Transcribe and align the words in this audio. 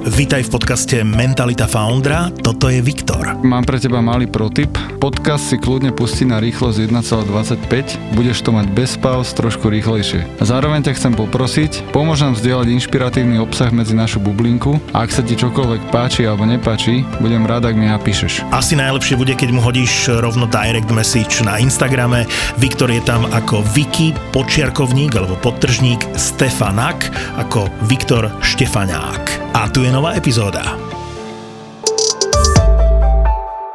Vítaj 0.00 0.48
v 0.48 0.50
podcaste 0.56 0.96
Mentalita 1.04 1.68
Foundra, 1.68 2.32
toto 2.32 2.72
je 2.72 2.80
Viktor. 2.80 3.36
Mám 3.44 3.68
pre 3.68 3.76
teba 3.76 4.00
malý 4.00 4.24
protip. 4.24 4.72
Podcast 4.96 5.52
si 5.52 5.60
kľudne 5.60 5.92
pustí 5.92 6.24
na 6.24 6.40
rýchlosť 6.40 6.88
1,25, 6.88 8.16
budeš 8.16 8.40
to 8.40 8.48
mať 8.48 8.72
bez 8.72 8.96
pauz 8.96 9.28
trošku 9.36 9.68
rýchlejšie. 9.68 10.24
A 10.40 10.44
zároveň 10.48 10.88
ťa 10.88 10.96
chcem 10.96 11.12
poprosiť, 11.12 11.92
pomôž 11.92 12.24
nám 12.24 12.32
zdieľať 12.32 12.80
inšpiratívny 12.80 13.44
obsah 13.44 13.68
medzi 13.76 13.92
našu 13.92 14.24
bublinku 14.24 14.80
a 14.96 15.04
ak 15.04 15.12
sa 15.12 15.20
ti 15.20 15.36
čokoľvek 15.36 15.92
páči 15.92 16.24
alebo 16.24 16.48
nepáči, 16.48 17.04
budem 17.20 17.44
rád, 17.44 17.68
ak 17.68 17.76
mi 17.76 17.84
napíšeš. 17.84 18.48
Asi 18.56 18.80
najlepšie 18.80 19.20
bude, 19.20 19.36
keď 19.36 19.52
mu 19.52 19.60
hodíš 19.60 20.08
rovno 20.08 20.48
direct 20.48 20.88
message 20.96 21.44
na 21.44 21.60
Instagrame. 21.60 22.24
Viktor 22.56 22.88
je 22.88 23.04
tam 23.04 23.28
ako 23.28 23.60
Viki, 23.76 24.16
počiarkovník 24.32 25.12
alebo 25.12 25.36
podtržník 25.44 26.16
Stefanak, 26.16 27.12
ako 27.36 27.68
Viktor 27.84 28.32
Štefanák. 28.40 29.39
A 29.54 29.68
tu 29.68 29.82
je 29.82 29.92
nová 29.92 30.14
epizóda. 30.14 30.89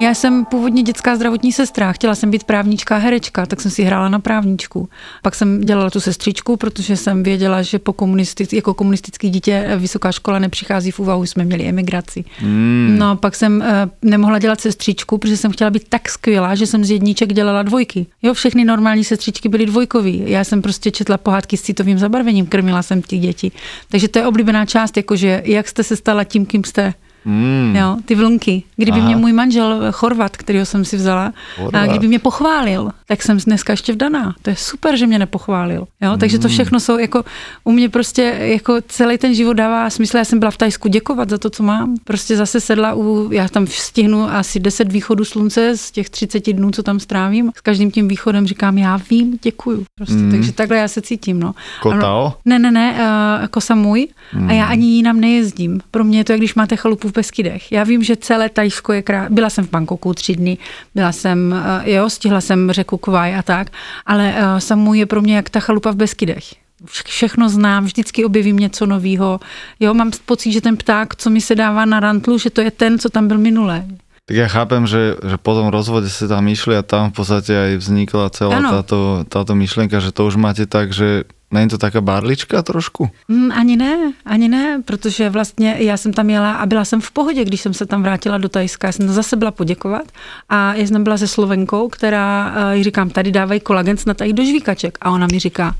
Já 0.02 0.14
jsem 0.14 0.46
původně 0.46 0.84
dětská 0.84 1.16
zdravotní 1.16 1.52
sestra, 1.52 1.92
chtěla 1.92 2.16
jsem 2.16 2.32
být 2.32 2.44
právnička 2.44 2.96
a 2.96 3.00
herečka, 3.00 3.46
tak 3.46 3.62
jsem 3.62 3.72
si 3.72 3.84
hrála 3.84 4.10
na 4.10 4.20
právničku. 4.20 4.90
Pak 5.22 5.36
jsem 5.36 5.62
dělala 5.62 5.90
tu 5.90 6.00
sestřičku, 6.00 6.58
protože 6.58 6.98
jsem 6.98 7.24
věděla, 7.24 7.62
že 7.62 7.80
po 7.80 7.94
komunistic, 7.94 8.54
jako 8.54 8.74
komunistický 8.74 9.30
dítě 9.30 9.72
vysoká 9.78 10.12
škola 10.12 10.40
nepřichází 10.40 10.92
v 10.92 11.00
úvahu, 11.00 11.26
jsme 11.26 11.46
měli 11.46 11.64
emigraci. 11.64 12.24
Mm. 12.42 12.96
No 13.00 13.10
a 13.10 13.16
pak 13.16 13.36
jsem 13.36 13.58
uh, 13.58 14.10
nemohla 14.10 14.40
dělat 14.40 14.62
sestřičku, 14.62 15.18
protože 15.18 15.38
jsem 15.38 15.52
chtěla 15.52 15.70
být 15.70 15.84
tak 15.90 16.10
skvělá, 16.10 16.56
že 16.56 16.68
jsem 16.68 16.86
z 16.86 16.92
jedniček 16.92 17.34
dělala 17.34 17.64
dvojky. 17.64 18.06
Jo, 18.22 18.34
všechny 18.34 18.66
normální 18.66 19.04
sestřičky 19.04 19.50
byly 19.50 19.66
dvojkový. 19.66 20.24
Já 20.26 20.44
jsem 20.44 20.62
prostě 20.62 20.92
četla 20.92 21.18
pohádky 21.18 21.58
s 21.58 21.62
citovým 21.62 22.00
zabarvením, 22.00 22.46
krmila 22.46 22.82
jsem 22.82 23.02
ty 23.02 23.18
děti. 23.18 23.52
Takže 23.90 24.08
to 24.08 24.20
je 24.20 24.28
oblíbená 24.28 24.66
část, 24.66 24.98
jakože 24.98 25.42
jak 25.46 25.68
jste 25.68 25.84
se 25.84 25.96
stala 25.96 26.24
tím, 26.24 26.46
kým 26.46 26.64
jste. 26.64 26.94
Mm. 27.26 27.76
Jo, 27.76 27.98
ty 28.06 28.16
vlnky. 28.16 28.64
Kdyby 28.76 28.98
Aha. 28.98 29.06
mě 29.08 29.16
můj 29.16 29.34
manžel 29.34 29.92
Chorvat, 29.92 30.38
kterého 30.38 30.66
jsem 30.66 30.86
si 30.86 30.98
vzala, 30.98 31.34
Chorvat. 31.56 31.84
a 31.84 31.86
kdyby 31.86 32.08
mě 32.08 32.20
pochválil, 32.20 32.92
tak 33.08 33.22
jsem 33.22 33.38
dneska 33.38 33.74
ještě 33.74 33.94
vdaná. 33.94 34.36
To 34.42 34.50
je 34.50 34.56
super, 34.56 34.98
že 34.98 35.08
mě 35.08 35.20
nepochválil. 35.20 35.88
Jo, 36.02 36.12
mm. 36.12 36.20
takže 36.20 36.40
to 36.40 36.48
všechno 36.48 36.80
jsou 36.80 36.98
jako, 36.98 37.26
u 37.64 37.72
mě 37.72 37.90
prostě 37.90 38.22
jako 38.40 38.78
celý 38.88 39.18
ten 39.18 39.36
život 39.36 39.54
dává 39.54 39.90
smysl. 39.90 40.18
Já 40.18 40.26
jsem 40.26 40.40
byla 40.40 40.52
v 40.52 40.58
Tajsku 40.58 40.88
děkovat 40.88 41.30
za 41.30 41.38
to, 41.38 41.50
co 41.50 41.64
mám. 41.64 41.96
Prostě 42.04 42.38
zase 42.38 42.62
sedla 42.62 42.94
u, 42.94 43.32
já 43.32 43.48
tam 43.48 43.68
stihnu 43.68 44.24
asi 44.24 44.60
10 44.60 44.92
východů 44.92 45.26
slunce 45.26 45.78
z 45.78 45.92
těch 45.92 46.10
30 46.10 46.54
dnů, 46.54 46.72
co 46.72 46.84
tam 46.84 47.00
strávím. 47.00 47.52
S 47.58 47.62
každým 47.62 47.92
tím 47.92 48.08
východem 48.08 48.48
říkám, 48.48 48.78
já 48.78 49.00
vím, 49.10 49.40
děkuju. 49.42 49.86
Prostě, 49.96 50.16
mm. 50.16 50.32
takže 50.32 50.52
takhle 50.52 50.78
já 50.78 50.88
se 50.88 51.02
cítím. 51.02 51.40
No. 51.40 51.54
Kotao? 51.82 52.34
Ne, 52.46 52.60
ne, 52.60 52.72
ne, 52.72 52.92
uh, 52.92 53.42
jako 53.42 53.62
samůj. 53.62 54.08
Mm. 54.34 54.50
A 54.50 54.54
já 54.54 54.66
ani 54.66 54.86
jinam 54.86 55.20
nejezdím. 55.20 55.80
Pro 55.92 56.04
mě 56.04 56.18
je 56.18 56.24
to, 56.24 56.32
jak 56.32 56.40
když 56.40 56.56
máte 56.56 56.76
chalupu 56.76 57.10
Beskydech. 57.16 57.72
Já 57.72 57.84
vím, 57.84 58.04
že 58.04 58.16
celé 58.16 58.50
Tajsko 58.50 58.94
je 58.94 59.02
krát. 59.02 59.32
Byla 59.32 59.50
jsem 59.50 59.66
v 59.66 59.70
Bangkoku 59.70 60.14
tři 60.14 60.36
dny, 60.36 60.58
byla 60.96 61.12
jsem, 61.12 61.56
eh, 61.84 61.92
jo, 61.92 62.10
stihla 62.10 62.42
jsem 62.42 62.72
řeku 62.72 62.98
Kvaj 62.98 63.36
a 63.36 63.44
tak, 63.44 63.72
ale 64.06 64.34
uh, 64.34 64.60
Samu 64.60 64.94
je 64.94 65.06
pro 65.06 65.22
mě 65.22 65.36
jak 65.36 65.50
ta 65.50 65.60
chalupa 65.60 65.92
v 65.92 65.96
Beskydech. 65.96 66.44
Všechno 66.86 67.50
znám, 67.50 67.86
vždycky 67.86 68.26
objevím 68.26 68.58
něco 68.58 68.86
nového. 68.86 69.40
Jo, 69.80 69.94
mám 69.94 70.12
pocit, 70.26 70.52
že 70.52 70.62
ten 70.62 70.78
pták, 70.78 71.16
co 71.16 71.30
mi 71.30 71.42
se 71.42 71.56
dává 71.56 71.86
na 71.86 72.00
rantlu, 72.00 72.38
že 72.38 72.50
to 72.50 72.62
je 72.62 72.72
ten, 72.72 73.00
co 73.00 73.10
tam 73.10 73.28
byl 73.28 73.38
minule. 73.38 73.86
Tak 74.26 74.42
ja 74.42 74.50
chápem, 74.50 74.90
že, 74.90 75.22
že 75.22 75.38
po 75.38 75.54
tom 75.54 75.70
rozvode 75.70 76.10
ste 76.10 76.26
tam 76.26 76.50
išli 76.50 76.74
a 76.74 76.82
tam 76.82 77.14
v 77.14 77.22
podstate 77.22 77.54
aj 77.54 77.72
vznikla 77.78 78.34
celá 78.34 78.58
táto, 78.58 79.22
táto 79.30 79.54
myšlienka, 79.54 80.02
že 80.02 80.10
to 80.10 80.26
už 80.26 80.42
máte 80.42 80.66
tak, 80.66 80.90
že 80.90 81.30
Není 81.52 81.70
to 81.70 81.78
taká 81.78 82.02
barlička 82.02 82.62
trošku? 82.62 83.10
Mm, 83.28 83.52
ani 83.52 83.78
ne, 83.78 84.14
ani 84.26 84.50
ne, 84.50 84.82
protože 84.86 85.30
vlastně 85.30 85.76
já 85.80 85.98
jsem 85.98 86.14
tam 86.14 86.30
jela 86.30 86.54
a 86.54 86.66
byla 86.66 86.86
jsem 86.86 87.02
v 87.02 87.12
pohodě, 87.12 87.46
když 87.46 87.62
jsem 87.62 87.74
se 87.74 87.86
tam 87.86 88.04
vrátila 88.04 88.38
do 88.38 88.50
Tajska. 88.50 88.88
Já 88.88 88.92
jsem 88.92 89.10
zase 89.10 89.36
byla 89.36 89.52
poděkovat 89.52 90.06
a 90.50 90.74
já 90.74 90.88
jsem 90.88 91.04
byla 91.04 91.18
se 91.18 91.28
Slovenkou, 91.28 91.90
která 91.90 92.56
uh, 92.76 92.84
říkám, 92.84 93.10
tady 93.10 93.32
dávají 93.32 93.60
kolagen 93.60 93.98
snad 93.98 94.22
i 94.22 94.34
do 94.34 94.44
žvíkaček. 94.44 94.98
A 95.02 95.12
ona 95.12 95.28
mi 95.32 95.40
říká, 95.40 95.76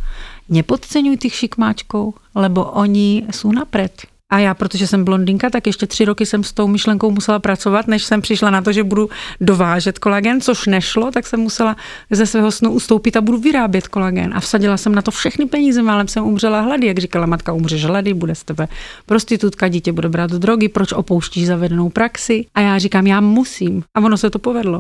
nepodceňuj 0.50 1.18
těch 1.18 1.36
šikmáčkou, 1.36 2.14
lebo 2.36 2.64
oni 2.64 3.26
jsou 3.32 3.52
napřed. 3.52 4.15
A 4.32 4.40
já, 4.40 4.54
protože 4.54 4.88
jsem 4.88 5.04
blondýnka, 5.04 5.50
tak 5.50 5.68
ještě 5.68 5.88
tři 5.88 6.06
roky 6.06 6.26
jsem 6.26 6.44
s 6.44 6.54
tou 6.54 6.68
myšlenkou 6.68 7.12
musela 7.12 7.40
pracovat, 7.40 7.88
než 7.88 8.04
jsem 8.04 8.22
přišla 8.22 8.50
na 8.50 8.62
to, 8.62 8.72
že 8.72 8.84
budu 8.84 9.10
dovážet 9.42 10.00
kolagen, 10.00 10.42
což 10.42 10.66
nešlo, 10.66 11.12
tak 11.12 11.28
jsem 11.28 11.40
musela 11.40 11.76
ze 12.12 12.26
svého 12.26 12.52
snu 12.52 12.72
ustoupit 12.72 13.18
a 13.18 13.22
budu 13.22 13.38
vyrábět 13.38 13.88
kolagen. 13.88 14.34
A 14.36 14.40
vsadila 14.40 14.78
jsem 14.78 14.96
na 14.96 15.02
to 15.02 15.12
všechny 15.12 15.46
peníze, 15.46 15.82
málem 15.82 16.08
jsem 16.08 16.24
umřela 16.24 16.62
hlady. 16.62 16.88
Jak 16.88 16.98
říkala 16.98 17.26
matka, 17.26 17.54
umřeš 17.54 17.86
hlady, 17.86 18.14
bude 18.14 18.36
z 18.36 18.44
tebe 18.44 18.68
prostitutka, 19.06 19.68
dítě 19.68 19.92
bude 19.92 20.10
brát 20.10 20.32
drogy, 20.32 20.70
proč 20.70 20.94
opouštíš 20.94 21.48
zavedenou 21.48 21.90
praxi? 21.90 22.46
A 22.56 22.62
já 22.62 22.78
říkám, 22.78 23.08
já 23.08 23.22
musím. 23.22 23.84
A 23.96 24.00
ono 24.00 24.18
se 24.18 24.30
to 24.30 24.40
povedlo. 24.40 24.80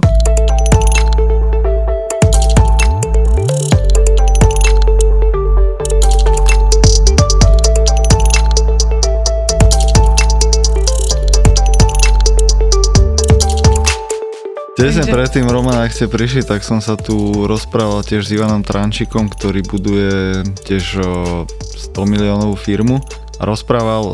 Tesne 14.75 15.08
Takže... 15.08 15.16
predtým, 15.16 15.47
Roman, 15.47 15.88
ak 15.88 15.96
ste 15.96 16.12
prišli, 16.12 16.44
tak 16.44 16.59
som 16.59 16.84
sa 16.84 17.00
tu 17.00 17.47
rozprával 17.47 18.03
tiež 18.03 18.28
s 18.28 18.36
Ivanom 18.36 18.59
Trančikom, 18.59 19.31
ktorý 19.31 19.63
buduje 19.63 20.44
tiež 20.68 21.00
100 21.00 21.96
miliónovú 22.03 22.59
firmu 22.59 23.00
a 23.40 23.44
rozprával, 23.47 24.03
o, 24.03 24.12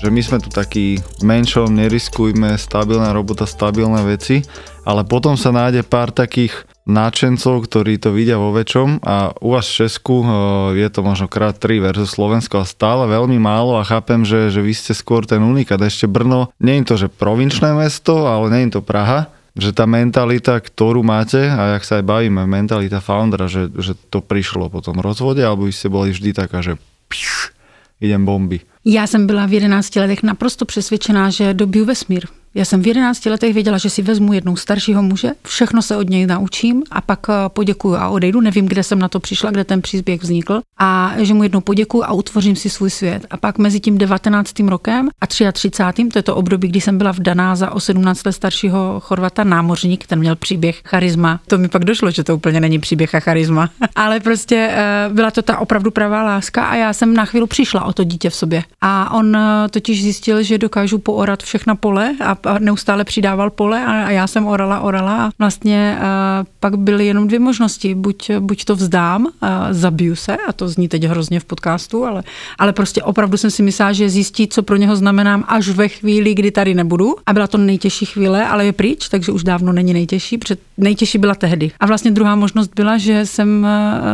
že 0.00 0.08
my 0.08 0.20
sme 0.24 0.38
tu 0.40 0.48
takí 0.48 0.96
menšom, 1.20 1.76
neriskujme, 1.76 2.56
stabilná 2.56 3.12
robota, 3.12 3.44
stabilné 3.44 4.00
veci, 4.08 4.40
ale 4.88 5.04
potom 5.04 5.36
sa 5.36 5.52
nájde 5.52 5.84
pár 5.84 6.08
takých 6.08 6.64
náčencov, 6.88 7.68
ktorí 7.68 8.00
to 8.00 8.08
vidia 8.08 8.40
vo 8.40 8.48
väčšom 8.56 9.04
a 9.04 9.36
u 9.44 9.52
vás 9.52 9.68
v 9.68 9.84
Česku 9.84 10.24
je 10.72 10.88
to 10.88 11.04
možno 11.04 11.28
krát 11.28 11.60
3 11.60 11.84
versus 11.84 12.16
Slovensko 12.16 12.64
a 12.64 12.68
stále 12.68 13.04
veľmi 13.12 13.36
málo 13.36 13.76
a 13.76 13.84
chápem, 13.84 14.24
že, 14.24 14.48
že 14.48 14.64
vy 14.64 14.72
ste 14.72 14.96
skôr 14.96 15.28
ten 15.28 15.44
unikát. 15.44 15.76
Ešte 15.84 16.08
Brno, 16.08 16.48
nie 16.64 16.80
je 16.80 16.88
to, 16.88 16.94
že 16.96 17.12
provinčné 17.12 17.76
mesto, 17.76 18.24
ale 18.24 18.48
nie 18.48 18.72
je 18.72 18.80
to 18.80 18.80
Praha, 18.80 19.28
že 19.58 19.74
tá 19.74 19.90
mentalita, 19.90 20.54
ktorú 20.62 21.02
máte, 21.02 21.50
a 21.50 21.74
jak 21.76 21.82
sa 21.82 21.98
aj 21.98 22.06
bavíme, 22.06 22.46
mentalita 22.46 23.02
foundera, 23.02 23.50
že, 23.50 23.66
že 23.74 23.98
to 24.08 24.22
prišlo 24.22 24.70
po 24.70 24.78
tom 24.78 25.02
rozvode, 25.02 25.42
alebo 25.42 25.66
vy 25.66 25.74
ste 25.74 25.90
boli 25.90 26.14
vždy 26.14 26.30
taká, 26.30 26.62
že 26.62 26.78
pš, 27.10 27.50
idem 27.98 28.22
bomby. 28.22 28.62
Já 28.90 29.06
jsem 29.06 29.26
byla 29.26 29.46
v 29.46 29.52
11 29.52 29.96
letech 29.96 30.22
naprosto 30.22 30.64
přesvědčená, 30.64 31.30
že 31.30 31.54
dobiju 31.54 31.84
vesmír. 31.84 32.26
Já 32.54 32.64
jsem 32.64 32.82
v 32.82 32.86
11 32.86 33.26
letech 33.26 33.54
věděla, 33.54 33.78
že 33.78 33.90
si 33.90 34.02
vezmu 34.02 34.32
jednou 34.32 34.56
staršího 34.56 35.02
muže, 35.02 35.30
všechno 35.46 35.82
se 35.82 35.96
od 35.96 36.10
něj 36.10 36.26
naučím 36.26 36.82
a 36.90 37.00
pak 37.00 37.26
eh, 37.28 37.32
poděkuju 37.48 37.94
a 37.94 38.08
odejdu. 38.08 38.40
Nevím, 38.40 38.66
kde 38.66 38.82
jsem 38.82 38.98
na 38.98 39.08
to 39.08 39.20
přišla, 39.20 39.50
kde 39.50 39.64
ten 39.64 39.82
příběh 39.82 40.22
vznikl. 40.22 40.60
A 40.78 41.12
že 41.16 41.34
mu 41.34 41.42
jednou 41.42 41.60
poděkuju 41.60 42.04
a 42.04 42.12
utvořím 42.12 42.56
si 42.56 42.70
svůj 42.70 42.90
svět. 42.90 43.26
A 43.30 43.36
pak 43.36 43.58
mezi 43.58 43.80
tím 43.80 43.98
19. 43.98 44.60
rokem 44.60 45.08
a 45.20 45.26
33. 45.26 45.70
to 46.12 46.18
je 46.18 46.22
to 46.22 46.36
období, 46.36 46.68
kdy 46.68 46.80
jsem 46.80 46.98
byla 46.98 47.12
vdaná 47.12 47.56
za 47.56 47.70
o 47.70 47.80
17 47.80 48.24
let 48.26 48.32
staršího 48.32 49.00
Chorvata 49.00 49.44
námořník, 49.44 50.06
ten 50.06 50.18
měl 50.18 50.36
příběh 50.36 50.80
charisma. 50.84 51.40
To 51.46 51.58
mi 51.58 51.68
pak 51.68 51.84
došlo, 51.84 52.10
že 52.10 52.24
to 52.24 52.34
úplně 52.34 52.60
není 52.60 52.78
příběh 52.78 53.14
a 53.14 53.20
charisma. 53.20 53.70
Ale 53.94 54.20
prostě 54.20 54.70
eh, 54.72 55.08
byla 55.12 55.30
to 55.30 55.42
ta 55.42 55.58
opravdu 55.58 55.90
pravá 55.90 56.22
láska 56.22 56.64
a 56.64 56.74
já 56.74 56.92
jsem 56.92 57.14
na 57.14 57.24
chvíli 57.24 57.46
přišla 57.46 57.84
o 57.84 57.92
to 57.92 58.04
dítě 58.04 58.30
v 58.30 58.34
sobě. 58.34 58.62
A 58.80 59.14
on 59.14 59.36
eh, 59.36 59.68
totiž 59.70 60.02
zjistil, 60.02 60.42
že 60.42 60.58
dokážu 60.58 60.98
poorat 60.98 61.42
všechna 61.42 61.74
pole 61.74 62.14
a 62.20 62.58
neustále 62.58 63.04
přidával 63.04 63.50
pole 63.50 63.86
a, 63.86 64.10
já 64.10 64.26
jsem 64.26 64.46
orala, 64.46 64.80
orala 64.80 65.26
a 65.26 65.30
vlastně 65.38 65.98
a 66.00 66.44
pak 66.60 66.78
byly 66.78 67.06
jenom 67.06 67.26
dvě 67.26 67.38
možnosti. 67.38 67.94
Buď, 67.94 68.30
buď 68.38 68.64
to 68.64 68.76
vzdám, 68.76 69.26
a 69.40 69.72
zabiju 69.72 70.16
se, 70.16 70.36
a 70.36 70.52
to 70.52 70.68
zní 70.68 70.88
teď 70.88 71.04
hrozně 71.04 71.40
v 71.40 71.44
podcastu, 71.44 72.04
ale, 72.04 72.22
ale 72.58 72.72
prostě 72.72 73.02
opravdu 73.02 73.36
jsem 73.36 73.50
si 73.50 73.62
myslela, 73.62 73.92
že 73.92 74.10
zjistí, 74.10 74.48
co 74.48 74.62
pro 74.62 74.76
něho 74.76 74.96
znamenám 74.96 75.44
až 75.48 75.68
ve 75.68 75.88
chvíli, 75.88 76.34
kdy 76.34 76.50
tady 76.50 76.74
nebudu. 76.74 77.14
A 77.26 77.32
byla 77.32 77.46
to 77.46 77.58
nejtěžší 77.58 78.06
chvíle, 78.06 78.46
ale 78.46 78.64
je 78.64 78.72
pryč, 78.72 79.08
takže 79.08 79.32
už 79.32 79.44
dávno 79.44 79.72
není 79.72 79.92
nejtěžší. 79.92 80.38
Před, 80.38 80.60
nejtěžší 80.76 81.18
byla 81.18 81.34
tehdy. 81.34 81.70
A 81.80 81.86
vlastně 81.86 82.10
druhá 82.10 82.34
možnost 82.34 82.70
byla, 82.76 82.98
že 82.98 83.26
jsem 83.26 83.66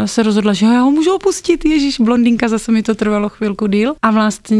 se 0.05 0.23
rozhodla, 0.23 0.53
že 0.53 0.67
já 0.67 0.81
ho 0.81 0.91
můžu 0.91 1.15
opustit. 1.15 1.65
Ježíš, 1.65 2.01
blondýnka, 2.01 2.49
zase 2.49 2.73
mi 2.73 2.83
to 2.83 2.95
trvalo 2.95 3.29
chvilku 3.29 3.67
díl. 3.67 3.95
A 4.03 4.11
vlastně, 4.11 4.54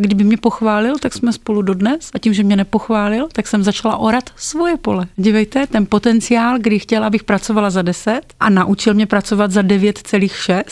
kdyby 0.00 0.24
mě 0.24 0.36
pochválil, 0.36 0.98
tak 0.98 1.14
jsme 1.14 1.32
spolu 1.32 1.62
dodnes. 1.62 2.10
A 2.14 2.18
tím, 2.18 2.34
že 2.34 2.42
mě 2.42 2.56
nepochválil, 2.56 3.28
tak 3.32 3.46
jsem 3.46 3.62
začala 3.62 3.96
orat 3.96 4.30
svoje 4.36 4.76
pole. 4.76 5.06
Dívejte, 5.16 5.66
ten 5.66 5.86
potenciál, 5.86 6.58
kdy 6.58 6.78
chtěla, 6.78 7.06
abych 7.06 7.24
pracovala 7.24 7.70
za 7.70 7.82
10 7.82 8.20
a 8.40 8.50
naučil 8.50 8.94
mě 8.94 9.06
pracovat 9.06 9.50
za 9.50 9.62
9,6, 9.62 10.62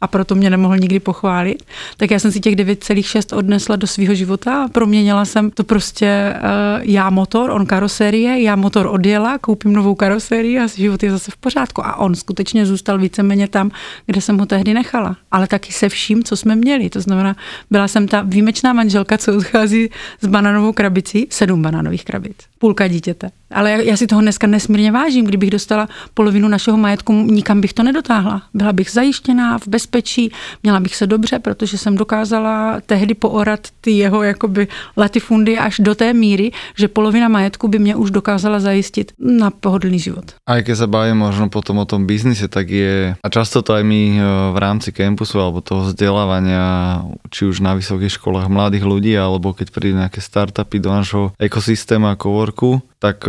a 0.00 0.06
proto 0.06 0.34
mě 0.34 0.50
nemohl 0.50 0.76
nikdy 0.76 1.00
pochválit, 1.00 1.62
tak 1.96 2.10
já 2.10 2.18
jsem 2.18 2.32
si 2.32 2.40
těch 2.40 2.54
9,6 2.56 3.36
odnesla 3.36 3.76
do 3.76 3.86
svého 3.86 4.14
života 4.14 4.64
a 4.64 4.68
proměnila 4.68 5.24
jsem 5.24 5.50
to 5.50 5.64
prostě 5.64 6.34
uh, 6.36 6.80
já 6.82 7.10
motor, 7.10 7.50
on 7.50 7.66
karosérie, 7.66 8.42
já 8.42 8.56
motor 8.56 8.86
odjela, 8.86 9.38
koupím 9.38 9.72
novou 9.72 9.94
karosérii 9.94 10.58
a 10.58 10.66
život 10.66 11.02
je 11.02 11.10
zase 11.10 11.30
v 11.30 11.36
pořádku. 11.36 11.86
A 11.86 11.96
on 11.96 12.14
skutečně 12.14 12.66
zůstal 12.66 12.98
víceméně 12.98 13.48
tam, 13.48 13.70
kde 14.06 14.20
jsem 14.20 14.38
ho 14.38 14.46
tehdy 14.46 14.74
nechala. 14.74 15.16
Ale 15.30 15.46
taky 15.46 15.72
se 15.72 15.88
vším, 15.88 16.24
co 16.24 16.36
jsme 16.36 16.56
měli. 16.56 16.90
To 16.90 17.00
znamená, 17.00 17.36
byla 17.70 17.88
jsem 17.88 18.08
ta 18.08 18.22
výjimečná 18.22 18.72
manželka, 18.72 19.18
co 19.18 19.36
odchází 19.36 19.90
s 20.20 20.26
bananovou 20.26 20.72
krabicí, 20.72 21.26
sedm 21.30 21.62
banánových 21.62 22.04
krabic, 22.04 22.36
půlka 22.58 22.88
dítěte. 22.88 23.30
Ale 23.56 23.70
já, 23.70 23.80
já 23.80 23.96
si 23.96 24.06
toho 24.06 24.20
dneska 24.20 24.46
nesmírně 24.46 24.92
vážím. 24.92 25.24
Kdybych 25.24 25.50
dostala 25.50 25.88
polovinu 26.14 26.48
našeho 26.48 26.76
majetku, 26.76 27.12
nikam 27.12 27.60
bych 27.60 27.72
to 27.72 27.82
nedotáhla. 27.82 28.42
Byla 28.54 28.72
bych 28.72 28.90
zajištěná 28.90 29.58
v 29.58 29.68
bezpečí, 29.68 30.32
měla 30.62 30.80
bych 30.80 30.96
se 30.96 31.06
dobře, 31.06 31.38
protože 31.38 31.78
jsem 31.78 31.96
dokázala 31.96 32.80
tehdy 32.86 33.14
poorat 33.14 33.60
ty 33.80 33.90
jeho 33.90 34.22
jakoby 34.22 34.68
latifundy 34.96 35.58
až 35.58 35.80
do 35.80 35.94
té 35.94 36.12
míry, 36.12 36.52
že 36.76 36.88
polovina 36.88 37.28
majetku 37.28 37.68
by 37.68 37.78
mě 37.78 37.96
už 37.96 38.10
dokázala 38.10 38.60
zajistit 38.60 39.12
na 39.18 39.50
pohodlný 39.50 39.98
život. 39.98 40.36
A 40.44 40.60
keď 40.60 40.76
sa 40.76 40.86
bavíme 40.86 41.16
možno 41.16 41.48
potom 41.48 41.80
o 41.80 41.88
tom 41.88 42.04
biznise, 42.04 42.50
tak 42.52 42.68
je, 42.68 43.16
a 43.16 43.28
často 43.32 43.64
to 43.64 43.72
aj 43.72 43.82
my 43.86 44.02
eh, 44.14 44.22
v 44.52 44.58
rámci 44.60 44.92
campusu 44.92 45.40
alebo 45.40 45.64
toho 45.64 45.88
vzdelávania, 45.88 47.00
či 47.32 47.48
už 47.48 47.64
na 47.64 47.72
vysokých 47.72 48.20
školách 48.20 48.52
mladých 48.52 48.84
ľudí, 48.84 49.16
alebo 49.16 49.56
keď 49.56 49.72
prídu 49.72 49.96
nejaké 49.96 50.20
startupy 50.20 50.76
do 50.82 50.90
nášho 50.92 51.24
ekosystému 51.40 52.12
a 52.12 52.18
coworku, 52.18 52.84
tak 52.98 53.28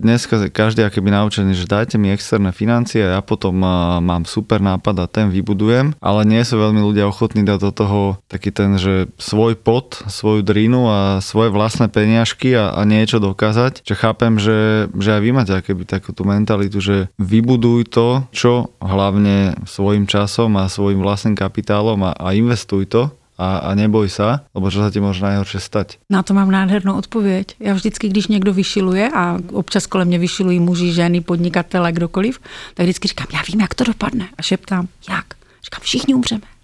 dneska 0.00 0.48
každý 0.48 0.88
je 0.88 0.96
keby 0.96 1.12
naučený, 1.12 1.52
že 1.52 1.68
dajte 1.68 2.00
mi 2.00 2.08
externé 2.08 2.50
financie 2.56 3.04
a 3.04 3.18
ja 3.18 3.22
potom 3.22 3.52
mám 4.00 4.24
super 4.24 4.64
nápad 4.64 4.96
a 5.04 5.06
ten 5.06 5.28
vybudujem, 5.28 5.92
ale 6.00 6.20
nie 6.24 6.40
sú 6.40 6.56
veľmi 6.56 6.80
ľudia 6.80 7.04
ochotní 7.04 7.44
dať 7.44 7.58
do 7.60 7.72
toho 7.72 8.00
taký 8.26 8.48
ten, 8.48 8.80
že 8.80 9.12
svoj 9.20 9.60
pot, 9.60 10.00
svoju 10.08 10.40
drinu 10.40 10.88
a 10.88 11.20
svoje 11.20 11.52
vlastné 11.52 11.92
peniažky 11.92 12.56
a, 12.56 12.72
a 12.72 12.82
niečo 12.88 13.20
dokázať. 13.20 13.84
Čo 13.84 13.94
chápem, 13.94 14.40
že, 14.40 14.88
že 14.96 15.14
aj 15.14 15.20
vy 15.20 15.30
máte 15.36 15.54
keby 15.60 15.84
takú 15.84 16.16
tú 16.16 16.24
mentalitu, 16.24 16.80
že 16.80 16.96
vybuduj 17.20 17.92
to, 17.92 18.24
čo 18.32 18.72
hlavne 18.80 19.60
svojim 19.68 20.08
časom 20.08 20.56
a 20.56 20.72
svojim 20.72 21.04
vlastným 21.04 21.36
kapitálom 21.36 22.00
a, 22.08 22.16
a 22.16 22.32
investuj 22.32 22.88
to 22.88 23.12
a, 23.40 23.72
a 23.72 23.74
neboj 23.74 24.12
sa, 24.12 24.44
lebo 24.52 24.68
čo 24.68 24.84
sa 24.84 24.92
ti 24.92 25.00
môže 25.00 25.24
najhoršie 25.24 25.64
stať? 25.64 25.96
Na 26.12 26.20
to 26.20 26.36
mám 26.36 26.52
nádhernou 26.52 27.00
odpověď. 27.00 27.56
Já 27.60 27.74
vždycky, 27.74 28.08
když 28.08 28.26
někdo 28.26 28.52
vyšiluje, 28.52 29.08
a 29.08 29.38
občas 29.52 29.86
kolem 29.86 30.08
mě 30.08 30.18
vyšilují 30.18 30.60
muži, 30.60 30.92
ženy, 30.92 31.20
podnikatele, 31.20 31.92
kdokoliv, 31.92 32.40
tak 32.74 32.84
vždycky 32.84 33.08
říkám, 33.08 33.26
já 33.32 33.40
vím, 33.48 33.60
jak 33.60 33.74
to 33.74 33.84
dopadne. 33.84 34.28
A 34.38 34.42
šeptám, 34.42 34.88
jak? 35.10 35.26
Říkám, 35.64 35.80
všichni 35.80 36.14
umřeme. 36.14 36.59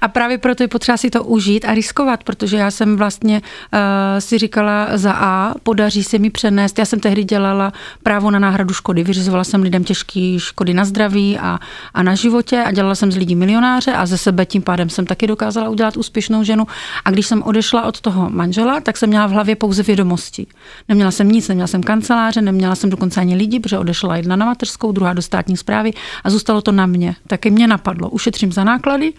A 0.00 0.08
právě 0.08 0.38
proto 0.38 0.62
je 0.62 0.68
potřeba 0.68 0.96
si 0.96 1.10
to 1.10 1.24
užít 1.24 1.64
a 1.64 1.74
riskovat, 1.74 2.24
protože 2.24 2.56
já 2.56 2.70
jsem 2.70 2.96
vlastně 2.96 3.42
uh, 3.42 3.78
si 4.18 4.38
říkala 4.38 4.88
za 4.94 5.12
A, 5.12 5.54
podaří 5.62 6.04
se 6.04 6.18
mi 6.18 6.30
přenést. 6.30 6.78
Já 6.78 6.84
jsem 6.84 7.00
tehdy 7.00 7.24
dělala 7.24 7.72
právo 8.02 8.30
na 8.30 8.38
náhradu 8.38 8.74
škody. 8.74 9.04
Vyřizovala 9.04 9.44
jsem 9.44 9.62
lidem 9.62 9.84
těžké 9.84 10.36
škody 10.38 10.74
na 10.74 10.84
zdraví 10.84 11.38
a, 11.38 11.58
a 11.94 12.02
na 12.02 12.14
životě 12.14 12.62
a 12.62 12.72
dělala 12.72 12.94
jsem 12.94 13.12
z 13.12 13.16
lidí 13.16 13.34
milionáře 13.36 13.92
a 13.92 14.06
ze 14.06 14.18
sebe 14.18 14.46
tím 14.46 14.62
pádem 14.62 14.88
jsem 14.88 15.06
taky 15.06 15.26
dokázala 15.26 15.68
udělat 15.68 15.96
úspěšnou 15.96 16.44
ženu. 16.44 16.66
A 17.04 17.10
když 17.10 17.26
jsem 17.26 17.42
odešla 17.42 17.82
od 17.82 18.00
toho 18.00 18.30
manžela, 18.30 18.80
tak 18.80 18.96
jsem 18.96 19.08
měla 19.08 19.26
v 19.26 19.30
hlavě 19.30 19.56
pouze 19.56 19.82
vědomosti. 19.82 20.46
Neměla 20.88 21.10
jsem 21.10 21.28
nic, 21.28 21.48
neměla 21.48 21.66
jsem 21.66 21.82
kanceláře, 21.82 22.42
neměla 22.42 22.74
jsem 22.74 22.90
dokonce 22.90 23.20
ani 23.20 23.36
lidi, 23.36 23.60
protože 23.60 23.78
odešla 23.78 24.16
jedna 24.16 24.36
na 24.36 24.46
mateřskou, 24.46 24.92
druhá 24.92 25.12
do 25.12 25.22
státní 25.22 25.56
zprávy 25.56 25.92
a 26.24 26.30
zůstalo 26.30 26.62
to 26.62 26.72
na 26.72 26.86
mě. 26.86 27.16
Taky 27.26 27.50
mě 27.50 27.66
napadlo, 27.66 28.10
ušetřím 28.10 28.52
za 28.52 28.64
náklady, 28.64 29.12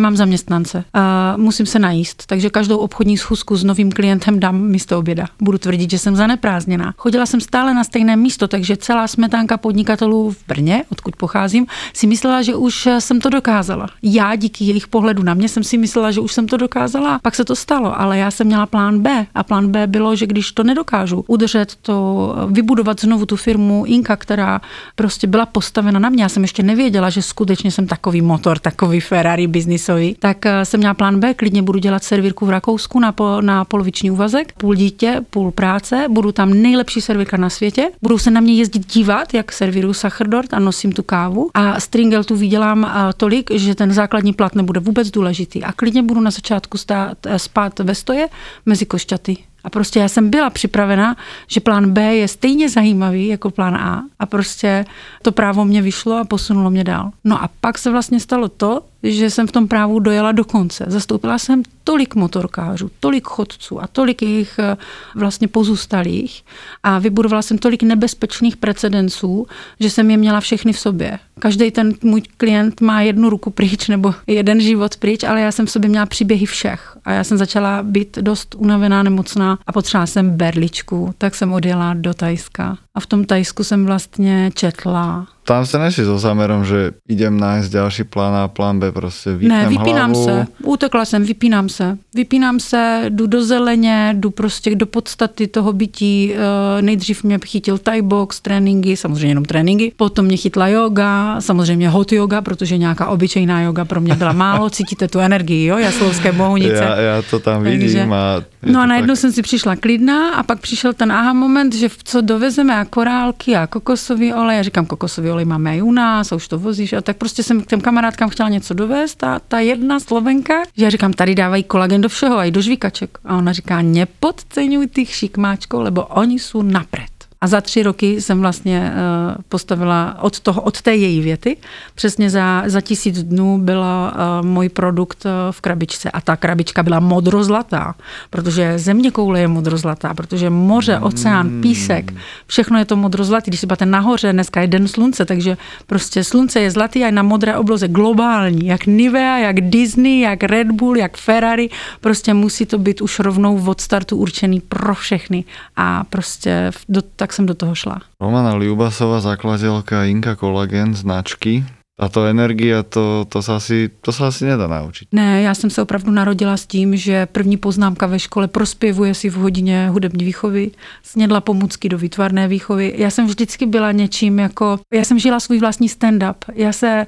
nemám 0.00 0.16
zaměstnance. 0.16 0.84
A 0.94 1.34
musím 1.36 1.66
se 1.66 1.78
najíst, 1.78 2.26
takže 2.26 2.50
každou 2.50 2.76
obchodní 2.76 3.18
schůzku 3.18 3.56
s 3.56 3.64
novým 3.64 3.92
klientem 3.92 4.40
dám 4.40 4.60
místo 4.60 4.98
oběda. 4.98 5.26
Budu 5.40 5.58
tvrdit, 5.58 5.90
že 5.90 5.98
jsem 5.98 6.16
zaneprázdněná. 6.16 6.94
Chodila 6.96 7.26
jsem 7.26 7.40
stále 7.40 7.74
na 7.74 7.84
stejné 7.84 8.16
místo, 8.16 8.48
takže 8.48 8.76
celá 8.76 9.08
smetánka 9.08 9.56
podnikatelů 9.56 10.30
v 10.30 10.36
Brně, 10.48 10.84
odkud 10.92 11.16
pocházím, 11.16 11.66
si 11.94 12.06
myslela, 12.06 12.42
že 12.42 12.54
už 12.54 12.88
jsem 12.98 13.20
to 13.20 13.30
dokázala. 13.30 13.86
Já 14.02 14.36
díky 14.36 14.64
jejich 14.64 14.88
pohledu 14.88 15.22
na 15.22 15.34
mě 15.34 15.48
jsem 15.48 15.64
si 15.64 15.78
myslela, 15.78 16.10
že 16.10 16.20
už 16.20 16.32
jsem 16.32 16.46
to 16.46 16.56
dokázala, 16.56 17.18
pak 17.22 17.34
se 17.34 17.44
to 17.44 17.56
stalo, 17.56 18.00
ale 18.00 18.18
já 18.18 18.30
jsem 18.30 18.46
měla 18.46 18.66
plán 18.66 19.00
B 19.00 19.26
a 19.34 19.42
plán 19.42 19.68
B 19.68 19.86
bylo, 19.86 20.16
že 20.16 20.26
když 20.26 20.52
to 20.52 20.64
nedokážu 20.64 21.24
udržet 21.26 21.74
to, 21.82 22.36
vybudovat 22.50 23.00
znovu 23.00 23.26
tu 23.26 23.36
firmu 23.36 23.84
Inka, 23.86 24.16
která 24.16 24.60
prostě 24.94 25.26
byla 25.26 25.46
postavena 25.46 25.98
na 25.98 26.08
mě, 26.08 26.22
já 26.22 26.28
jsem 26.28 26.42
ještě 26.42 26.62
nevěděla, 26.62 27.10
že 27.10 27.22
skutečně 27.22 27.70
jsem 27.70 27.86
takový 27.86 28.22
motor, 28.22 28.58
takový 28.58 29.00
Ferrari 29.00 29.46
business 29.46 29.89
biznisovi, 29.94 30.16
tak 30.18 30.46
eh, 30.46 30.64
jsem 30.64 30.80
měla 30.80 30.94
plán 30.94 31.20
B, 31.20 31.34
klidně 31.34 31.62
budu 31.62 31.78
dělat 31.78 32.04
servírku 32.04 32.46
v 32.46 32.50
Rakousku 32.50 33.00
na, 33.00 33.12
po, 33.12 33.40
na 33.40 33.64
poloviční 33.64 34.10
úvazek, 34.10 34.52
půl 34.52 34.74
dítě, 34.74 35.20
půl 35.30 35.50
práce, 35.50 36.06
budu 36.08 36.32
tam 36.32 36.54
nejlepší 36.54 37.00
servírka 37.00 37.36
na 37.36 37.50
světě, 37.50 37.90
budou 38.02 38.18
se 38.18 38.30
na 38.30 38.40
mě 38.40 38.54
jezdit 38.54 38.86
dívat, 38.86 39.34
jak 39.34 39.52
servíru 39.52 39.94
Sacherdort 39.94 40.54
a 40.54 40.58
nosím 40.58 40.92
tu 40.92 41.02
kávu. 41.02 41.50
A 41.54 41.80
stringel 41.80 42.24
tu 42.24 42.36
vydělám 42.36 42.84
eh, 42.84 43.12
tolik, 43.16 43.50
že 43.50 43.74
ten 43.74 43.92
základní 43.92 44.32
plat 44.32 44.54
nebude 44.54 44.80
vůbec 44.80 45.10
důležitý. 45.10 45.64
A 45.64 45.72
klidně 45.72 46.02
budu 46.02 46.20
na 46.20 46.30
začátku 46.30 46.78
stát, 46.78 47.18
eh, 47.26 47.38
spát 47.38 47.78
ve 47.78 47.94
stoje 47.94 48.28
mezi 48.66 48.86
košťaty. 48.86 49.49
A 49.64 49.70
prostě 49.70 50.00
já 50.00 50.08
jsem 50.08 50.30
byla 50.30 50.50
připravena, 50.50 51.16
že 51.48 51.60
plán 51.60 51.90
B 51.90 52.14
je 52.14 52.28
stejně 52.28 52.68
zajímavý 52.68 53.26
jako 53.26 53.50
plán 53.50 53.76
A. 53.76 54.02
A 54.18 54.26
prostě 54.26 54.84
to 55.22 55.32
právo 55.32 55.64
mě 55.64 55.82
vyšlo 55.82 56.16
a 56.16 56.24
posunulo 56.24 56.70
mě 56.70 56.84
dál. 56.84 57.10
No 57.24 57.42
a 57.42 57.50
pak 57.60 57.78
se 57.78 57.90
vlastně 57.90 58.20
stalo 58.20 58.48
to, 58.48 58.82
že 59.02 59.30
jsem 59.30 59.46
v 59.46 59.52
tom 59.52 59.68
právu 59.68 59.98
dojela 59.98 60.32
do 60.32 60.44
konce. 60.44 60.84
Zastoupila 60.88 61.38
jsem 61.38 61.62
tolik 61.84 62.14
motorkářů, 62.14 62.90
tolik 63.00 63.26
chodců 63.26 63.82
a 63.82 63.86
tolik 63.86 64.22
jejich 64.22 64.58
eh, 64.58 64.76
vlastně 65.14 65.48
pozůstalých 65.48 66.44
a 66.82 66.98
vybudovala 66.98 67.42
jsem 67.42 67.58
tolik 67.58 67.82
nebezpečných 67.82 68.56
precedenců, 68.56 69.46
že 69.80 69.90
jsem 69.90 70.10
je 70.10 70.16
měla 70.16 70.40
všechny 70.40 70.72
v 70.72 70.78
sobě. 70.78 71.18
Každý 71.38 71.70
ten 71.70 71.94
můj 72.02 72.22
klient 72.36 72.80
má 72.80 73.00
jednu 73.00 73.30
ruku 73.30 73.50
pryč 73.50 73.88
nebo 73.88 74.14
jeden 74.26 74.60
život 74.60 74.96
pryč, 74.96 75.24
ale 75.24 75.40
já 75.40 75.52
jsem 75.52 75.66
v 75.66 75.70
sobě 75.70 75.90
měla 75.90 76.06
příběhy 76.06 76.46
všech. 76.46 76.89
A 77.04 77.12
já 77.12 77.24
jsem 77.24 77.38
začala 77.38 77.82
být 77.82 78.18
dost 78.18 78.54
unavená, 78.54 79.02
nemocná 79.02 79.58
a 79.66 79.72
potřebovala 79.72 80.06
jsem 80.06 80.30
berličku, 80.30 81.14
tak 81.18 81.34
jsem 81.34 81.52
odjela 81.52 81.94
do 81.94 82.14
Tajska. 82.14 82.78
A 82.94 83.00
v 83.00 83.06
tom 83.06 83.24
Tajsku 83.24 83.64
jsem 83.64 83.86
vlastně 83.86 84.50
četla 84.54 85.26
tam 85.50 85.66
sa 85.66 85.82
neši 85.82 86.06
so 86.06 86.14
zámerom, 86.14 86.62
že 86.62 86.94
idem 87.10 87.34
nájsť 87.34 87.74
ďalší 87.74 88.02
plán 88.06 88.38
A, 88.38 88.46
plán 88.46 88.78
B, 88.78 88.94
prostě 88.94 89.34
vypnem 89.34 89.58
Ne, 89.58 89.68
vypínám 89.68 90.14
hlavu. 90.14 90.24
se, 90.24 90.46
utekla 90.62 91.04
jsem, 91.04 91.24
vypínám 91.24 91.68
se. 91.68 91.98
Vypínám 92.14 92.60
se, 92.60 93.02
jdu 93.08 93.26
do 93.26 93.44
zeleně, 93.44 94.14
jdu 94.14 94.30
prostě 94.30 94.74
do 94.74 94.86
podstaty 94.86 95.46
toho 95.46 95.72
bytí. 95.72 96.34
Eh, 96.34 96.82
nejdřív 96.82 97.24
mě 97.24 97.38
chytil 97.46 97.78
Thai 97.78 98.02
box, 98.02 98.40
tréninky, 98.40 98.96
samozřejmě 98.96 99.28
jenom 99.28 99.44
tréninky. 99.44 99.92
Potom 99.96 100.24
mě 100.24 100.36
chytla 100.36 100.68
yoga, 100.68 101.40
samozřejmě 101.40 101.88
hot 101.88 102.12
yoga, 102.12 102.42
protože 102.42 102.78
nějaká 102.78 103.06
obyčejná 103.06 103.62
yoga 103.62 103.84
pro 103.84 104.00
mě 104.00 104.14
byla 104.14 104.32
málo. 104.32 104.70
Cítíte 104.76 105.08
tu 105.08 105.18
energii, 105.18 105.66
jo, 105.66 105.78
jaslovské 105.78 106.32
bohunice. 106.32 106.74
Já, 106.74 106.96
já 106.96 107.22
to 107.22 107.38
tam 107.38 107.62
vidím 107.62 107.80
Takže, 107.80 108.02
a... 108.02 108.42
No 108.62 108.80
a 108.80 108.86
najednou 108.86 109.14
tak... 109.14 109.20
jsem 109.20 109.32
si 109.32 109.42
přišla 109.42 109.76
klidná 109.76 110.30
a 110.30 110.42
pak 110.42 110.60
přišel 110.60 110.92
ten 110.92 111.12
aha 111.12 111.32
moment, 111.32 111.74
že 111.74 111.88
co 112.04 112.20
dovezeme 112.20 112.76
a 112.76 112.84
korálky 112.84 113.56
a 113.56 113.66
kokosový 113.66 114.34
olej. 114.34 114.56
Já 114.56 114.62
říkám 114.62 114.86
kokosový 114.86 115.30
olej 115.30 115.39
olej 115.40 115.48
máme 115.48 115.76
i 115.76 115.82
u 115.82 115.92
nás 115.92 116.32
a 116.32 116.36
už 116.36 116.48
to 116.48 116.58
vozíš. 116.58 116.92
A 116.92 117.00
tak 117.00 117.16
prostě 117.16 117.42
jsem 117.42 117.62
k 117.62 117.66
těm 117.66 117.80
kamarádkám 117.80 118.28
chtěla 118.28 118.48
něco 118.48 118.74
dovést 118.74 119.24
a 119.24 119.40
ta 119.48 119.58
jedna 119.58 120.00
slovenka, 120.00 120.54
že 120.76 120.84
já 120.84 120.90
říkám, 120.90 121.12
tady 121.12 121.34
dávají 121.34 121.64
kolagen 121.64 122.00
do 122.00 122.08
všeho, 122.08 122.38
i 122.38 122.50
do 122.50 122.60
žvíkaček. 122.60 123.18
A 123.24 123.36
ona 123.36 123.52
říká, 123.52 123.82
nepodceňuj 123.82 124.86
těch 124.86 125.14
šikmáčků, 125.14 125.80
lebo 125.80 126.04
oni 126.04 126.38
jsou 126.38 126.62
napřed. 126.62 127.09
A 127.40 127.46
za 127.46 127.60
tři 127.60 127.82
roky 127.82 128.20
jsem 128.20 128.40
vlastně 128.40 128.92
eh, 128.94 129.42
postavila 129.48 130.16
od, 130.20 130.40
toho, 130.40 130.62
od 130.62 130.82
té 130.82 130.96
její 130.96 131.20
věty, 131.20 131.56
přesně 131.94 132.30
za, 132.30 132.62
za 132.66 132.80
tisíc 132.80 133.22
dnů 133.22 133.58
byl 133.58 133.80
uh, 133.80 134.46
můj 134.46 134.68
produkt 134.68 135.26
eh, 135.26 135.30
v 135.50 135.60
krabičce. 135.60 136.10
A 136.10 136.20
ta 136.20 136.36
krabička 136.36 136.82
byla 136.82 137.00
modrozlatá, 137.00 137.94
protože 138.30 138.78
země 138.78 139.10
koule 139.10 139.40
je 139.40 139.48
modrozlatá, 139.48 140.14
protože 140.14 140.50
moře, 140.50 140.98
oceán, 140.98 141.60
písek, 141.60 142.12
všechno 142.46 142.78
je 142.78 142.84
to 142.84 142.96
modrozlatý. 142.96 143.50
Když 143.50 143.60
se 143.60 143.66
ten 143.66 143.90
nahoře, 143.90 144.32
dneska 144.32 144.60
je 144.60 144.66
den 144.66 144.88
slunce, 144.88 145.24
takže 145.24 145.56
prostě 145.86 146.24
slunce 146.24 146.60
je 146.60 146.70
zlatý 146.70 147.04
a 147.04 147.10
na 147.10 147.22
modré 147.22 147.56
obloze 147.56 147.88
globální, 147.88 148.66
jak 148.66 148.86
Nivea, 148.86 149.38
jak 149.38 149.60
Disney, 149.60 150.20
jak 150.20 150.42
Red 150.42 150.70
Bull, 150.70 150.96
jak 150.96 151.16
Ferrari, 151.16 151.70
prostě 152.00 152.34
musí 152.34 152.66
to 152.66 152.78
být 152.78 153.00
už 153.00 153.18
rovnou 153.18 153.66
od 153.66 153.80
startu 153.80 154.16
určený 154.16 154.60
pro 154.60 154.94
všechny. 154.94 155.44
A 155.76 156.04
prostě 156.04 156.70
do, 156.88 157.02
tak 157.02 157.29
tak 157.30 157.34
jsem 157.34 157.46
do 157.46 157.54
toho 157.54 157.74
šla. 157.74 158.02
Romana 158.18 158.58
Liubasová, 158.58 159.22
zakladateľka 159.22 160.02
Inka 160.10 160.34
Collagen 160.34 160.98
značky, 160.98 161.62
to 162.10 162.26
energie, 162.26 162.82
to, 162.82 163.26
to, 163.28 163.42
se 163.42 163.52
asi, 163.52 163.90
to 164.00 164.12
se 164.12 164.26
asi 164.26 164.44
nedá 164.44 164.66
naučit. 164.66 165.08
Ne, 165.12 165.42
já 165.42 165.54
jsem 165.54 165.70
se 165.70 165.82
opravdu 165.82 166.10
narodila 166.10 166.56
s 166.56 166.66
tím, 166.66 166.96
že 166.96 167.26
první 167.26 167.56
poznámka 167.56 168.06
ve 168.06 168.18
škole 168.18 168.48
prospěvuje 168.48 169.14
si 169.14 169.30
v 169.30 169.34
hodině 169.34 169.88
hudební 169.88 170.24
výchovy, 170.24 170.70
snědla 171.02 171.40
pomůcky 171.40 171.88
do 171.88 171.98
výtvarné 171.98 172.48
výchovy. 172.48 172.94
Já 172.96 173.10
jsem 173.10 173.26
vždycky 173.26 173.66
byla 173.66 173.92
něčím 173.92 174.38
jako, 174.38 174.80
já 174.94 175.04
jsem 175.04 175.18
žila 175.18 175.40
svůj 175.40 175.58
vlastní 175.58 175.88
stand-up. 175.88 176.34
Já 176.54 176.72
se 176.72 177.06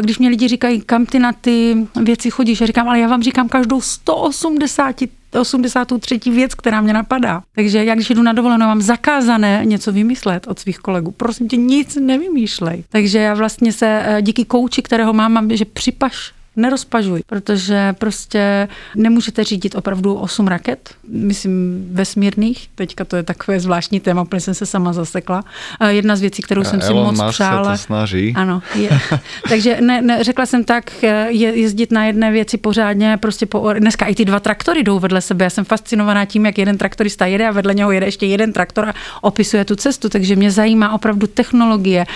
Když 0.00 0.18
mě 0.18 0.28
lidi 0.28 0.48
říkají, 0.48 0.80
kam 0.80 1.06
ty 1.06 1.18
na 1.18 1.32
ty 1.32 1.86
věci 2.02 2.30
chodíš, 2.30 2.60
já 2.60 2.66
říkám, 2.66 2.88
ale 2.88 2.98
já 2.98 3.08
vám 3.08 3.22
říkám 3.22 3.48
každou 3.48 3.80
180 3.80 4.96
83. 5.40 6.20
věc, 6.30 6.54
která 6.54 6.80
mě 6.80 6.92
napadá. 6.92 7.42
Takže 7.54 7.84
jak 7.84 7.98
když 7.98 8.10
jdu 8.10 8.22
na 8.22 8.32
dovolenou, 8.32 8.66
mám 8.66 8.82
zakázané 8.82 9.60
něco 9.64 9.92
vymyslet 9.92 10.46
od 10.46 10.58
svých 10.58 10.78
kolegů. 10.78 11.10
Prosím 11.10 11.48
tě, 11.48 11.56
nic 11.56 11.96
nevymýšlej. 11.96 12.84
Takže 12.88 13.18
já 13.18 13.34
vlastně 13.34 13.72
se 13.72 14.02
eh, 14.04 14.22
díky 14.22 14.44
kouči, 14.44 14.82
kterého 14.82 15.12
mám, 15.12 15.32
mám, 15.32 15.56
že 15.56 15.64
připaš 15.64 16.32
nerozpažuj, 16.58 17.22
protože 17.26 17.94
prostě 17.98 18.68
nemůžete 18.96 19.44
řídit 19.44 19.74
opravdu 19.74 20.14
8 20.14 20.46
raket, 20.48 20.94
myslím 21.08 21.86
vesmírných, 21.92 22.68
teďka 22.74 23.04
to 23.04 23.16
je 23.16 23.22
takové 23.22 23.60
zvláštní 23.60 24.00
téma, 24.00 24.24
protože 24.24 24.40
jsem 24.40 24.54
se 24.54 24.66
sama 24.66 24.92
zasekla. 24.92 25.44
A 25.80 25.88
Jedna 25.88 26.16
z 26.16 26.20
věcí, 26.20 26.42
kterou 26.42 26.64
jsem 26.64 26.80
si 26.80 26.86
Elon 26.92 27.04
moc 27.06 27.20
Musk 27.22 27.34
přála. 27.34 27.64
sa 27.64 27.70
to 27.72 27.78
snaží. 27.78 28.32
Ano, 28.36 28.62
je. 28.74 28.90
takže 29.48 29.78
ne, 29.80 30.02
ne, 30.02 30.24
řekla 30.24 30.46
jsem 30.46 30.64
tak, 30.64 31.02
je, 31.02 31.50
jezdit 31.54 31.92
na 31.92 32.04
jedné 32.04 32.30
věci 32.32 32.56
pořádně, 32.58 33.16
prostě 33.20 33.46
po, 33.46 33.72
dneska 33.72 34.06
i 34.06 34.14
ty 34.14 34.24
dva 34.24 34.40
traktory 34.40 34.82
jdou 34.82 34.98
vedle 34.98 35.20
sebe. 35.20 35.44
Já 35.44 35.50
jsem 35.50 35.64
fascinovaná 35.64 36.24
tím, 36.24 36.46
jak 36.46 36.58
jeden 36.58 36.78
traktorista 36.78 37.26
jede 37.26 37.48
a 37.48 37.50
vedle 37.52 37.74
něho 37.74 37.90
jede 37.92 38.06
ještě 38.06 38.26
jeden 38.26 38.52
traktor 38.52 38.88
a 38.88 38.94
opisuje 39.20 39.64
tu 39.64 39.76
cestu, 39.76 40.08
takže 40.08 40.36
mě 40.36 40.50
zajímá 40.50 40.92
opravdu 40.92 41.26
technologie, 41.26 42.06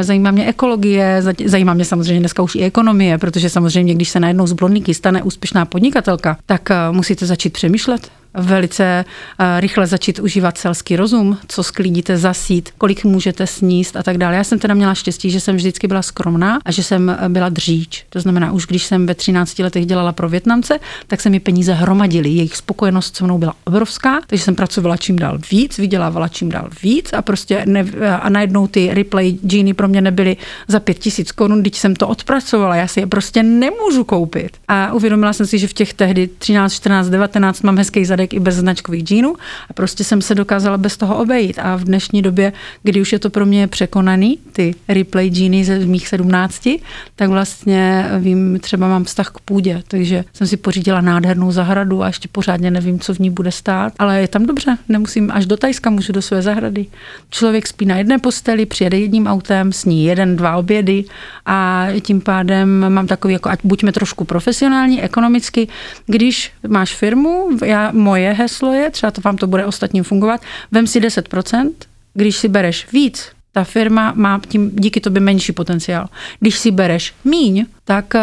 zajímá 0.00 0.30
mě 0.30 0.46
ekologie, 0.46 1.22
za- 1.22 1.32
zajímá 1.44 1.74
mě 1.74 1.84
samozřejmě 1.84 2.20
dneska 2.20 2.42
už 2.42 2.54
i 2.54 2.62
ekonomie, 2.64 3.18
protože 3.18 3.50
samozřejmě, 3.50 3.85
když 3.94 4.08
se 4.08 4.20
najednou 4.20 4.46
z 4.46 4.52
blondýky 4.52 4.94
stane 4.94 5.22
úspěšná 5.22 5.64
podnikatelka, 5.64 6.38
tak 6.46 6.70
eh, 6.70 6.74
musíte 6.90 7.26
začít 7.26 7.52
přemýšlet 7.52 8.10
velice 8.36 9.04
eh, 9.38 9.60
rychle 9.60 9.86
začít 9.86 10.18
užívat 10.18 10.58
selský 10.58 10.96
rozum, 10.96 11.38
co 11.48 11.62
sklidíte 11.62 12.18
zasít, 12.18 12.70
kolik 12.78 13.04
můžete 13.04 13.46
sníst 13.46 13.96
a 13.96 14.02
tak 14.02 14.18
dále. 14.18 14.36
Já 14.36 14.44
jsem 14.44 14.58
teda 14.58 14.74
měla 14.74 14.94
štěstí, 14.94 15.30
že 15.30 15.40
jsem 15.40 15.56
vždycky 15.56 15.86
byla 15.86 16.02
skromná 16.02 16.58
a 16.64 16.70
že 16.70 16.82
jsem 16.82 17.10
eh, 17.10 17.28
byla 17.28 17.48
dříč. 17.48 18.04
To 18.08 18.20
znamená, 18.20 18.52
už 18.52 18.66
když 18.66 18.84
jsem 18.84 19.06
ve 19.06 19.14
13 19.14 19.58
letech 19.58 19.86
dělala 19.86 20.12
pro 20.12 20.28
Větnamce, 20.28 20.80
tak 21.06 21.20
se 21.20 21.30
mi 21.30 21.40
peníze 21.40 21.72
hromadily. 21.72 22.30
Jejich 22.30 22.56
spokojenost 22.56 23.16
se 23.16 23.24
mnou 23.24 23.38
byla 23.38 23.54
obrovská, 23.64 24.20
takže 24.26 24.44
jsem 24.44 24.54
pracovala 24.54 24.96
čím 24.96 25.18
dál 25.18 25.38
víc, 25.50 25.78
vydělávala 25.78 26.28
čím 26.28 26.48
dál 26.48 26.68
víc 26.82 27.12
a 27.12 27.22
prostě 27.22 27.62
ne, 27.66 27.84
a 28.20 28.28
najednou 28.28 28.66
ty 28.66 28.94
replay 28.94 29.38
džíny 29.46 29.74
pro 29.74 29.88
mě 29.88 30.00
nebyly 30.00 30.36
za 30.68 30.80
5000 30.80 31.32
korun, 31.32 31.60
když 31.60 31.78
jsem 31.78 31.96
to 31.96 32.08
odpracovala, 32.08 32.76
já 32.76 32.86
si 32.86 33.00
je 33.00 33.06
prostě 33.06 33.42
nemůžu 33.42 34.04
koupit. 34.04 34.50
A 34.68 34.92
uvědomila 34.92 35.32
jsem 35.32 35.46
si, 35.46 35.58
že 35.58 35.68
v 35.68 35.72
těch 35.72 35.94
tehdy 35.94 36.28
13, 36.38 36.72
14, 36.72 37.08
19 37.08 37.62
mám 37.62 37.78
hezký 37.78 38.04
zadek 38.04 38.25
i 38.34 38.40
bez 38.40 38.54
značkových 38.54 39.04
džínů 39.04 39.34
a 39.70 39.72
prostě 39.72 40.04
jsem 40.04 40.22
se 40.22 40.34
dokázala 40.34 40.78
bez 40.78 40.96
toho 40.96 41.18
obejít. 41.18 41.58
A 41.62 41.76
v 41.76 41.84
dnešní 41.84 42.22
době, 42.22 42.52
kdy 42.82 43.00
už 43.00 43.12
je 43.12 43.18
to 43.18 43.30
pro 43.30 43.46
mě 43.46 43.66
překonaný, 43.66 44.38
ty 44.52 44.74
replay 44.88 45.30
džíny 45.30 45.64
ze 45.64 45.78
mých 45.78 46.08
17, 46.08 46.68
tak 47.16 47.28
vlastně 47.30 48.06
vím, 48.18 48.58
třeba 48.60 48.88
mám 48.88 49.04
vztah 49.04 49.30
k 49.30 49.40
půdě, 49.40 49.82
takže 49.88 50.24
jsem 50.32 50.46
si 50.46 50.56
pořídila 50.56 51.00
nádhernou 51.00 51.52
zahradu 51.52 52.02
a 52.02 52.06
ještě 52.06 52.28
pořádně 52.28 52.70
nevím, 52.70 53.00
co 53.00 53.14
v 53.14 53.18
ní 53.18 53.30
bude 53.30 53.52
stát, 53.52 53.92
ale 53.98 54.20
je 54.20 54.28
tam 54.28 54.46
dobře, 54.46 54.78
nemusím 54.88 55.30
až 55.34 55.46
do 55.46 55.56
Tajska, 55.56 55.90
můžu 55.90 56.12
do 56.12 56.22
své 56.22 56.42
zahrady. 56.42 56.86
Člověk 57.30 57.66
spí 57.66 57.86
na 57.86 57.96
jedné 57.96 58.18
posteli, 58.18 58.66
přijede 58.66 58.98
jedním 58.98 59.26
autem, 59.26 59.72
sní 59.72 60.04
jeden, 60.04 60.36
dva 60.36 60.56
obědy 60.56 61.04
a 61.46 61.86
tím 62.00 62.20
pádem 62.20 62.94
mám 62.94 63.06
takový, 63.06 63.32
jako 63.32 63.48
ať 63.48 63.60
buďme 63.64 63.92
trošku 63.92 64.24
profesionální, 64.24 65.02
ekonomicky, 65.02 65.68
když 66.06 66.52
máš 66.68 66.94
firmu, 66.94 67.48
já, 67.64 67.92
moje 68.06 68.32
heslo 68.32 68.72
je, 68.72 68.90
třeba 68.90 69.10
to 69.10 69.20
vám 69.20 69.36
to 69.36 69.46
bude 69.46 69.66
ostatním 69.66 70.04
fungovat, 70.04 70.40
vem 70.72 70.86
si 70.86 71.00
10%, 71.00 71.72
když 72.14 72.36
si 72.36 72.48
bereš 72.48 72.86
víc, 72.92 73.28
ta 73.52 73.64
firma 73.64 74.12
má 74.16 74.40
tím 74.48 74.70
díky 74.74 75.00
tobě 75.00 75.20
menší 75.20 75.52
potenciál. 75.52 76.08
Když 76.40 76.58
si 76.58 76.70
bereš 76.70 77.14
míň, 77.24 77.66
tak 77.84 78.14
uh, 78.14 78.20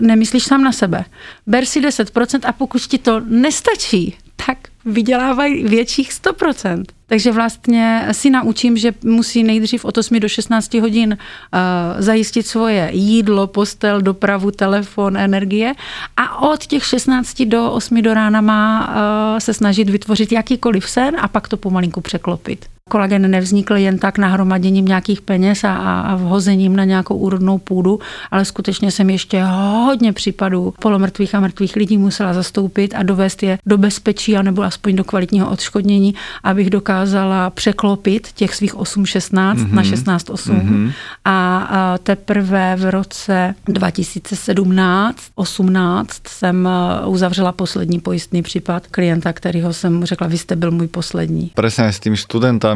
nemyslíš 0.00 0.44
sám 0.44 0.64
na 0.64 0.72
sebe. 0.72 1.04
Ber 1.46 1.64
si 1.64 1.80
10% 1.80 2.40
a 2.44 2.52
pokud 2.52 2.82
ti 2.82 2.98
to 2.98 3.20
nestačí, 3.20 4.16
tak 4.46 4.58
vydělávají 4.84 5.64
větších 5.64 6.12
100%. 6.12 6.84
Takže 7.06 7.32
vlastně 7.32 8.08
si 8.12 8.30
naučím, 8.30 8.76
že 8.76 8.94
musí 9.04 9.42
nejdřív 9.42 9.84
od 9.84 9.98
8 9.98 10.20
do 10.20 10.28
16 10.28 10.74
hodin 10.74 11.18
uh, 11.18 11.58
zajistit 12.02 12.46
svoje 12.46 12.90
jídlo, 12.92 13.46
postel, 13.46 14.02
dopravu, 14.02 14.50
telefon, 14.50 15.16
energie 15.16 15.74
a 16.16 16.42
od 16.42 16.66
těch 16.66 16.84
16 16.84 17.42
do 17.42 17.72
8 17.72 18.02
do 18.02 18.14
rána 18.14 18.40
má 18.40 18.88
uh, 18.88 19.38
se 19.38 19.54
snažit 19.54 19.90
vytvořit 19.90 20.32
jakýkoliv 20.32 20.90
sen 20.90 21.16
a 21.20 21.28
pak 21.28 21.48
to 21.48 21.56
pomalinku 21.56 22.00
překlopit. 22.00 22.66
Kolagen 22.92 23.30
nevznikl 23.30 23.76
jen 23.76 23.98
tak 23.98 24.18
nahromaděním 24.18 24.84
nějakých 24.84 25.20
peněz 25.20 25.64
a, 25.64 25.74
a 25.74 26.16
vhozením 26.16 26.76
na 26.76 26.84
nějakou 26.84 27.16
úrodnou 27.16 27.58
půdu, 27.58 28.00
ale 28.30 28.44
skutečně 28.44 28.90
jsem 28.90 29.10
ještě 29.10 29.42
hodně 29.84 30.12
případů 30.12 30.74
polomrtvých 30.80 31.34
a 31.34 31.40
mrtvých 31.40 31.76
lidí 31.76 31.98
musela 31.98 32.34
zastoupit 32.34 32.94
a 32.94 33.02
dovést 33.02 33.42
je 33.42 33.58
do 33.66 33.78
bezpečí 33.78 34.36
anebo 34.36 34.62
aspoň 34.62 34.96
do 34.96 35.04
kvalitního 35.04 35.50
odškodnění, 35.50 36.14
abych 36.44 36.70
dokázala 36.70 37.50
překlopit 37.50 38.32
těch 38.32 38.54
svých 38.54 38.74
8-16 38.74 39.54
mm-hmm. 39.54 39.72
na 39.72 39.82
16-8. 39.82 40.36
Mm-hmm. 40.36 40.92
A, 41.24 41.58
a 41.58 41.98
teprve 41.98 42.76
v 42.76 42.90
roce 42.90 43.54
2017-18 43.68 46.04
jsem 46.28 46.68
eh, 46.68 46.70
uzavřela 47.06 47.52
poslední 47.52 48.00
pojistný 48.00 48.42
případ 48.42 48.86
klienta, 48.86 49.32
kterýho 49.32 49.72
jsem 49.72 50.04
řekla, 50.04 50.26
vy 50.26 50.38
jste 50.38 50.56
byl 50.56 50.70
můj 50.70 50.88
poslední. 50.88 51.50
Presne 51.54 51.86
aj 51.88 51.92
s 51.92 52.00
tými 52.00 52.16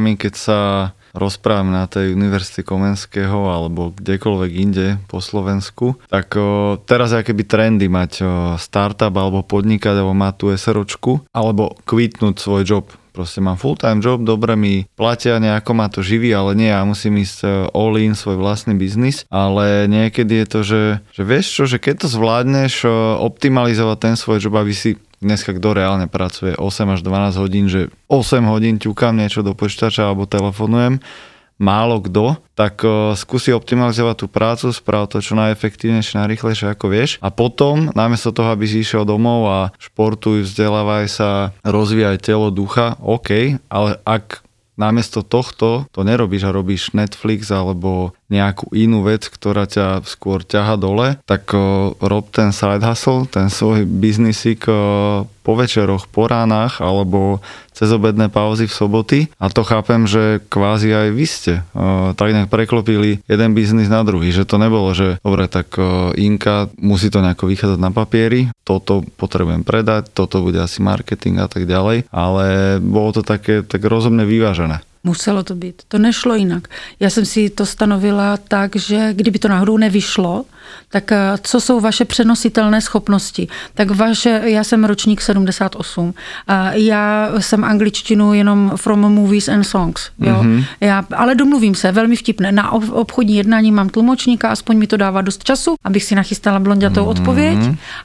študentami, 0.06 0.14
keď 0.14 0.34
sa 0.38 0.58
rozprávame 1.16 1.72
na 1.72 1.88
tej 1.88 2.12
Univerzite 2.12 2.62
Komenského 2.62 3.48
alebo 3.48 3.90
kdekoľvek 3.96 4.52
inde 4.52 4.88
po 5.08 5.24
Slovensku, 5.24 5.96
tak 6.12 6.36
o, 6.36 6.76
teraz 6.84 7.10
je 7.16 7.24
keby 7.24 7.42
trendy 7.48 7.88
mať 7.88 8.12
o, 8.20 8.24
startup 8.60 9.16
alebo 9.16 9.40
podnikať 9.40 9.96
alebo 9.96 10.12
mať 10.12 10.34
tú 10.36 10.46
SROčku 10.52 11.12
alebo 11.32 11.72
kvitnúť 11.88 12.36
svoj 12.36 12.62
job. 12.68 12.86
Proste 13.16 13.40
mám 13.40 13.56
full-time 13.56 14.04
job, 14.04 14.20
dobre 14.28 14.60
mi 14.60 14.84
platia, 14.92 15.40
nejako 15.40 15.72
ma 15.72 15.88
to 15.88 16.04
živí, 16.04 16.36
ale 16.36 16.52
nie, 16.52 16.68
ja 16.68 16.84
musím 16.84 17.16
ísť 17.16 17.38
e, 17.40 17.48
all 17.72 17.96
in 17.96 18.12
svoj 18.12 18.36
vlastný 18.36 18.76
biznis, 18.76 19.24
ale 19.32 19.88
niekedy 19.88 20.44
je 20.44 20.46
to, 20.52 20.60
že, 20.60 20.82
že 21.16 21.22
vieš 21.24 21.46
čo, 21.48 21.64
že 21.64 21.80
keď 21.80 22.04
to 22.04 22.08
zvládneš 22.12 22.84
optimalizovať 23.24 23.98
ten 24.04 24.14
svoj 24.20 24.44
job, 24.44 24.60
aby 24.60 24.76
si 24.76 25.00
dneska 25.20 25.56
kto 25.56 25.76
reálne 25.76 26.06
pracuje 26.06 26.52
8 26.56 26.94
až 26.96 27.00
12 27.02 27.42
hodín, 27.42 27.66
že 27.66 27.88
8 28.08 28.42
hodín 28.46 28.76
ťukám 28.76 29.16
niečo 29.16 29.40
do 29.40 29.56
počítača 29.56 30.10
alebo 30.10 30.28
telefonujem, 30.28 31.00
málo 31.56 32.04
kto, 32.04 32.36
tak 32.52 32.84
uh, 32.84 33.16
skúsi 33.16 33.52
optimalizovať 33.52 34.16
tú 34.20 34.26
prácu, 34.28 34.66
sprav 34.72 35.08
to 35.08 35.24
čo 35.24 35.32
najefektívnejšie, 35.40 36.20
najrychlejšie 36.20 36.68
ako 36.76 36.86
vieš. 36.92 37.16
A 37.24 37.32
potom, 37.32 37.88
namiesto 37.96 38.32
toho, 38.32 38.52
aby 38.52 38.68
si 38.68 38.84
išiel 38.84 39.08
domov 39.08 39.48
a 39.48 39.60
športuj, 39.80 40.44
vzdelávaj 40.44 41.06
sa, 41.08 41.30
rozvíjaj 41.64 42.20
telo, 42.20 42.52
ducha, 42.52 43.00
OK, 43.00 43.56
ale 43.72 43.90
ak 44.04 44.44
namiesto 44.76 45.24
tohto 45.24 45.88
to 45.90 46.00
nerobíš 46.04 46.48
a 46.48 46.54
robíš 46.54 46.92
Netflix 46.92 47.48
alebo 47.48 48.12
nejakú 48.28 48.70
inú 48.76 49.02
vec, 49.02 49.26
ktorá 49.26 49.64
ťa 49.64 50.04
skôr 50.04 50.44
ťaha 50.44 50.76
dole, 50.76 51.16
tak 51.24 51.50
o, 51.56 51.96
rob 51.98 52.28
ten 52.30 52.52
side 52.52 52.84
hustle, 52.84 53.24
ten 53.26 53.48
svoj 53.48 53.88
biznisík 53.88 54.68
o, 54.68 54.80
po 55.46 55.54
večeroch, 55.54 56.10
po 56.10 56.26
ránach 56.26 56.82
alebo 56.82 57.38
cez 57.70 57.94
obedné 57.94 58.26
pauzy 58.26 58.66
v 58.66 58.74
soboty 58.74 59.20
a 59.38 59.46
to 59.46 59.62
chápem, 59.62 60.10
že 60.10 60.42
kvázi 60.50 60.90
aj 60.90 61.08
vy 61.14 61.26
ste 61.30 61.54
o, 61.70 62.10
tak 62.18 62.34
nejak 62.34 62.50
preklopili 62.50 63.22
jeden 63.30 63.54
biznis 63.54 63.86
na 63.86 64.02
druhý, 64.02 64.34
že 64.34 64.42
to 64.42 64.58
nebolo, 64.58 64.90
že 64.90 65.22
dobre, 65.22 65.46
tak 65.46 65.78
o, 65.78 66.10
Inka 66.18 66.66
musí 66.82 67.14
to 67.14 67.22
nejako 67.22 67.46
vychádzať 67.46 67.78
na 67.78 67.94
papieri, 67.94 68.50
toto 68.66 69.06
potrebujem 69.14 69.62
predať, 69.62 70.10
toto 70.10 70.42
bude 70.42 70.58
asi 70.58 70.82
marketing 70.82 71.38
a 71.38 71.46
tak 71.46 71.70
ďalej, 71.70 72.10
ale 72.10 72.76
bolo 72.82 73.14
to 73.14 73.22
také 73.22 73.62
tak 73.62 73.86
rozumne 73.86 74.26
vyvážené. 74.26 74.82
Muselo 75.06 75.46
to 75.46 75.54
být. 75.54 75.86
To 75.88 75.98
nešlo 75.98 76.34
jinak. 76.34 76.68
Já 77.00 77.10
jsem 77.10 77.24
si 77.26 77.50
to 77.50 77.66
stanovila 77.66 78.36
tak, 78.36 78.76
že 78.76 79.14
kdyby 79.14 79.38
to 79.38 79.48
náhodou 79.48 79.76
nevyšlo, 79.76 80.44
tak 80.88 81.12
eh, 81.12 81.18
co 81.42 81.60
jsou 81.60 81.80
vaše 81.80 82.04
přenositelné 82.04 82.80
schopnosti? 82.80 83.48
Tak 83.74 83.90
vaše, 83.90 84.42
já 84.44 84.64
jsem 84.64 84.84
ročník 84.84 85.20
78. 85.20 86.14
A 86.48 86.72
já 86.72 87.30
jsem 87.38 87.64
angličtinu 87.64 88.34
jenom 88.34 88.72
from 88.76 89.00
movies 89.00 89.48
and 89.48 89.64
songs. 89.64 90.10
Jo? 90.20 90.42
Mm-hmm. 90.42 90.64
Já, 90.80 91.04
ale 91.16 91.34
domluvím 91.34 91.74
se, 91.74 91.92
velmi 91.92 92.16
vtipné. 92.16 92.52
Na 92.52 92.72
ob- 92.72 92.92
obchodní 92.92 93.36
jednání 93.36 93.72
mám 93.72 93.88
tlumočníka, 93.88 94.48
aspoň 94.48 94.76
mi 94.76 94.86
to 94.86 94.96
dává 94.96 95.22
dost 95.22 95.44
času, 95.44 95.74
abych 95.84 96.04
si 96.04 96.14
nachystala 96.14 96.58
blondětou 96.58 97.04
mm-hmm. 97.04 97.08
odpověď. 97.08 97.58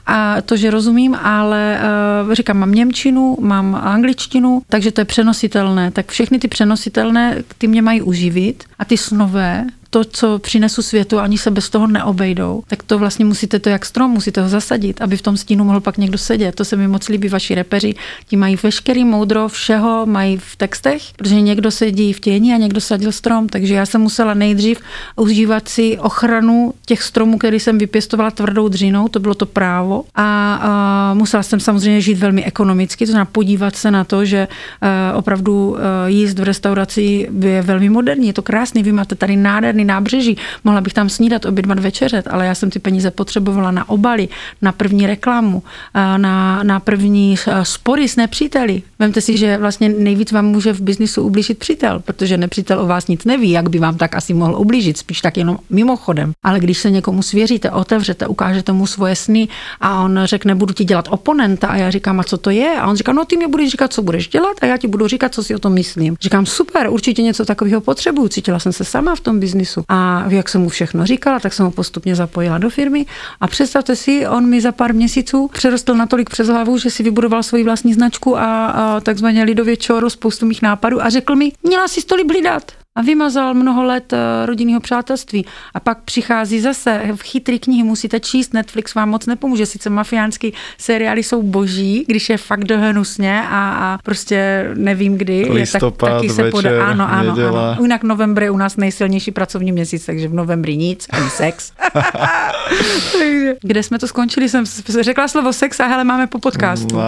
A 0.06 0.40
to, 0.42 0.56
že 0.56 0.70
rozumím, 0.70 1.14
ale 1.14 1.80
uh, 2.26 2.32
říkám, 2.34 2.58
mám 2.58 2.72
Němčinu, 2.72 3.36
mám 3.40 3.74
angličtinu, 3.74 4.62
takže 4.68 4.92
to 4.92 5.00
je 5.00 5.04
přenositelné. 5.04 5.90
Tak 5.90 6.10
všechny 6.10 6.38
ty 6.38 6.48
přenositelné, 6.48 7.42
ty 7.58 7.66
mě 7.66 7.82
mají 7.82 8.02
uživit 8.02 8.64
a 8.78 8.84
ty 8.84 8.96
snové, 8.96 9.64
to, 9.92 10.04
co 10.04 10.38
přinesu 10.38 10.82
světu, 10.82 11.18
ani 11.18 11.38
se 11.38 11.50
bez 11.50 11.70
toho 11.70 11.86
neobejdou, 11.86 12.62
tak 12.66 12.82
to 12.82 12.98
vlastně 12.98 13.24
musíte 13.24 13.58
to 13.58 13.68
jak 13.68 13.86
strom, 13.86 14.10
musíte 14.10 14.42
ho 14.42 14.48
zasadit, 14.48 15.02
aby 15.02 15.16
v 15.16 15.22
tom 15.22 15.36
stínu 15.36 15.64
mohl 15.64 15.80
pak 15.80 15.98
někdo 15.98 16.18
sedět. 16.18 16.54
To 16.54 16.64
se 16.64 16.76
mi 16.76 16.88
moc 16.88 17.08
líbí, 17.08 17.28
vaši 17.28 17.54
repeři, 17.54 17.94
ti 18.28 18.36
mají 18.36 18.56
veškerý 18.62 19.04
moudro 19.04 19.48
všeho, 19.48 20.06
mají 20.06 20.36
v 20.36 20.56
textech, 20.56 21.02
protože 21.16 21.40
někdo 21.40 21.70
sedí 21.70 22.12
v 22.12 22.20
těni 22.20 22.54
a 22.54 22.56
někdo 22.56 22.80
sadil 22.80 23.12
strom, 23.12 23.48
takže 23.48 23.74
já 23.74 23.86
jsem 23.86 24.00
musela 24.00 24.34
nejdřív 24.34 24.80
užívat 25.16 25.68
si 25.68 25.98
ochranu 25.98 26.74
těch 26.86 27.02
stromů, 27.02 27.38
který 27.38 27.60
jsem 27.60 27.78
vypěstovala 27.78 28.30
tvrdou 28.30 28.68
dřinou, 28.68 29.08
to 29.08 29.20
bylo 29.20 29.34
to 29.34 29.46
právo 29.46 30.04
a, 30.14 30.54
a 30.54 31.14
musela 31.14 31.42
jsem 31.42 31.60
samozřejmě 31.60 32.00
žít 32.00 32.18
velmi 32.18 32.44
ekonomicky, 32.44 33.06
to 33.06 33.12
znamená 33.12 33.28
podívat 33.32 33.76
se 33.76 33.90
na 33.90 34.04
to, 34.04 34.24
že 34.24 34.48
uh, 34.48 35.18
opravdu 35.18 35.70
uh, 35.70 35.78
jíst 36.06 36.38
v 36.38 36.42
restauraci 36.42 37.28
je 37.40 37.62
velmi 37.62 37.88
moderní, 37.88 38.26
je 38.26 38.32
to 38.32 38.42
krásný, 38.42 38.82
vy 38.82 38.92
máte 38.92 39.14
tady 39.14 39.36
nádherný 39.36 39.81
nábřeží, 39.84 40.36
mohla 40.64 40.80
bych 40.80 40.94
tam 40.94 41.08
snídat, 41.08 41.44
obědvat, 41.44 41.78
večeřet, 41.78 42.28
ale 42.30 42.46
já 42.46 42.54
jsem 42.54 42.70
ty 42.70 42.78
peníze 42.78 43.10
potřebovala 43.10 43.70
na 43.70 43.88
obaly, 43.88 44.28
na 44.62 44.72
první 44.72 45.06
reklamu, 45.06 45.56
uh, 45.56 46.18
na, 46.18 46.62
na 46.62 46.80
první 46.80 47.36
spory 47.62 48.08
s 48.08 48.16
nepříteli. 48.16 48.82
Vemte 48.98 49.20
si, 49.20 49.36
že 49.36 49.58
vlastně 49.58 49.88
nejvíc 49.88 50.32
vám 50.32 50.46
může 50.46 50.72
v 50.72 50.80
biznisu 50.80 51.22
ublížit 51.22 51.58
přítel, 51.58 52.00
protože 52.04 52.36
nepřítel 52.36 52.80
o 52.80 52.86
vás 52.86 53.08
nic 53.08 53.24
neví, 53.24 53.50
jak 53.50 53.68
by 53.68 53.78
vám 53.78 53.96
tak 53.96 54.14
asi 54.14 54.34
mohl 54.34 54.54
ublížit, 54.54 54.98
spíš 54.98 55.20
tak 55.20 55.36
jenom 55.36 55.58
mimochodem. 55.70 56.32
Ale 56.42 56.60
když 56.60 56.78
se 56.78 56.90
někomu 56.90 57.22
svěříte, 57.22 57.70
otevřete, 57.70 58.26
ukážete 58.26 58.72
mu 58.72 58.86
svoje 58.86 59.16
sny 59.16 59.48
a 59.80 60.02
on 60.04 60.20
řekne, 60.24 60.54
budu 60.54 60.74
ti 60.74 60.84
dělat 60.84 61.08
oponenta 61.10 61.68
a 61.68 61.76
já 61.76 61.90
říkám, 61.90 62.20
a 62.20 62.24
co 62.24 62.36
to 62.38 62.50
je? 62.50 62.80
A 62.80 62.86
on 62.86 62.96
říká, 62.96 63.12
no 63.12 63.24
ty 63.24 63.36
mi 63.36 63.46
budeš 63.46 63.70
říkat, 63.70 63.92
co 63.92 64.02
budeš 64.02 64.28
dělat 64.28 64.56
a 64.62 64.66
já 64.66 64.76
ti 64.76 64.88
budu 64.88 65.08
říkat, 65.08 65.34
co 65.34 65.42
si 65.42 65.54
o 65.54 65.58
tom 65.58 65.72
myslím. 65.72 66.16
Říkám, 66.20 66.46
super, 66.46 66.86
určitě 66.90 67.22
něco 67.22 67.44
takového 67.44 67.80
potřebuju. 67.80 68.28
Cítila 68.28 68.58
jsem 68.58 68.72
se 68.72 68.84
sama 68.84 69.14
v 69.14 69.20
tom 69.20 69.40
biznisu. 69.40 69.71
A 69.88 70.24
jak 70.28 70.48
jsem 70.48 70.60
mu 70.60 70.68
všechno 70.68 71.06
říkala, 71.06 71.40
tak 71.40 71.52
jsem 71.52 71.66
ho 71.66 71.70
postupně 71.70 72.16
zapojila 72.16 72.58
do 72.58 72.70
firmy. 72.70 73.06
A 73.40 73.46
představte 73.46 73.96
si, 73.96 74.26
on 74.26 74.46
mi 74.46 74.60
za 74.60 74.72
pár 74.72 74.94
měsíců 74.94 75.48
přerostl 75.52 75.94
natolik 75.94 76.30
přes 76.30 76.48
hlavu, 76.48 76.78
že 76.78 76.90
si 76.90 77.02
vybudoval 77.02 77.42
svoji 77.42 77.64
vlastní 77.64 77.94
značku 77.94 78.38
a, 78.38 78.66
a 78.66 79.00
takzvaně 79.00 79.42
lidově 79.42 79.76
čoro 79.76 80.10
spoustu 80.10 80.46
mých 80.46 80.62
nápadů 80.62 81.02
a 81.02 81.10
řekl 81.10 81.36
mi, 81.36 81.52
měla 81.62 81.88
si 81.88 82.04
to 82.04 82.14
líp 82.14 82.30
hlídat 82.30 82.81
a 82.94 83.02
vymazal 83.02 83.54
mnoho 83.54 83.84
let 83.84 84.12
eh, 84.12 84.46
rodinného 84.46 84.80
přátelství. 84.80 85.46
A 85.74 85.80
pak 85.80 85.98
přichází 86.02 86.60
zase 86.60 87.00
v 87.14 87.22
chytrý 87.22 87.58
knihy, 87.58 87.82
musíte 87.82 88.20
číst, 88.20 88.54
Netflix 88.54 88.94
vám 88.94 89.08
moc 89.08 89.26
nepomůže, 89.26 89.66
sice 89.66 89.90
mafiánský 89.90 90.52
seriály 90.78 91.22
jsou 91.22 91.42
boží, 91.42 92.04
když 92.08 92.30
je 92.30 92.36
fakt 92.36 92.64
dohnusně 92.64 93.42
a, 93.42 93.70
a 93.70 93.98
prostě 94.04 94.70
nevím 94.74 95.18
kdy, 95.18 95.46
Listopad, 95.52 96.10
tak, 96.10 96.12
taky 96.12 96.28
se 96.28 96.42
večer, 96.42 96.50
podá. 96.50 96.86
Ano, 96.86 97.12
ano, 97.12 97.30
neděla. 97.30 97.72
ano. 97.72 97.82
Jinak 97.82 98.02
novembr 98.02 98.42
je 98.42 98.50
u 98.50 98.56
nás 98.56 98.76
nejsilnější 98.76 99.30
pracovní 99.30 99.72
měsíc, 99.72 100.06
takže 100.06 100.28
v 100.28 100.34
novembri 100.34 100.76
nic, 100.76 101.06
ani 101.10 101.30
sex. 101.30 101.72
takže, 103.12 103.54
kde 103.62 103.82
jsme 103.82 103.98
to 103.98 104.08
skončili, 104.08 104.48
jsem 104.48 104.64
řekla 105.00 105.28
slovo 105.28 105.52
sex 105.52 105.80
a 105.80 105.86
hele, 105.86 106.04
máme 106.04 106.26
po 106.26 106.38
podcastu. 106.38 106.96
No, 106.96 107.02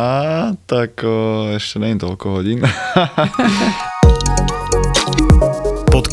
tak 0.66 1.04
o, 1.04 1.46
ešte 1.56 1.78
není 1.78 1.98
toľko 2.00 2.26
hodín. 2.40 2.62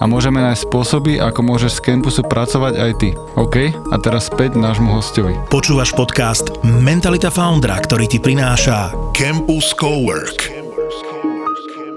a 0.00 0.04
môžeme 0.08 0.40
nájsť 0.40 0.64
spôsoby, 0.66 1.20
ako 1.20 1.40
môžeš 1.44 1.78
z 1.78 1.84
campusu 1.84 2.22
pracovať 2.24 2.74
aj 2.74 2.92
ty. 2.98 3.10
OK? 3.36 3.56
A 3.92 3.96
teraz 4.00 4.32
späť 4.32 4.56
nášmu 4.56 4.96
hostovi. 4.96 5.36
Počúvaš 5.52 5.92
podcast 5.92 6.50
Mentalita 6.64 7.28
Foundra, 7.28 7.78
ktorý 7.78 8.08
ti 8.08 8.18
prináša 8.18 8.90
Campus 9.12 9.76
Cowork. 9.76 10.64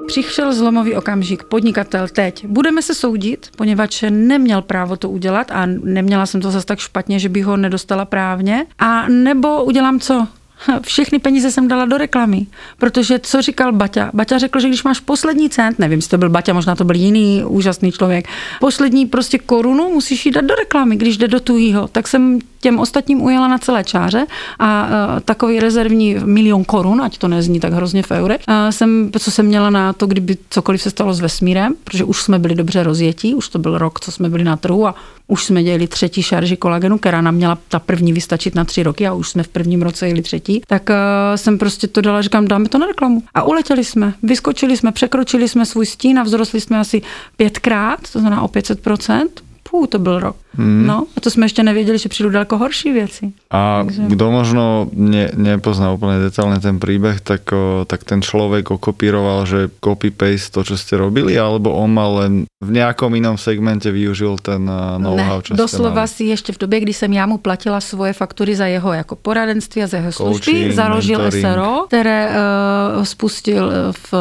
Přišel 0.08 0.54
zlomový 0.54 0.96
okamžik, 0.96 1.44
podnikatel 1.44 2.08
teď. 2.08 2.46
Budeme 2.46 2.82
se 2.82 2.96
soudit, 2.96 3.48
poněvadž 3.56 4.04
neměl 4.10 4.62
právo 4.62 4.96
to 4.96 5.10
udělat 5.10 5.52
a 5.52 5.66
neměla 5.66 6.26
jsem 6.26 6.42
to 6.42 6.52
zase 6.52 6.66
tak 6.66 6.80
špatně, 6.80 7.20
že 7.20 7.30
bych 7.30 7.46
ho 7.46 7.58
nedostala 7.58 8.06
právně. 8.06 8.66
A 8.80 9.08
nebo 9.08 9.64
udělám 9.64 10.00
co? 10.00 10.28
Všechny 10.82 11.20
peníze 11.20 11.52
jsem 11.52 11.68
dala 11.68 11.86
do 11.86 11.98
reklamy, 11.98 12.46
protože 12.78 13.20
co 13.20 13.42
říkal 13.42 13.74
Baťa? 13.74 14.12
Baťa 14.14 14.38
řekl, 14.38 14.60
že 14.60 14.68
když 14.68 14.84
máš 14.84 15.00
poslední 15.00 15.50
cent, 15.50 15.80
nevím, 15.80 15.98
jestli 15.98 16.10
to 16.10 16.18
byl 16.18 16.30
Baťa, 16.30 16.54
možná 16.54 16.76
to 16.76 16.84
byl 16.84 16.96
jiný 16.96 17.44
úžasný 17.48 17.92
člověk, 17.92 18.28
poslední 18.60 19.06
prostě 19.06 19.38
korunu 19.40 19.90
musíš 19.90 20.26
jít 20.26 20.32
dát 20.32 20.46
do 20.46 20.56
reklamy, 20.56 20.96
když 20.96 21.18
jde 21.18 21.28
do 21.28 21.40
tujího. 21.40 21.88
Tak 21.88 22.08
jsem 22.08 22.40
těm 22.60 22.80
ostatním 22.80 23.22
ujela 23.22 23.48
na 23.48 23.58
celé 23.58 23.84
čáře 23.84 24.26
a 24.60 24.88
uh, 24.88 25.20
takový 25.20 25.60
rezervní 25.60 26.16
milion 26.26 26.64
korun, 26.64 27.02
ať 27.02 27.18
to 27.18 27.28
nezní 27.28 27.60
tak 27.60 27.74
hrozně 27.74 28.04
v 28.04 28.12
eure, 28.12 28.38
uh, 28.38 28.54
jsem, 28.70 29.12
co 29.20 29.32
jsem 29.32 29.46
měla 29.46 29.70
na 29.70 29.94
to, 29.94 30.08
kdyby 30.08 30.38
cokoliv 30.50 30.82
se 30.82 30.90
stalo 30.90 31.14
s 31.14 31.20
vesmírem, 31.20 31.76
protože 31.84 32.04
už 32.04 32.22
jsme 32.22 32.40
byli 32.40 32.56
dobře 32.56 32.84
rozjetí, 32.84 33.36
už 33.36 33.50
to 33.50 33.60
byl 33.60 33.78
rok, 33.78 34.00
co 34.00 34.12
jsme 34.12 34.30
byli 34.30 34.44
na 34.44 34.58
trhu 34.58 34.88
a 34.88 34.96
už 35.28 35.44
jsme 35.44 35.64
dělali 35.64 35.88
třetí 35.88 36.24
šarži 36.24 36.58
kolagenu, 36.58 36.98
která 36.98 37.22
nám 37.22 37.36
měla 37.36 37.58
ta 37.68 37.80
první 37.80 38.14
vystačit 38.14 38.56
na 38.56 38.66
tři 38.66 38.84
roky 38.84 39.08
a 39.08 39.14
už 39.14 39.30
jsme 39.30 39.44
v 39.44 39.48
prvním 39.48 39.82
roce 39.82 40.08
jeli 40.08 40.22
třetí, 40.22 40.62
tak 40.68 40.90
uh, 40.90 40.96
jsem 41.36 41.58
prostě 41.58 41.88
to 41.88 42.02
dala, 42.02 42.22
říkám, 42.22 42.48
dáme 42.48 42.70
to 42.70 42.78
na 42.78 42.88
reklamu. 42.88 43.24
A 43.34 43.44
uletěli 43.44 43.84
jsme, 43.84 44.14
vyskočili 44.24 44.78
jsme, 44.78 44.92
překročili 44.92 45.48
jsme 45.48 45.66
svůj 45.66 45.86
stín 45.86 46.20
a 46.20 46.24
vzrostli 46.24 46.62
jsme 46.62 46.80
asi 46.80 47.02
pětkrát, 47.38 48.00
to 48.12 48.20
znamená 48.20 48.42
o 48.42 48.48
500%. 48.48 49.28
Pů, 49.72 49.88
to 49.88 50.00
byl 50.00 50.20
rok. 50.20 50.36
Mm. 50.58 50.88
No, 50.88 51.06
a 51.18 51.22
to 51.22 51.30
jsme 51.30 51.46
ještě 51.46 51.64
nevěděli, 51.64 51.98
že 51.98 52.10
přijdu 52.10 52.30
daleko 52.30 52.58
horší 52.58 52.92
věci. 52.92 53.32
A 53.52 53.84
Takže... 53.84 54.02
kdo 54.08 54.32
možno 54.32 54.88
ne, 54.94 55.32
nepozná 55.36 55.92
úplně 55.92 56.20
detailně 56.20 56.60
ten 56.60 56.80
příběh, 56.80 57.22
tak, 57.22 57.52
o, 57.52 57.86
tak 57.86 58.04
ten 58.04 58.22
člověk 58.22 58.72
okopíroval, 58.72 59.46
že 59.46 59.70
copy-paste 59.82 60.52
to, 60.52 60.64
čo 60.64 60.76
ste 60.78 60.98
robili, 60.98 61.38
alebo 61.40 61.70
on 61.74 61.94
mal 61.94 62.12
len 62.16 62.34
v 62.64 62.72
nějakom 62.72 63.16
jinom 63.16 63.38
segmente 63.38 63.92
využil 63.92 64.38
ten 64.42 64.66
know-how, 64.98 65.42
čo 65.42 65.54
doslova 65.54 66.08
si 66.08 66.24
ještě 66.24 66.54
v 66.54 66.58
době, 66.58 66.80
kdy 66.80 66.94
jsem 66.94 67.14
já 67.14 67.26
mu 67.26 67.38
platila 67.38 67.82
svoje 67.82 68.14
faktury 68.14 68.56
za 68.56 68.66
jeho 68.66 68.94
jako 68.94 69.16
poradenství 69.16 69.84
a 69.84 69.88
za 69.88 69.98
jeho 69.98 70.12
služby, 70.12 70.46
Coaching, 70.46 70.74
založil 70.74 71.20
mentoring. 71.20 71.46
SRO, 71.46 71.86
které 71.88 72.30
uh, 72.30 73.04
spustil 73.04 73.72
v 73.92 74.14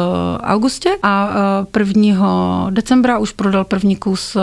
augustě 0.43 0.89
a 1.03 1.29
uh, 1.75 1.87
1. 1.87 2.69
decembra 2.69 3.17
už 3.17 3.31
prodal 3.31 3.63
první 3.63 3.95
kus 3.95 4.35
uh, 4.35 4.41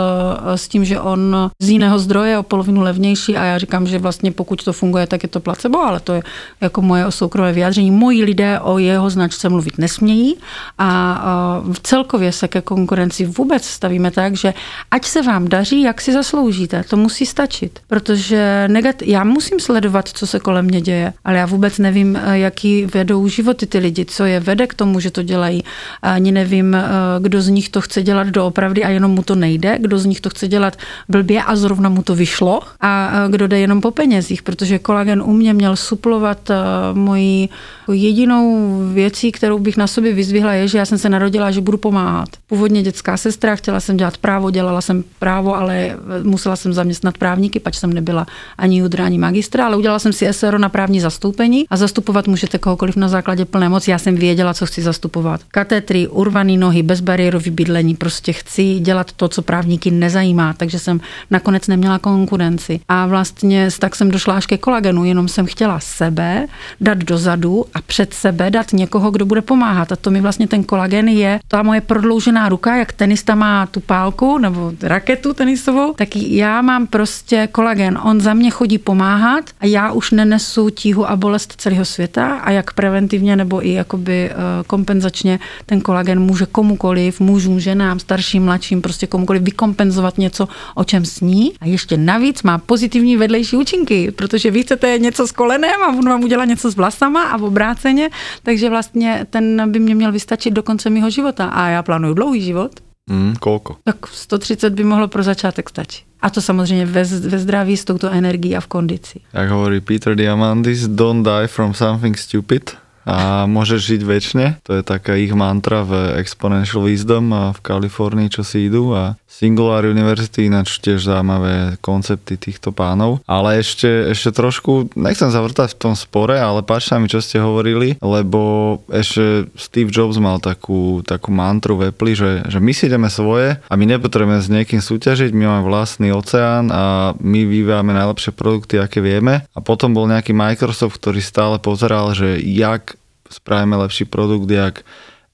s 0.55 0.67
tím, 0.67 0.85
že 0.85 0.99
on 0.99 1.51
z 1.59 1.67
jiného 1.85 1.99
zdroje 1.99 2.37
o 2.37 2.43
polovinu 2.43 2.81
levnější 2.81 3.37
a 3.37 3.43
já 3.43 3.57
říkám, 3.57 3.87
že 3.87 3.99
vlastně 3.99 4.31
pokud 4.31 4.63
to 4.63 4.73
funguje, 4.73 5.07
tak 5.07 5.23
je 5.23 5.29
to 5.29 5.39
placebo, 5.39 5.79
ale 5.79 5.99
to 5.99 6.13
je 6.13 6.21
jako 6.61 6.81
moje 6.81 7.05
soukromé 7.09 7.53
vyjádření. 7.53 7.91
Moji 7.91 8.23
lidé 8.23 8.59
o 8.59 8.77
jeho 8.77 9.09
značce 9.09 9.49
mluvit 9.49 9.77
nesmějí 9.77 10.35
a 10.77 11.61
celkově 11.83 12.31
se 12.31 12.47
ke 12.47 12.61
konkurenci 12.61 13.25
vůbec 13.25 13.65
stavíme 13.65 14.11
tak, 14.11 14.33
že 14.33 14.53
ať 14.91 15.05
se 15.05 15.21
vám 15.21 15.47
daří, 15.47 15.81
jak 15.81 16.01
si 16.01 16.13
zasloužíte, 16.13 16.83
to 16.89 16.97
musí 16.97 17.25
stačit, 17.25 17.79
protože 17.87 18.65
negat- 18.67 19.05
já 19.05 19.23
musím 19.23 19.59
sledovat, 19.59 20.09
co 20.09 20.27
se 20.27 20.39
kolem 20.39 20.65
mě 20.65 20.81
děje, 20.81 21.13
ale 21.25 21.37
já 21.37 21.45
vůbec 21.45 21.77
nevím, 21.77 22.19
jaký 22.31 22.85
vedou 22.85 23.27
životy 23.27 23.65
ty 23.65 23.77
lidi, 23.77 24.05
co 24.05 24.25
je 24.25 24.39
vede 24.39 24.67
k 24.67 24.73
tomu, 24.73 24.99
že 24.99 25.11
to 25.11 25.23
dělají. 25.23 25.63
Ani 26.01 26.31
nevím, 26.31 26.77
kdo 27.19 27.41
z 27.41 27.49
nich 27.49 27.69
to 27.69 27.81
chce 27.81 28.01
dělat 28.01 28.27
doopravdy 28.27 28.83
a 28.83 28.89
jenom 28.89 29.11
mu 29.11 29.23
to 29.23 29.35
nejde, 29.35 29.77
kdo 29.79 29.99
z 29.99 30.05
nich 30.05 30.21
to 30.21 30.29
chce 30.29 30.47
dělat 30.47 30.77
blbě 31.09 31.43
a 31.43 31.55
zrovna 31.65 31.89
mu 31.89 32.01
to 32.05 32.15
vyšlo 32.15 32.61
a 32.81 33.11
kdo 33.29 33.47
jde 33.47 33.59
jenom 33.59 33.81
po 33.81 33.91
penězích, 33.91 34.43
protože 34.45 34.79
kolagen 34.79 35.21
u 35.21 35.33
mě 35.33 35.53
měl 35.53 35.75
suplovat 35.75 36.51
moji 36.93 37.49
jedinou 37.91 38.77
věcí, 38.93 39.31
kterou 39.31 39.59
bych 39.59 39.77
na 39.77 39.87
sobě 39.87 40.13
vyzvihla, 40.13 40.53
je, 40.53 40.67
že 40.67 40.77
já 40.77 40.85
jsem 40.85 40.97
se 40.97 41.09
narodila, 41.09 41.51
že 41.51 41.61
budu 41.61 41.77
pomáhat. 41.77 42.29
Původně 42.47 42.83
dětská 42.83 43.17
sestra, 43.17 43.55
chtěla 43.55 43.79
jsem 43.79 43.97
dělat 43.97 44.17
právo, 44.17 44.51
dělala 44.51 44.81
jsem 44.81 45.03
právo, 45.19 45.55
ale 45.55 45.97
musela 46.23 46.55
jsem 46.55 46.73
zaměstnat 46.73 47.17
právníky, 47.17 47.59
pač 47.59 47.75
jsem 47.75 47.93
nebyla 47.93 48.25
ani 48.57 48.77
judra, 48.79 49.05
ani 49.05 49.17
magistra, 49.17 49.65
ale 49.65 49.77
udělala 49.77 49.99
jsem 49.99 50.13
si 50.13 50.33
SRO 50.33 50.57
na 50.57 50.69
právní 50.69 50.99
zastoupení 51.01 51.65
a 51.69 51.77
zastupovat 51.77 52.27
můžete 52.27 52.57
kohokoliv 52.57 52.95
na 52.95 53.07
základě 53.07 53.45
plné 53.45 53.69
moci. 53.69 53.91
Já 53.91 53.97
jsem 53.97 54.15
věděla, 54.15 54.53
co 54.53 54.65
chci 54.65 54.81
zastupovat. 54.81 55.41
Katetry, 55.47 56.07
urvané 56.07 56.57
nohy, 56.57 56.83
bezbariérový 56.83 57.51
bydlení, 57.51 57.95
prostě 57.95 58.33
chci 58.33 58.79
dělat 58.79 59.11
to, 59.11 59.27
co 59.27 59.41
právníky 59.41 59.91
nezajímá, 59.91 60.53
takže 60.53 60.79
jsem 60.79 61.01
nakonec 61.31 61.54
nakonec 61.55 61.67
neměla 61.67 61.99
konkurenci. 61.99 62.79
A 62.87 63.05
vlastně 63.05 63.69
tak 63.79 63.95
jsem 63.95 64.11
došla 64.11 64.35
až 64.35 64.45
ke 64.45 64.57
kolagenu, 64.57 65.05
jenom 65.05 65.27
jsem 65.27 65.45
chtěla 65.45 65.79
sebe 65.79 66.47
dát 66.81 66.97
dozadu 66.97 67.65
a 67.73 67.81
před 67.81 68.13
sebe 68.13 68.51
dát 68.51 68.73
někoho, 68.73 69.11
kdo 69.11 69.25
bude 69.25 69.41
pomáhat. 69.41 69.91
A 69.91 69.95
to 69.95 70.11
mi 70.11 70.21
vlastně 70.21 70.47
ten 70.47 70.63
kolagen 70.63 71.07
je 71.07 71.39
ta 71.47 71.63
moje 71.63 71.81
prodloužená 71.81 72.49
ruka, 72.49 72.75
jak 72.75 72.93
tenista 72.93 73.35
má 73.35 73.65
tu 73.65 73.79
pálku 73.79 74.37
nebo 74.37 74.71
raketu 74.81 75.33
tenisovou, 75.33 75.93
tak 75.93 76.15
já 76.15 76.61
mám 76.61 76.87
prostě 76.87 77.47
kolagen. 77.51 77.99
On 78.03 78.21
za 78.21 78.33
mě 78.33 78.51
chodí 78.51 78.77
pomáhat 78.77 79.43
a 79.59 79.65
já 79.65 79.91
už 79.91 80.11
nenesu 80.11 80.69
tíhu 80.69 81.09
a 81.09 81.15
bolest 81.15 81.53
celého 81.57 81.85
světa 81.85 82.35
a 82.37 82.51
jak 82.51 82.73
preventivně 82.73 83.35
nebo 83.35 83.65
i 83.65 83.73
jakoby 83.73 84.29
eh, 84.29 84.35
kompenzačně 84.67 85.39
ten 85.65 85.81
kolagen 85.81 86.19
může 86.19 86.45
komukoliv, 86.45 87.19
mužům, 87.19 87.59
ženám, 87.59 87.99
starším, 87.99 88.45
mladším, 88.45 88.81
prostě 88.81 89.07
komukoliv 89.07 89.41
vykompenzovat 89.41 90.17
něco, 90.17 90.47
o 90.75 90.83
čem 90.83 91.05
sní. 91.05 91.44
A 91.61 91.65
ještě 91.65 91.97
navíc 91.97 92.43
má 92.43 92.57
pozitivní 92.57 93.17
vedlejší 93.17 93.55
účinky, 93.57 94.11
protože 94.11 94.51
vy 94.51 94.63
chcete 94.63 94.99
něco 94.99 95.27
s 95.27 95.31
kolenem 95.31 95.83
a 95.83 95.87
on 95.87 96.05
vám 96.09 96.23
udělá 96.23 96.45
něco 96.45 96.71
s 96.71 96.75
vlasama 96.75 97.23
a 97.23 97.37
v 97.37 97.43
obráceně, 97.43 98.09
takže 98.43 98.69
vlastně 98.69 99.25
ten 99.29 99.71
by 99.71 99.79
mě 99.79 99.95
měl 99.95 100.11
vystačit 100.11 100.53
do 100.53 100.63
konce 100.63 100.89
mého 100.89 101.09
života. 101.09 101.45
A 101.45 101.67
já 101.67 101.83
plánuju 101.83 102.13
dlouhý 102.13 102.41
život, 102.41 102.71
Mm, 103.09 103.37
koľko? 103.37 103.75
tak 103.85 104.07
130 104.09 104.73
by 104.73 104.83
mohlo 104.83 105.07
pro 105.07 105.23
začátek 105.23 105.69
stačit. 105.69 106.03
A 106.21 106.29
to 106.29 106.41
samozřejmě 106.41 106.85
ve, 106.85 107.03
ve 107.03 107.37
zdraví 107.39 107.77
s 107.77 107.85
touto 107.85 108.09
energií 108.09 108.55
a 108.57 108.59
v 108.59 108.67
kondici. 108.67 109.19
Jak 109.33 109.49
hovorí 109.49 109.81
Peter 109.81 110.15
Diamandis, 110.15 110.87
don't 110.87 111.21
die 111.27 111.47
from 111.47 111.73
something 111.73 112.17
stupid 112.17 112.71
a 113.05 113.45
môžeš 113.45 113.95
žiť 113.95 114.01
väčšine. 114.01 114.45
To 114.65 114.81
je 114.81 114.83
taká 114.83 115.13
ich 115.13 115.31
mantra 115.31 115.85
v 115.85 116.17
Exponential 116.17 116.81
Wisdom 116.81 117.29
a 117.31 117.53
v 117.53 117.59
Kalifornii, 117.61 118.33
čo 118.33 118.41
si 118.41 118.65
idú 118.65 118.97
a 118.97 119.15
Singular 119.35 119.83
University, 119.83 120.47
ináč 120.47 120.79
tiež 120.79 121.11
zaujímavé 121.11 121.75
koncepty 121.83 122.39
týchto 122.39 122.71
pánov. 122.71 123.19
Ale 123.27 123.59
ešte, 123.59 124.15
ešte 124.15 124.31
trošku, 124.31 124.95
nechcem 124.95 125.27
zavrtať 125.27 125.75
v 125.75 125.81
tom 125.83 125.93
spore, 125.93 126.39
ale 126.39 126.63
páči 126.63 126.95
sa 126.95 127.03
mi, 127.03 127.11
čo 127.11 127.19
ste 127.19 127.43
hovorili, 127.43 127.99
lebo 127.99 128.79
ešte 128.87 129.51
Steve 129.59 129.91
Jobs 129.91 130.23
mal 130.23 130.39
takú, 130.39 131.03
takú 131.03 131.35
mantru 131.35 131.75
v 131.75 131.91
Apple, 131.91 132.15
že, 132.15 132.47
že 132.47 132.63
my 132.63 132.71
si 132.71 132.87
ideme 132.87 133.11
svoje 133.11 133.59
a 133.59 133.73
my 133.75 133.83
nepotrebujeme 133.83 134.39
s 134.39 134.47
niekým 134.47 134.79
súťažiť, 134.79 135.35
my 135.35 135.43
máme 135.51 135.63
vlastný 135.67 136.15
oceán 136.15 136.71
a 136.71 137.11
my 137.19 137.43
vyvíjame 137.43 137.91
najlepšie 137.91 138.31
produkty, 138.31 138.79
aké 138.79 139.03
vieme. 139.03 139.43
A 139.51 139.59
potom 139.59 139.91
bol 139.91 140.07
nejaký 140.07 140.31
Microsoft, 140.31 141.03
ktorý 141.03 141.19
stále 141.19 141.59
pozeral, 141.59 142.15
že 142.15 142.39
jak 142.39 142.94
spravíme 143.29 143.75
lepší 143.75 144.05
produkt, 144.05 144.49
jak 144.49 144.83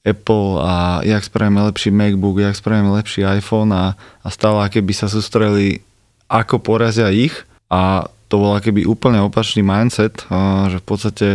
Apple 0.01 0.49
a 0.61 0.99
jak 1.03 1.23
spravíme 1.23 1.61
lepší 1.61 1.91
MacBook, 1.91 2.37
jak 2.37 2.55
spravíme 2.55 2.89
lepší 2.89 3.21
iPhone 3.21 3.75
a, 3.75 3.93
a 4.23 4.27
stále 4.29 4.69
keby 4.69 4.93
sa 4.93 5.05
sústreli, 5.05 5.85
ako 6.25 6.57
porazia 6.57 7.13
ich. 7.13 7.35
A 7.69 8.09
to 8.31 8.39
bol 8.39 8.55
keby 8.57 8.87
úplne 8.87 9.19
opačný 9.19 9.61
mindset, 9.61 10.23
že 10.71 10.77
v 10.79 10.85
podstate 10.87 11.27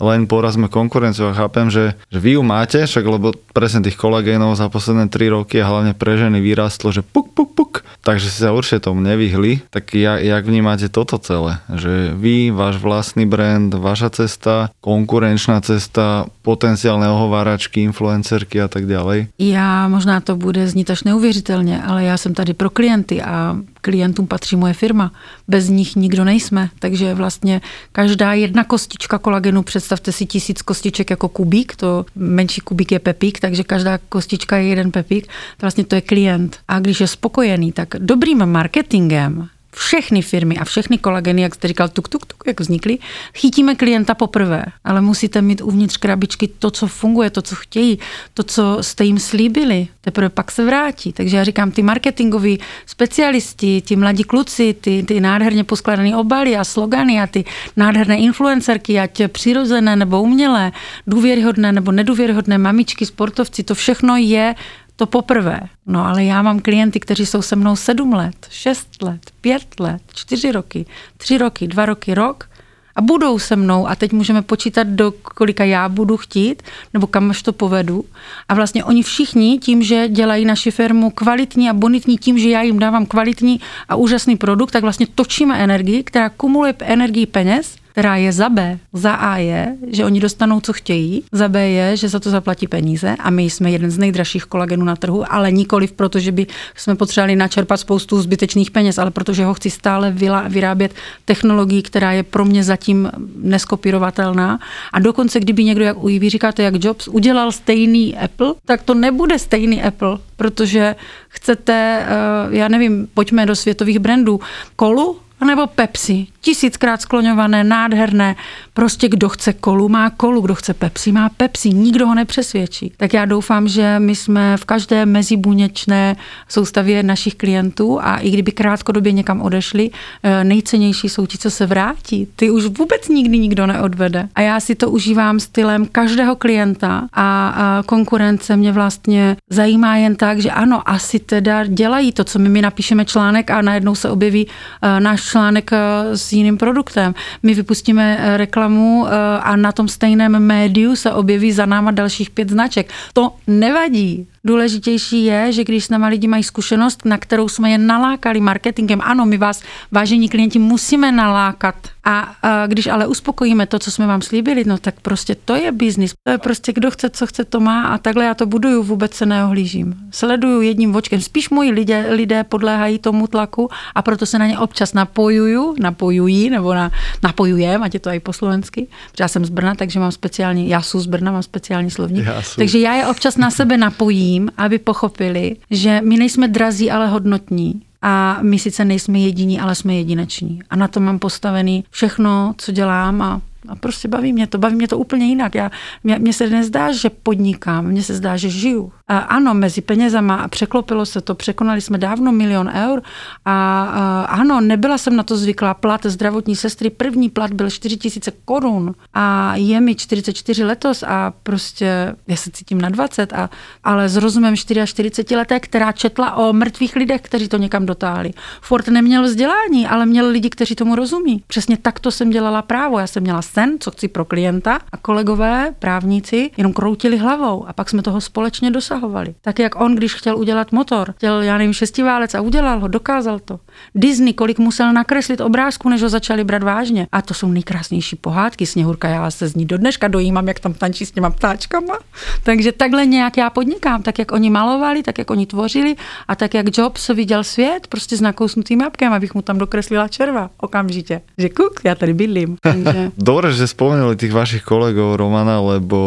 len 0.00 0.24
porazme 0.24 0.66
konkurenciu 0.72 1.30
a 1.30 1.36
chápem, 1.36 1.68
že, 1.68 1.94
že 2.08 2.18
vy 2.18 2.40
ju 2.40 2.42
máte, 2.42 2.80
však 2.82 3.04
lebo 3.04 3.36
presne 3.52 3.84
tých 3.84 4.00
kolagénov 4.00 4.56
za 4.56 4.72
posledné 4.72 5.12
3 5.12 5.36
roky 5.36 5.60
a 5.60 5.68
hlavne 5.68 5.92
pre 5.92 6.16
ženy 6.16 6.40
vyrastlo, 6.40 6.88
že 6.90 7.04
puk, 7.04 7.36
puk, 7.36 7.52
puk, 7.52 7.72
takže 8.00 8.32
si 8.32 8.40
sa 8.40 8.56
určite 8.56 8.88
tomu 8.88 9.04
nevyhli. 9.04 9.60
Tak 9.68 9.92
ja, 9.94 10.16
jak 10.16 10.48
vnímate 10.48 10.88
toto 10.88 11.20
celé? 11.20 11.60
Že 11.68 12.16
vy, 12.16 12.50
váš 12.50 12.80
vlastný 12.80 13.28
brand, 13.28 13.68
vaša 13.70 14.08
cesta, 14.10 14.72
konkurenčná 14.80 15.60
cesta, 15.60 16.26
potenciálne 16.40 17.06
ohováračky, 17.12 17.84
influencerky 17.84 18.58
a 18.64 18.68
tak 18.72 18.88
ďalej? 18.88 19.28
Já 19.38 19.88
možná 19.88 20.20
to 20.20 20.36
bude 20.36 20.66
znít 20.68 20.90
až 20.90 21.04
neuvěřitelně, 21.04 21.82
ale 21.82 22.04
já 22.04 22.16
jsem 22.16 22.34
tady 22.34 22.54
pro 22.54 22.70
klienty 22.70 23.22
a 23.22 23.56
klientům 23.80 24.26
patří 24.26 24.56
moje 24.56 24.72
firma. 24.72 25.12
Bez 25.48 25.68
nich 25.68 25.96
nikdo 25.96 26.24
nejsme, 26.24 26.70
takže 26.78 27.14
vlastně 27.14 27.60
každá 27.92 28.32
jedna 28.32 28.64
kostička 28.64 29.18
kolagenu, 29.18 29.62
představte 29.62 30.12
si 30.12 30.26
tisíc 30.26 30.62
kostiček 30.62 31.10
jako 31.10 31.28
kubík, 31.28 31.76
to 31.76 32.06
menší 32.14 32.60
kubík 32.60 32.92
je 32.92 32.98
pepík, 32.98 33.40
takže 33.40 33.64
každá 33.64 33.98
kostička 34.08 34.56
je 34.56 34.68
jeden 34.68 34.90
pepík, 34.90 35.26
to 35.26 35.60
vlastně 35.60 35.84
to 35.84 35.94
je 35.94 36.00
klient. 36.00 36.58
A 36.68 36.80
když 36.80 37.00
je 37.00 37.06
spokojený, 37.06 37.72
tak 37.72 37.88
dobrým 37.98 38.46
marketingem 38.46 39.48
všechny 39.74 40.22
firmy 40.22 40.56
a 40.56 40.64
všechny 40.64 40.98
kolageny, 40.98 41.42
jak 41.42 41.54
jste 41.54 41.68
říkal, 41.68 41.88
tuk, 41.88 42.08
tuk, 42.08 42.26
tuk, 42.26 42.42
jak 42.46 42.60
vznikly, 42.60 42.98
chytíme 43.34 43.74
klienta 43.74 44.14
poprvé, 44.14 44.64
ale 44.84 45.00
musíte 45.00 45.42
mít 45.42 45.60
uvnitř 45.60 45.96
krabičky 45.96 46.48
to, 46.58 46.70
co 46.70 46.86
funguje, 46.86 47.30
to, 47.30 47.42
co 47.42 47.54
chtějí, 47.54 47.98
to, 48.34 48.42
co 48.42 48.78
jste 48.80 49.04
jim 49.04 49.18
slíbili, 49.18 49.88
teprve 50.00 50.28
pak 50.28 50.50
se 50.50 50.64
vrátí. 50.64 51.12
Takže 51.12 51.36
já 51.36 51.44
říkám, 51.44 51.70
ty 51.70 51.82
marketingoví 51.82 52.60
specialisti, 52.86 53.80
ti 53.80 53.96
mladí 53.96 54.24
kluci, 54.24 54.74
ty, 54.80 55.02
ty 55.02 55.20
nádherně 55.20 55.64
poskladané 55.64 56.16
obaly 56.16 56.56
a 56.56 56.64
slogany 56.64 57.20
a 57.20 57.26
ty 57.26 57.44
nádherné 57.76 58.18
influencerky, 58.18 59.00
ať 59.00 59.22
přirozené 59.28 59.96
nebo 59.96 60.22
umělé, 60.22 60.72
důvěryhodné 61.06 61.72
nebo 61.72 61.92
nedůvěryhodné 61.92 62.58
mamičky, 62.58 63.06
sportovci, 63.06 63.62
to 63.62 63.74
všechno 63.74 64.16
je 64.16 64.54
to 65.00 65.06
poprvé. 65.06 65.60
No 65.86 66.06
ale 66.06 66.24
já 66.24 66.42
mám 66.42 66.60
klienty, 66.60 67.00
kteří 67.00 67.26
jsou 67.26 67.42
se 67.42 67.56
mnou 67.56 67.76
sedm 67.76 68.12
let, 68.12 68.46
šest 68.50 69.02
let, 69.02 69.20
pět 69.40 69.80
let, 69.80 70.02
čtyři 70.14 70.52
roky, 70.52 70.86
tři 71.16 71.38
roky, 71.38 71.68
dva 71.68 71.86
roky, 71.86 72.14
rok 72.14 72.48
a 72.96 73.00
budou 73.00 73.38
se 73.38 73.56
mnou 73.56 73.88
a 73.88 73.94
teď 73.94 74.12
můžeme 74.12 74.42
počítat, 74.42 74.86
do 74.86 75.12
kolika 75.12 75.64
já 75.64 75.88
budu 75.88 76.16
chtít, 76.16 76.62
nebo 76.94 77.06
kam 77.06 77.30
až 77.30 77.42
to 77.42 77.52
povedu. 77.52 78.04
A 78.48 78.54
vlastně 78.54 78.84
oni 78.84 79.02
všichni 79.02 79.58
tím, 79.58 79.82
že 79.82 80.08
dělají 80.08 80.44
naši 80.44 80.70
firmu 80.70 81.10
kvalitní 81.10 81.70
a 81.70 81.72
bonitní 81.72 82.18
tím, 82.18 82.38
že 82.38 82.48
já 82.48 82.62
jim 82.62 82.78
dávám 82.78 83.06
kvalitní 83.06 83.60
a 83.88 83.96
úžasný 83.96 84.36
produkt, 84.36 84.70
tak 84.70 84.82
vlastně 84.82 85.06
točíme 85.14 85.58
energii, 85.58 86.04
která 86.04 86.28
kumuluje 86.28 86.74
energii 86.80 87.26
peněz 87.26 87.79
která 87.92 88.16
je 88.16 88.32
za 88.32 88.48
B. 88.48 88.78
Za 88.92 89.12
A 89.12 89.36
je, 89.36 89.76
že 89.90 90.04
oni 90.04 90.20
dostanou, 90.20 90.60
co 90.60 90.72
chtějí, 90.72 91.24
za 91.32 91.48
B 91.48 91.68
je, 91.68 91.96
že 91.96 92.08
za 92.08 92.20
to 92.20 92.30
zaplatí 92.30 92.66
peníze 92.66 93.16
a 93.18 93.30
my 93.30 93.42
jsme 93.42 93.70
jeden 93.70 93.90
z 93.90 93.98
nejdražších 93.98 94.44
kolagenů 94.44 94.84
na 94.84 94.96
trhu, 94.96 95.24
ale 95.32 95.52
nikoliv 95.52 95.92
proto, 95.92 96.18
že 96.18 96.32
by 96.32 96.46
jsme 96.76 96.94
potřebovali 96.94 97.36
načerpat 97.36 97.80
spoustu 97.80 98.22
zbytečných 98.22 98.70
peněz, 98.70 98.98
ale 98.98 99.10
protože 99.10 99.44
ho 99.44 99.54
chci 99.54 99.70
stále 99.70 100.14
vyrábět 100.48 100.94
technologií, 101.24 101.82
která 101.82 102.12
je 102.12 102.22
pro 102.22 102.44
mě 102.44 102.64
zatím 102.64 103.10
neskopírovatelná. 103.36 104.58
A 104.92 104.98
dokonce, 104.98 105.40
kdyby 105.40 105.64
někdo, 105.64 105.84
jak 105.84 105.96
vy 106.02 106.30
říkáte, 106.30 106.62
jak 106.62 106.84
Jobs, 106.84 107.08
udělal 107.08 107.52
stejný 107.52 108.16
Apple, 108.16 108.54
tak 108.64 108.82
to 108.82 108.94
nebude 108.94 109.38
stejný 109.38 109.82
Apple, 109.82 110.18
protože 110.36 110.96
chcete, 111.28 112.06
eh, 112.06 112.56
já 112.56 112.68
nevím, 112.68 113.08
pojďme 113.14 113.46
do 113.46 113.56
světových 113.56 113.98
brandů, 113.98 114.40
kolu, 114.76 115.16
nebo 115.44 115.66
Pepsi. 115.66 116.26
Tisíckrát 116.40 117.00
skloňované, 117.00 117.64
nádherné. 117.64 118.36
Prostě 118.74 119.08
kdo 119.08 119.28
chce 119.28 119.52
kolu, 119.52 119.88
má 119.88 120.10
kolu, 120.10 120.40
kdo 120.40 120.54
chce 120.54 120.74
Pepsi, 120.74 121.12
má 121.12 121.28
Pepsi. 121.28 121.70
Nikdo 121.70 122.06
ho 122.06 122.14
nepřesvědčí. 122.14 122.92
Tak 122.96 123.14
já 123.14 123.24
doufám, 123.24 123.68
že 123.68 123.98
my 123.98 124.16
jsme 124.16 124.56
v 124.56 124.64
každé 124.64 125.06
mezibuněčné 125.06 126.16
soustavě 126.48 127.02
našich 127.02 127.34
klientů 127.34 127.98
a 128.02 128.16
i 128.16 128.30
kdyby 128.30 128.52
krátkodobě 128.52 129.12
někam 129.12 129.40
odešli, 129.40 129.90
eh, 130.22 130.44
nejcennější 130.44 131.08
jsou 131.08 131.26
ti, 131.26 131.38
co 131.38 131.50
se 131.50 131.66
vrátí. 131.66 132.28
Ty 132.36 132.50
už 132.50 132.66
vůbec 132.66 133.08
nikdy 133.08 133.38
nikdo 133.38 133.66
neodvede. 133.66 134.28
A 134.34 134.40
já 134.40 134.60
si 134.60 134.74
to 134.74 134.90
užívám 134.90 135.40
stylem 135.40 135.86
každého 135.86 136.36
klienta 136.36 137.08
a 137.12 137.82
konkurence 137.86 138.56
mě 138.56 138.72
vlastně 138.72 139.36
zajímá 139.50 139.96
jen 139.96 140.16
tak, 140.16 140.38
že 140.38 140.50
ano, 140.50 140.88
asi 140.90 141.18
teda 141.18 141.66
dělají 141.66 142.12
to, 142.12 142.24
co 142.24 142.38
my, 142.38 142.48
my 142.48 142.62
napíšeme 142.62 143.04
článek 143.04 143.50
a 143.50 143.62
najednou 143.62 143.94
se 143.94 144.10
objeví 144.10 144.46
eh, 144.82 145.00
náš 145.00 145.20
článek 145.30 145.72
eh, 145.72 145.78
s 146.16 146.32
jiným 146.32 146.58
produktem. 146.58 147.14
My 147.42 147.54
vypustíme 147.54 148.18
eh, 148.18 148.36
reklamu 148.36 149.06
eh, 149.06 149.10
a 149.42 149.56
na 149.56 149.72
tom 149.72 149.88
stejném 149.88 150.38
médiu 150.38 150.96
se 150.96 151.12
objeví 151.12 151.52
za 151.52 151.66
náma 151.66 151.90
dalších 151.90 152.30
pět 152.30 152.50
značek. 152.50 152.90
To 153.12 153.32
nevadí. 153.46 154.26
Důležitější 154.44 155.24
je, 155.24 155.52
že 155.52 155.64
když 155.64 155.84
s 155.84 155.88
náma 155.88 156.06
lidi 156.06 156.28
mají 156.28 156.42
zkušenost, 156.42 157.04
na 157.04 157.18
kterou 157.18 157.48
jsme 157.48 157.70
je 157.70 157.78
nalákali 157.78 158.40
marketingem, 158.40 159.00
ano, 159.02 159.26
my 159.26 159.38
vás, 159.38 159.62
vážení 159.92 160.28
klienti, 160.28 160.58
musíme 160.58 161.12
nalákat. 161.12 161.74
A, 162.04 162.18
a 162.42 162.66
když 162.66 162.86
ale 162.86 163.06
uspokojíme 163.06 163.66
to, 163.66 163.78
co 163.78 163.90
jsme 163.90 164.06
vám 164.06 164.22
slíbili, 164.22 164.64
no 164.64 164.78
tak 164.78 165.00
prostě 165.00 165.34
to 165.44 165.54
je 165.54 165.72
biznis. 165.72 166.14
To 166.24 166.32
je 166.32 166.38
prostě 166.38 166.72
kdo 166.72 166.90
chce, 166.90 167.10
co 167.10 167.26
chce, 167.26 167.44
to 167.44 167.60
má 167.60 167.82
a 167.82 167.98
takhle 167.98 168.24
já 168.24 168.34
to 168.34 168.46
buduju, 168.46 168.82
vůbec 168.82 169.14
se 169.14 169.26
neohlížím. 169.26 169.94
Sleduju 170.10 170.60
jedním 170.60 170.96
očkem. 170.96 171.20
Spíš 171.20 171.50
moji 171.50 171.70
lidé, 171.70 172.06
lidé 172.10 172.44
podléhají 172.44 172.98
tomu 172.98 173.26
tlaku 173.26 173.68
a 173.94 174.02
proto 174.02 174.26
se 174.26 174.38
na 174.38 174.46
ně 174.46 174.58
občas 174.58 174.92
napojuju, 174.92 175.74
napojují, 175.78 176.50
nebo 176.50 176.74
na, 176.74 176.90
napojujem, 177.22 177.82
ať 177.82 177.94
je 177.94 178.00
to 178.00 178.10
i 178.10 178.20
po 178.20 178.32
slovensky. 178.32 178.86
Já 179.20 179.28
jsem 179.28 179.44
z 179.44 179.48
Brna, 179.48 179.74
takže 179.74 180.00
mám 180.00 180.12
speciální, 180.12 180.68
já 180.68 180.82
jsem 180.82 181.00
z 181.00 181.06
Brna, 181.06 181.32
mám 181.32 181.42
speciální 181.42 181.90
slovník. 181.90 182.24
Takže 182.56 182.78
já 182.78 182.94
je 182.94 183.06
občas 183.06 183.36
na 183.36 183.50
sebe 183.50 183.76
napojím 183.76 184.29
tím, 184.30 184.50
aby 184.56 184.78
pochopili, 184.78 185.56
že 185.70 186.00
my 186.04 186.16
nejsme 186.16 186.48
drazí, 186.48 186.90
ale 186.90 187.08
hodnotní. 187.08 187.82
A 188.02 188.38
my 188.42 188.58
sice 188.58 188.84
nejsme 188.84 189.18
jediní, 189.18 189.60
ale 189.60 189.74
jsme 189.74 189.94
jedineční. 189.94 190.62
A 190.70 190.76
na 190.76 190.88
to 190.88 191.00
mám 191.00 191.18
postavený 191.18 191.84
všechno, 191.90 192.54
co 192.56 192.72
dělám 192.72 193.22
a 193.22 193.40
a 193.68 193.76
prostě 193.76 194.08
baví 194.08 194.32
mě 194.32 194.46
to, 194.46 194.58
baví 194.58 194.76
mě 194.76 194.88
to 194.88 194.98
úplně 194.98 195.26
jinak. 195.26 195.54
Já, 195.54 195.70
mě, 196.04 196.18
mě 196.18 196.32
se 196.32 196.50
nezdá, 196.50 196.92
že 196.92 197.10
podnikám, 197.10 197.86
mně 197.86 198.02
se 198.02 198.14
zdá, 198.14 198.36
že 198.36 198.48
žiju. 198.50 198.92
Ano, 199.10 199.54
mezi 199.54 199.80
penězama 199.80 200.34
a 200.34 200.48
překlopilo 200.48 201.06
se 201.06 201.20
to, 201.20 201.34
překonali 201.34 201.80
jsme 201.80 201.98
dávno 201.98 202.32
milion 202.32 202.70
eur 202.74 203.02
a, 203.44 203.82
ano, 204.28 204.60
nebyla 204.60 204.98
jsem 204.98 205.16
na 205.16 205.22
to 205.22 205.36
zvyklá. 205.36 205.74
Plat 205.74 206.06
zdravotní 206.06 206.56
sestry, 206.56 206.90
první 206.90 207.28
plat 207.28 207.52
byl 207.52 207.70
4 207.70 207.96
tisíce 207.96 208.32
korun 208.44 208.94
a 209.14 209.56
je 209.56 209.80
mi 209.80 209.94
44 209.94 210.64
letos 210.64 211.02
a 211.02 211.32
prostě 211.42 212.14
já 212.28 212.36
se 212.36 212.50
cítím 212.50 212.80
na 212.80 212.88
20, 212.88 213.32
a, 213.32 213.50
ale 213.84 214.08
s 214.08 214.16
rozumem 214.16 214.56
44 214.56 215.36
leté, 215.36 215.60
která 215.60 215.92
četla 215.92 216.34
o 216.34 216.52
mrtvých 216.52 216.96
lidech, 216.96 217.20
kteří 217.20 217.48
to 217.48 217.56
někam 217.56 217.86
dotáhli. 217.86 218.32
Ford 218.60 218.88
neměl 218.88 219.22
vzdělání, 219.22 219.86
ale 219.86 220.06
měl 220.06 220.28
lidi, 220.28 220.50
kteří 220.50 220.74
tomu 220.74 220.94
rozumí. 220.94 221.42
Přesně 221.46 221.76
takto 221.76 222.10
jsem 222.10 222.30
dělala 222.30 222.62
právo. 222.62 222.98
Já 222.98 223.06
jsem 223.06 223.22
měla 223.22 223.42
sen, 223.42 223.76
co 223.80 223.90
chci 223.90 224.08
pro 224.08 224.24
klienta 224.24 224.78
a 224.92 224.96
kolegové, 224.96 225.74
právníci, 225.78 226.50
jenom 226.56 226.72
kroutili 226.72 227.16
hlavou 227.16 227.68
a 227.68 227.72
pak 227.72 227.90
jsme 227.90 228.02
toho 228.02 228.20
společně 228.20 228.70
dosahovali. 229.00 229.34
Tak 229.40 229.58
jak 229.58 229.80
on, 229.80 229.94
když 229.94 230.14
chtěl 230.14 230.36
udělat 230.36 230.72
motor, 230.72 231.12
chtěl, 231.16 231.42
já 231.42 231.58
nevím, 231.58 231.72
šestiválec 231.72 232.34
a 232.34 232.40
udělal 232.40 232.80
ho, 232.80 232.88
dokázal 232.88 233.38
to. 233.38 233.60
Disney, 233.94 234.32
kolik 234.32 234.58
musel 234.58 234.92
nakreslit 234.92 235.40
obrázku, 235.40 235.88
než 235.88 236.02
ho 236.02 236.08
začali 236.08 236.44
brát 236.44 236.62
vážně. 236.62 237.06
A 237.12 237.22
to 237.22 237.34
jsou 237.34 237.48
nejkrásnější 237.48 238.16
pohádky. 238.16 238.66
Sněhurka, 238.66 239.08
já 239.08 239.30
se 239.30 239.48
z 239.48 239.54
ní 239.54 239.64
do 239.66 239.78
dneška 239.78 240.08
dojímám, 240.08 240.48
jak 240.48 240.60
tam 240.60 240.72
tančí 240.74 241.06
s 241.06 241.10
těma 241.10 241.30
ptáčkama. 241.30 241.98
Takže 242.42 242.72
takhle 242.72 243.06
nějak 243.06 243.36
já 243.36 243.50
podnikám, 243.50 244.02
tak 244.02 244.18
jak 244.18 244.32
oni 244.32 244.50
malovali, 244.50 245.02
tak 245.02 245.18
jak 245.18 245.30
oni 245.30 245.46
tvořili 245.46 245.96
a 246.28 246.36
tak 246.36 246.54
jak 246.54 246.78
Jobs 246.78 247.08
viděl 247.08 247.44
svět, 247.44 247.86
prostě 247.86 248.16
s 248.16 248.20
nakousnutým 248.20 248.80
jabkem, 248.80 249.12
abych 249.12 249.34
mu 249.34 249.42
tam 249.42 249.58
dokreslila 249.58 250.08
červa 250.08 250.50
okamžitě. 250.60 251.20
Že 251.38 251.48
kuk, 251.48 251.80
já 251.84 251.94
tady 251.94 252.14
bydlím. 252.14 252.56
Takže... 252.62 253.10
Dobre, 253.16 253.52
že 253.52 253.66
spomenuli 253.66 254.16
tých 254.16 254.32
vašich 254.32 254.62
kolegov 254.62 255.16
Romana, 255.16 255.60
lebo 255.60 255.98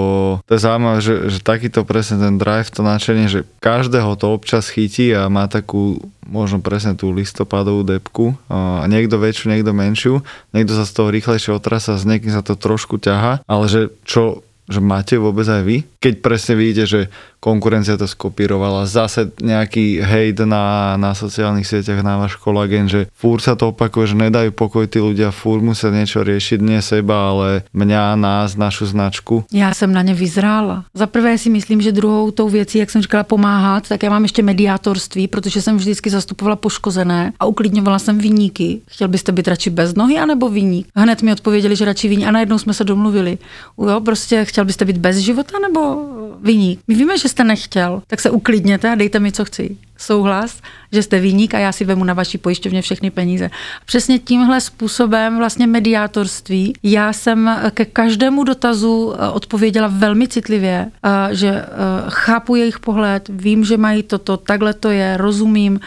to 0.46 0.54
je 0.54 0.60
zaujímavé, 0.60 1.02
že, 1.02 1.16
že 1.30 1.40
takýto 1.44 1.84
presne 1.88 2.20
ten 2.20 2.36
drive, 2.38 2.68
nadšenie, 2.84 3.32
že 3.32 3.48
každého 3.64 4.14
to 4.20 4.30
občas 4.30 4.68
chytí 4.70 5.10
a 5.16 5.32
má 5.32 5.48
takú 5.48 6.04
možno 6.28 6.60
presne 6.60 6.94
tú 6.94 7.10
listopadovú 7.16 7.88
depku. 7.88 8.36
A 8.52 8.86
niekto 8.86 9.18
väčšiu, 9.18 9.52
niekto 9.52 9.72
menšiu, 9.72 10.22
niekto 10.52 10.76
sa 10.76 10.84
z 10.84 10.92
toho 10.94 11.10
rýchlejšie 11.10 11.56
otrasa, 11.56 11.96
s 11.96 12.04
niekým 12.04 12.30
sa 12.30 12.44
to 12.44 12.60
trošku 12.60 13.00
ťaha, 13.00 13.44
ale 13.48 13.66
že 13.72 13.90
čo 14.04 14.44
že 14.74 14.82
máte 14.82 15.22
vôbec 15.22 15.46
aj 15.46 15.62
vy? 15.62 15.78
Keď 16.02 16.14
presne 16.26 16.54
vidíte, 16.58 16.84
že 16.90 17.02
konkurencia 17.44 18.00
to 18.00 18.08
skopírovala, 18.08 18.88
zase 18.88 19.28
nejaký 19.44 20.00
hejt 20.00 20.48
na, 20.48 20.96
na 20.96 21.12
sociálnych 21.12 21.68
sieťach 21.68 22.00
na 22.00 22.16
váš 22.16 22.40
kolagen, 22.40 22.88
že 22.88 23.12
fúr 23.12 23.44
sa 23.44 23.60
to 23.60 23.76
opakuje, 23.76 24.16
že 24.16 24.16
nedajú 24.16 24.56
pokoj 24.56 24.88
tí 24.88 25.04
ľudia, 25.04 25.36
fúr 25.36 25.60
musia 25.60 25.92
niečo 25.92 26.24
riešiť, 26.24 26.64
nie 26.64 26.80
seba, 26.80 27.36
ale 27.36 27.68
mňa, 27.76 28.16
nás, 28.16 28.56
našu 28.56 28.88
značku. 28.88 29.44
Já 29.52 29.74
jsem 29.74 29.94
na 29.94 30.02
ně 30.02 30.14
vyzrála. 30.14 30.86
Za 30.94 31.08
prvé 31.08 31.38
si 31.38 31.50
myslím, 31.50 31.82
že 31.82 31.92
druhou 31.92 32.32
tou 32.32 32.50
věcí, 32.50 32.78
jak 32.78 32.90
jsem 32.90 33.02
říkala, 33.02 33.24
pomáhat, 33.24 33.88
tak 33.88 34.04
já 34.04 34.10
mám 34.10 34.24
ještě 34.24 34.44
mediátorství, 34.44 35.28
protože 35.28 35.62
jsem 35.62 35.78
vždycky 35.78 36.10
zastupovala 36.10 36.56
poškozené 36.56 37.34
a 37.40 37.46
uklidňovala 37.46 38.00
jsem 38.00 38.18
vyníky. 38.18 38.80
Chtěl 38.88 39.08
byste 39.08 39.32
být 39.32 39.48
radši 39.48 39.70
bez 39.70 39.96
nohy 39.96 40.18
anebo 40.18 40.50
vyník? 40.50 40.88
Hned 40.96 41.22
mi 41.22 41.32
odpověděli, 41.32 41.76
že 41.76 41.86
radši 41.86 42.08
vyník 42.08 42.28
a 42.28 42.32
najednou 42.32 42.58
jsme 42.58 42.74
se 42.74 42.84
domluvili. 42.84 43.38
Jo, 43.88 44.02
prostě 44.02 44.46
chtěl 44.46 44.63
byste 44.66 44.86
být 44.86 44.98
bez 44.98 45.18
života 45.18 45.60
nebo 45.60 46.06
vyník? 46.42 46.80
My 46.88 46.96
víme, 46.96 47.18
že 47.18 47.30
jste 47.30 47.44
nechtěl, 47.44 48.04
tak 48.08 48.22
se 48.22 48.30
uklidněte 48.30 48.92
a 48.92 48.96
dejte 48.96 49.20
mi, 49.20 49.32
co 49.32 49.46
chci 49.46 49.78
souhlas, 50.04 50.62
že 50.94 51.04
jste 51.04 51.20
výnik 51.20 51.54
a 51.54 51.60
já 51.60 51.72
si 51.72 51.86
vemu 51.86 52.04
na 52.04 52.14
vaší 52.14 52.38
pojišťovně 52.38 52.82
všechny 52.82 53.12
peníze. 53.12 53.50
Přesně 53.86 54.20
tímhle 54.20 54.62
způsobem 54.62 55.38
vlastně 55.38 55.68
mediátorství. 55.68 56.74
Já 56.84 57.14
jsem 57.14 57.58
ke 57.74 57.86
každému 57.86 58.44
dotazu 58.44 59.14
eh, 59.14 59.30
odpověděla 59.30 59.88
velmi 59.88 60.28
citlivě, 60.28 60.92
eh, 61.04 61.36
že 61.36 61.50
eh, 61.50 61.66
chápu 62.10 62.56
jejich 62.56 62.80
pohled, 62.80 63.30
vím, 63.30 63.66
že 63.66 63.78
mají 63.78 64.04
toto, 64.04 64.38
takhle 64.38 64.74
to 64.74 64.90
je, 64.90 65.18
rozumím. 65.18 65.80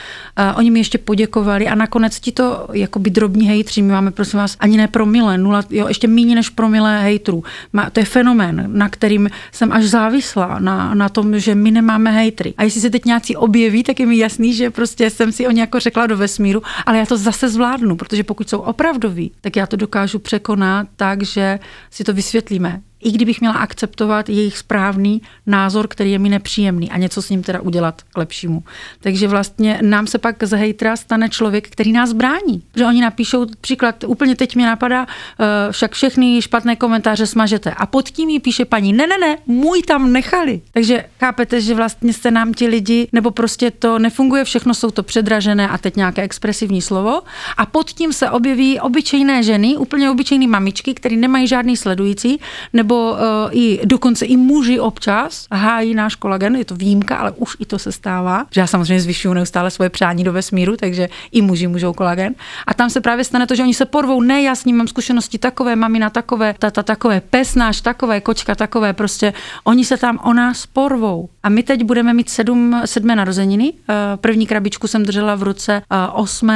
Oni 0.57 0.70
mi 0.70 0.81
ještě 0.81 0.98
poděkovali 0.98 1.68
a 1.68 1.74
nakonec 1.74 2.20
ti 2.20 2.33
to 2.33 2.68
jakoby 2.72 3.11
drobní 3.11 3.48
hejtři, 3.48 3.83
my 3.83 3.92
máme 3.92 4.11
prosím 4.11 4.38
vás 4.38 4.57
ani 4.61 4.76
ne 4.76 4.88
promile, 4.88 5.38
nula, 5.38 5.62
jo, 5.70 5.88
ještě 5.88 6.09
méně 6.09 6.35
než 6.35 6.48
promile 6.48 7.00
hejtrů. 7.02 7.44
To 7.92 8.00
je 8.00 8.07
fenomén, 8.07 8.64
na 8.72 8.88
kterým 8.88 9.31
jsem 9.52 9.72
až 9.72 9.85
závislá, 9.85 10.59
na, 10.59 10.94
na 10.94 11.09
tom, 11.09 11.38
že 11.38 11.55
my 11.55 11.70
nemáme 11.70 12.11
hejtry. 12.11 12.55
A 12.57 12.62
jestli 12.62 12.81
se 12.81 12.90
teď 12.90 13.05
nějací 13.05 13.37
objeví, 13.37 13.83
tak 13.83 14.00
mi 14.07 14.19
jasný, 14.19 14.55
že 14.55 14.71
prostě 14.71 15.11
jsem 15.11 15.33
si 15.33 15.47
o 15.47 15.51
ně 15.51 15.61
jako 15.61 15.81
řekla 15.81 16.07
do 16.07 16.16
vesmíru, 16.16 16.62
ale 16.87 16.99
já 16.99 17.07
to 17.07 17.16
zase 17.16 17.49
zvládnu, 17.49 17.97
protože 17.97 18.25
pokud 18.25 18.49
jsou 18.49 18.59
opravdoví, 18.59 19.33
tak 19.40 19.57
já 19.57 19.66
to 19.66 19.77
dokážu 19.77 20.19
překonat 20.19 20.87
tak, 20.97 21.23
že 21.23 21.59
si 21.90 22.05
to 22.05 22.12
vysvětlíme 22.12 22.83
i 23.07 23.12
kdybych 23.12 23.40
měla 23.40 23.55
akceptovat 23.55 24.29
jejich 24.29 24.59
správný 24.59 25.23
názor, 25.47 25.88
který 25.88 26.12
je 26.12 26.19
mi 26.19 26.29
nepříjemný 26.29 26.90
a 26.90 26.99
něco 26.99 27.23
s 27.23 27.31
ním 27.31 27.42
teda 27.42 27.61
udělat 27.61 28.03
k 28.03 28.19
lepšímu. 28.19 28.64
Takže 29.01 29.29
vlastně 29.29 29.79
nám 29.83 30.07
se 30.07 30.19
pak 30.19 30.42
z 30.42 30.57
hejtra 30.57 30.97
stane 30.97 31.29
člověk, 31.29 31.69
který 31.69 31.92
nás 31.92 32.12
brání. 32.12 32.62
Že 32.77 32.87
oni 32.87 33.01
napíšou, 33.01 33.47
příklad, 33.61 34.05
úplně 34.05 34.37
teď 34.37 34.57
mě 34.57 34.66
napadá, 34.66 35.07
eh, 35.07 35.73
však 35.73 35.92
všechny 35.92 36.42
špatné 36.42 36.77
komentáře 36.77 37.27
smažete. 37.27 37.71
A 37.71 37.87
pod 37.87 38.09
tím 38.09 38.29
jí 38.29 38.40
píše 38.40 38.64
paní, 38.64 38.92
ne, 38.92 39.07
ne, 39.07 39.19
ne, 39.19 39.38
můj 39.47 39.83
tam 39.83 40.12
nechali. 40.12 40.61
Takže 40.73 41.05
chápete, 41.21 41.61
že 41.61 41.75
vlastně 41.75 42.12
se 42.12 42.31
nám 42.31 42.55
ti 42.55 42.66
lidi, 42.66 43.09
nebo 43.12 43.31
prostě 43.31 43.71
to 43.71 43.99
nefunguje, 43.99 44.45
všechno 44.45 44.75
jsou 44.75 44.90
to 44.90 45.03
předražené 45.03 45.69
a 45.69 45.79
teď 45.79 45.97
nějaké 45.97 46.23
expresivní 46.23 46.83
slovo. 46.83 47.23
A 47.57 47.66
pod 47.66 47.90
tím 47.90 48.12
se 48.12 48.31
objeví 48.31 48.81
obyčejné 48.81 49.42
ženy, 49.42 49.77
úplně 49.77 50.11
obyčejné 50.11 50.47
mamičky, 50.47 50.95
které 50.95 51.16
nemají 51.16 51.47
žádný 51.47 51.77
sledující, 51.77 52.40
nebo 52.73 52.95
uh, 52.96 53.18
i 53.50 53.80
dokonce 53.85 54.26
i 54.26 54.37
muži 54.37 54.80
občas 54.80 55.46
hájí 55.52 55.94
náš 55.94 56.14
kolagen, 56.14 56.56
je 56.56 56.64
to 56.64 56.74
výjimka, 56.74 57.16
ale 57.16 57.32
už 57.37 57.56
i 57.59 57.66
to 57.66 57.78
se 57.78 57.92
stává, 57.92 58.46
že 58.50 58.61
já 58.61 58.66
samozřejmě 58.66 59.00
zvyšuju 59.00 59.35
neustále 59.35 59.70
svoje 59.70 59.90
přání 59.90 60.24
do 60.24 60.32
vesmíru, 60.32 60.76
takže 60.76 61.09
i 61.32 61.42
muži 61.42 61.66
můžou 61.66 61.92
kolagen. 61.92 62.35
A 62.66 62.74
tam 62.74 62.90
se 62.90 63.00
právě 63.00 63.24
stane 63.24 63.46
to, 63.46 63.54
že 63.54 63.62
oni 63.62 63.74
se 63.74 63.85
porvou, 63.85 64.20
ne, 64.20 64.42
já 64.42 64.54
s 64.54 64.64
ním 64.64 64.76
mám 64.76 64.88
zkušenosti 64.88 65.38
takové, 65.38 65.76
mamina 65.76 66.11
takové, 66.11 66.54
tata 66.59 66.82
takové, 66.82 67.20
pes 67.20 67.54
náš 67.54 67.80
takové, 67.80 68.20
kočka 68.20 68.54
takové, 68.54 68.92
prostě 68.92 69.32
oni 69.64 69.85
se 69.85 69.96
tam 69.96 70.18
o 70.24 70.32
nás 70.32 70.66
porvou. 70.66 71.28
A 71.46 71.48
my 71.48 71.62
teď 71.62 71.85
budeme 71.85 72.14
mít 72.14 72.28
sedm, 72.28 72.80
sedmé 72.85 73.16
narozeniny. 73.16 73.72
Eh, 73.88 73.94
první 74.16 74.46
krabičku 74.46 74.87
jsem 74.88 75.02
držela 75.02 75.35
v 75.35 75.42
ruce 75.42 75.82
8. 76.12 76.50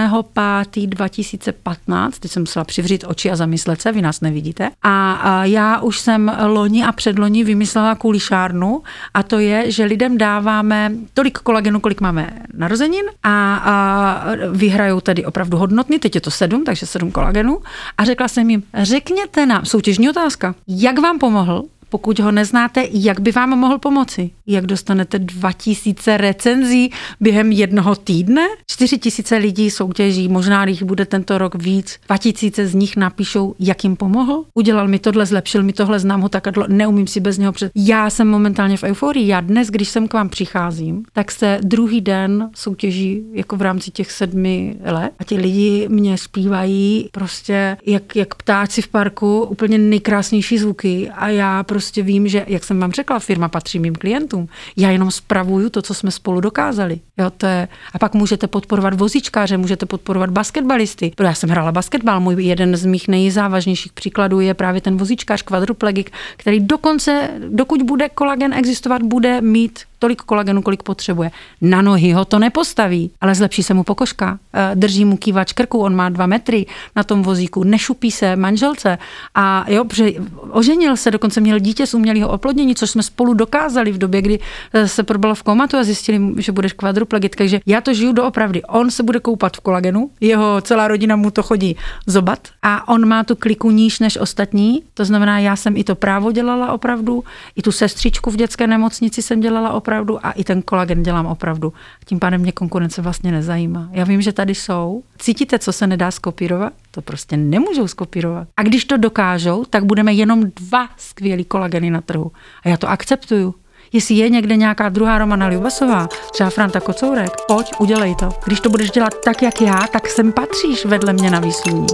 5. 0.71 0.87
2015, 0.87 2.19
teď 2.19 2.31
jsem 2.31 2.43
musela 2.43 2.65
přivřít 2.65 3.05
oči 3.07 3.31
a 3.31 3.37
zamyslet 3.37 3.81
se, 3.81 3.93
vy 3.93 4.03
nás 4.03 4.21
nevidíte. 4.21 4.71
A 4.83 5.45
já 5.45 5.81
už 5.81 5.99
jsem 5.99 6.37
loni 6.47 6.85
a 6.85 6.93
předloni 6.93 7.45
vymyslela 7.45 7.95
kulišárnu 7.95 8.83
a 9.15 9.23
to 9.23 9.39
je, 9.39 9.71
že 9.71 9.85
lidem 9.85 10.19
dáváme 10.19 10.93
tolik 11.15 11.39
kolagenu, 11.39 11.81
kolik 11.81 12.01
máme 12.01 12.31
narozenin 12.55 13.05
a, 13.23 14.25
vyhrajou 14.53 15.01
tedy 15.01 15.25
opravdu 15.25 15.57
hodnotný, 15.59 15.99
teď 15.99 16.15
je 16.15 16.21
to 16.21 16.31
sedm, 16.31 16.65
takže 16.65 16.87
sedm 16.87 17.11
kolagenu 17.11 17.59
a 17.99 18.05
řekla 18.05 18.29
jsem 18.29 18.51
jim, 18.51 18.63
řekněte 18.75 19.47
nám, 19.47 19.65
soutěžní 19.65 20.11
otázka, 20.11 20.55
jak 20.69 20.99
vám 20.99 21.19
pomohl 21.19 21.65
pokud 21.91 22.19
ho 22.19 22.33
neznáte, 22.33 22.87
jak 22.91 23.21
by 23.21 23.33
vám 23.33 23.59
mohl 23.59 23.79
pomoci? 23.79 24.31
Jak 24.47 24.67
dostanete 24.67 25.19
2000 25.19 26.17
recenzí 26.17 26.93
během 27.21 27.53
jednoho 27.53 27.95
týdne? 27.95 28.43
4000 28.67 29.37
lidí 29.37 29.71
soutěží, 29.71 30.29
možná 30.29 30.67
jich 30.69 30.83
bude 30.83 31.07
tento 31.07 31.39
rok 31.39 31.63
víc. 31.63 31.99
2000 32.07 32.67
z 32.67 32.75
nich 32.75 32.97
napíšou, 32.97 33.55
jak 33.59 33.85
jim 33.85 33.97
pomohl. 33.97 34.45
Udělal 34.55 34.89
mi 34.89 34.99
tohle, 34.99 35.27
zlepšil 35.27 35.63
mi 35.63 35.73
tohle, 35.73 36.01
znám 36.01 36.21
ho 36.21 36.29
tak 36.29 36.47
a 36.47 36.53
neumím 36.69 37.07
si 37.07 37.21
bez 37.21 37.39
něho 37.39 37.53
před. 37.53 37.73
Já 37.75 38.11
jsem 38.11 38.29
momentálně 38.29 38.77
v 38.77 38.85
euforii. 38.85 39.27
Já 39.29 39.41
dnes, 39.41 39.69
když 39.69 39.89
sem 39.89 40.09
k 40.09 40.15
vám 40.15 40.29
přicházím, 40.29 41.05
tak 41.13 41.31
se 41.31 41.59
druhý 41.63 42.01
den 42.01 42.51
soutěží 42.55 43.23
jako 43.33 43.57
v 43.57 43.63
rámci 43.63 43.91
těch 43.91 44.13
sedmi 44.13 44.77
let 44.85 45.13
a 45.19 45.25
ti 45.25 45.37
lidi 45.37 45.87
mě 45.89 46.19
zpívají 46.19 47.09
prostě 47.13 47.77
jak, 47.87 48.17
jak 48.17 48.35
ptáci 48.35 48.83
v 48.83 48.89
parku, 48.89 49.43
úplně 49.43 49.79
nejkrásnější 49.79 50.59
zvuky 50.59 51.11
a 51.11 51.29
já 51.29 51.63
prostě 51.63 51.80
prostě 51.81 52.03
vím, 52.03 52.29
že, 52.29 52.45
jak 52.49 52.65
jsem 52.65 52.81
vám 52.81 52.93
řekla, 52.93 53.19
firma 53.19 53.49
patří 53.49 53.79
mým 53.79 53.95
klientům. 53.95 54.49
Já 54.77 54.91
jenom 54.91 55.11
spravuju 55.11 55.71
to, 55.71 55.83
co 55.83 55.95
jsme 55.95 56.11
spolu 56.11 56.41
dokázali. 56.41 57.01
Jo, 57.19 57.31
to 57.31 57.47
je, 57.47 57.69
a 57.95 57.99
pak 57.99 58.15
můžete 58.15 58.47
podporovat 58.47 58.95
vozíčkáře, 58.95 59.57
můžete 59.57 59.87
podporovat 59.87 60.31
basketbalisty. 60.31 61.13
Já 61.23 61.35
jsem 61.35 61.51
hrála 61.51 61.73
basketbal, 61.73 62.21
můj 62.21 62.45
jeden 62.45 62.77
z 62.77 62.85
mých 62.85 63.09
nejzávažnějších 63.09 63.93
příkladů 63.93 64.41
je 64.41 64.55
právě 64.55 64.81
ten 64.81 64.97
vozíčkář, 64.97 65.43
kvadruplegik, 65.43 66.11
který 66.37 66.61
dokonce, 66.61 67.31
dokud 67.49 67.83
bude 67.83 68.09
kolagen 68.09 68.53
existovat, 68.53 69.03
bude 69.03 69.41
mít 69.41 69.81
tolik 70.01 70.23
kolagenu, 70.23 70.63
kolik 70.63 70.83
potřebuje. 70.83 71.31
Na 71.61 71.83
nohy 71.83 72.13
ho 72.13 72.25
to 72.25 72.39
nepostaví, 72.39 73.11
ale 73.21 73.35
zlepší 73.35 73.63
se 73.63 73.75
mu 73.75 73.85
pokožka. 73.85 74.39
Eh, 74.53 74.71
drží 74.75 75.05
mu 75.05 75.17
kývač 75.17 75.53
krku, 75.53 75.79
on 75.79 75.95
má 75.95 76.09
dva 76.09 76.27
metry 76.27 76.67
na 76.97 77.03
tom 77.03 77.23
vozíku, 77.23 77.65
nešupí 77.65 78.11
se 78.11 78.37
manželce 78.37 78.99
a 79.35 79.65
jo, 79.69 79.85
protože 79.85 80.13
oženil 80.51 80.97
se, 80.97 81.11
dokonce 81.11 81.41
měl 81.41 81.59
dítě 81.59 81.70
dítě 81.71 81.87
z 81.87 81.95
umělého 81.95 82.29
oplodnění, 82.29 82.75
což 82.75 82.91
jsme 82.91 83.03
spolu 83.03 83.35
dokázali 83.35 83.93
v 83.93 83.99
době, 83.99 84.23
kdy 84.23 84.39
eh, 84.73 84.89
se 84.89 85.03
probala 85.03 85.35
v 85.35 85.43
komatu 85.43 85.77
a 85.77 85.85
zjistili, 85.85 86.43
že 86.43 86.53
budeš 86.53 86.73
kvadruplegit. 86.73 87.37
Takže 87.37 87.61
já 87.67 87.81
to 87.81 87.95
žiju 87.95 88.13
doopravdy. 88.13 88.63
On 88.63 88.91
se 88.91 89.03
bude 89.03 89.21
koupat 89.21 89.57
v 89.57 89.61
kolagenu, 89.61 90.11
jeho 90.21 90.61
celá 90.61 90.89
rodina 90.89 91.17
mu 91.17 91.31
to 91.31 91.43
chodí 91.43 91.77
zobat 92.07 92.49
a 92.63 92.89
on 92.89 93.09
má 93.09 93.25
tu 93.25 93.37
kliku 93.37 93.71
níž 93.71 94.01
než 94.01 94.17
ostatní. 94.17 94.83
To 94.95 95.05
znamená, 95.05 95.39
já 95.39 95.57
jsem 95.57 95.77
i 95.77 95.85
to 95.85 95.95
právo 95.95 96.33
dělala 96.33 96.73
opravdu, 96.73 97.25
i 97.57 97.63
tu 97.63 97.73
sestřičku 97.73 98.31
v 98.31 98.37
dětské 98.37 98.67
nemocnici 98.67 99.23
jsem 99.23 99.41
dělala 99.41 99.71
opravdu 99.71 100.27
a 100.27 100.31
i 100.33 100.45
ten 100.45 100.63
kolagen 100.63 101.03
dělám 101.03 101.27
opravdu. 101.27 101.73
Tím 102.05 102.19
pádem 102.19 102.41
mě 102.41 102.53
konkurence 102.53 103.03
vlastně 103.03 103.33
nezajímá. 103.33 103.89
Já 103.93 104.05
vím, 104.05 104.23
že 104.23 104.33
tady 104.33 104.55
jsou. 104.55 105.03
Cítíte, 105.19 105.59
co 105.59 105.73
se 105.73 105.87
nedá 105.87 106.11
skopírovat? 106.11 106.73
To 106.91 107.03
prostě 107.03 107.37
nemůžou 107.37 107.89
skopírovat. 107.89 108.49
A 108.57 108.63
když 108.63 108.85
to 108.85 108.97
dokážou, 108.97 109.65
tak 109.65 109.85
budeme 109.85 110.13
jenom 110.13 110.45
dva 110.57 110.89
skvělý 110.97 111.45
kolageny 111.45 111.91
na 111.91 112.01
trhu. 112.01 112.33
A 112.65 112.69
já 112.69 112.77
to 112.77 112.89
akceptuju. 112.89 113.55
Jestli 113.93 114.15
je 114.15 114.31
někde 114.31 114.57
nějaká 114.57 114.89
druhá 114.89 115.19
Romana 115.19 115.49
Ljubasová, 115.49 116.09
třeba 116.33 116.51
Franta 116.51 116.81
Kocourek, 116.81 117.31
pojď, 117.47 117.73
udělej 117.79 118.15
to. 118.15 118.29
Když 118.45 118.61
to 118.61 118.71
budeš 118.71 118.91
dělat 118.91 119.15
tak, 119.25 119.43
jak 119.43 119.61
já, 119.61 119.79
tak 119.93 120.09
sem 120.09 120.33
patříš 120.33 120.85
vedle 120.85 121.13
mě 121.13 121.31
na 121.31 121.41
výsluní. 121.41 121.87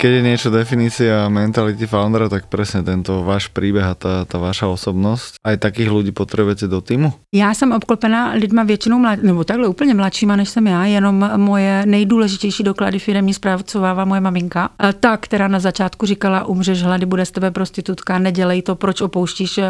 Keď 0.00 0.12
je 0.16 0.22
niečo 0.24 0.48
definícia 0.48 1.28
mentality 1.28 1.84
foundera, 1.84 2.32
tak 2.32 2.48
presne 2.48 2.80
tento 2.80 3.20
váš 3.20 3.52
príbeh 3.52 3.84
a 3.84 3.92
tá, 3.92 4.24
tá 4.24 4.40
vaša 4.40 4.72
osobnosť. 4.72 5.36
Aj 5.44 5.60
takých 5.60 5.92
ľudí 5.92 6.12
potrebujete 6.16 6.72
do 6.72 6.80
týmu? 6.80 7.12
Já 7.34 7.54
jsem 7.54 7.72
obklopená 7.72 8.32
lidma 8.32 8.62
většinou 8.62 8.98
mlad, 8.98 9.22
nebo 9.22 9.44
takhle 9.44 9.68
úplně 9.68 9.94
mladšíma, 9.94 10.36
než 10.36 10.48
jsem 10.48 10.66
já, 10.66 10.84
jenom 10.84 11.30
moje 11.36 11.82
nejdůležitější 11.86 12.62
doklady 12.62 12.98
firmní 12.98 13.34
zprávcovává 13.34 14.04
moje 14.04 14.20
maminka. 14.20 14.70
Ta, 15.00 15.16
která 15.16 15.48
na 15.48 15.60
začátku 15.60 16.06
říkala, 16.06 16.44
umřeš 16.44 16.82
hlady, 16.82 17.06
bude 17.06 17.26
z 17.26 17.30
tebe 17.30 17.50
prostitutka, 17.50 18.18
nedělej 18.18 18.62
to, 18.62 18.74
proč 18.74 19.00
opouštíš 19.00 19.60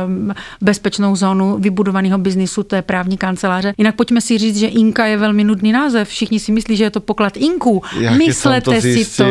bezpečnou 0.60 1.16
zónu 1.16 1.58
vybudovaného 1.58 2.18
biznisu, 2.18 2.62
to 2.62 2.76
je 2.76 2.82
právní 2.82 3.18
kanceláře. 3.18 3.74
Jinak 3.78 3.94
pojďme 3.94 4.20
si 4.20 4.38
říct, 4.38 4.58
že 4.58 4.66
Inka 4.66 5.06
je 5.06 5.16
velmi 5.16 5.44
nudný 5.44 5.72
název. 5.72 6.08
Všichni 6.08 6.40
si 6.40 6.52
myslí, 6.52 6.76
že 6.76 6.84
je 6.84 6.90
to 6.90 7.00
poklad 7.00 7.36
Inku. 7.36 7.82
Myslete 8.16 8.60
to 8.60 8.80
si 8.80 9.04
to 9.16 9.24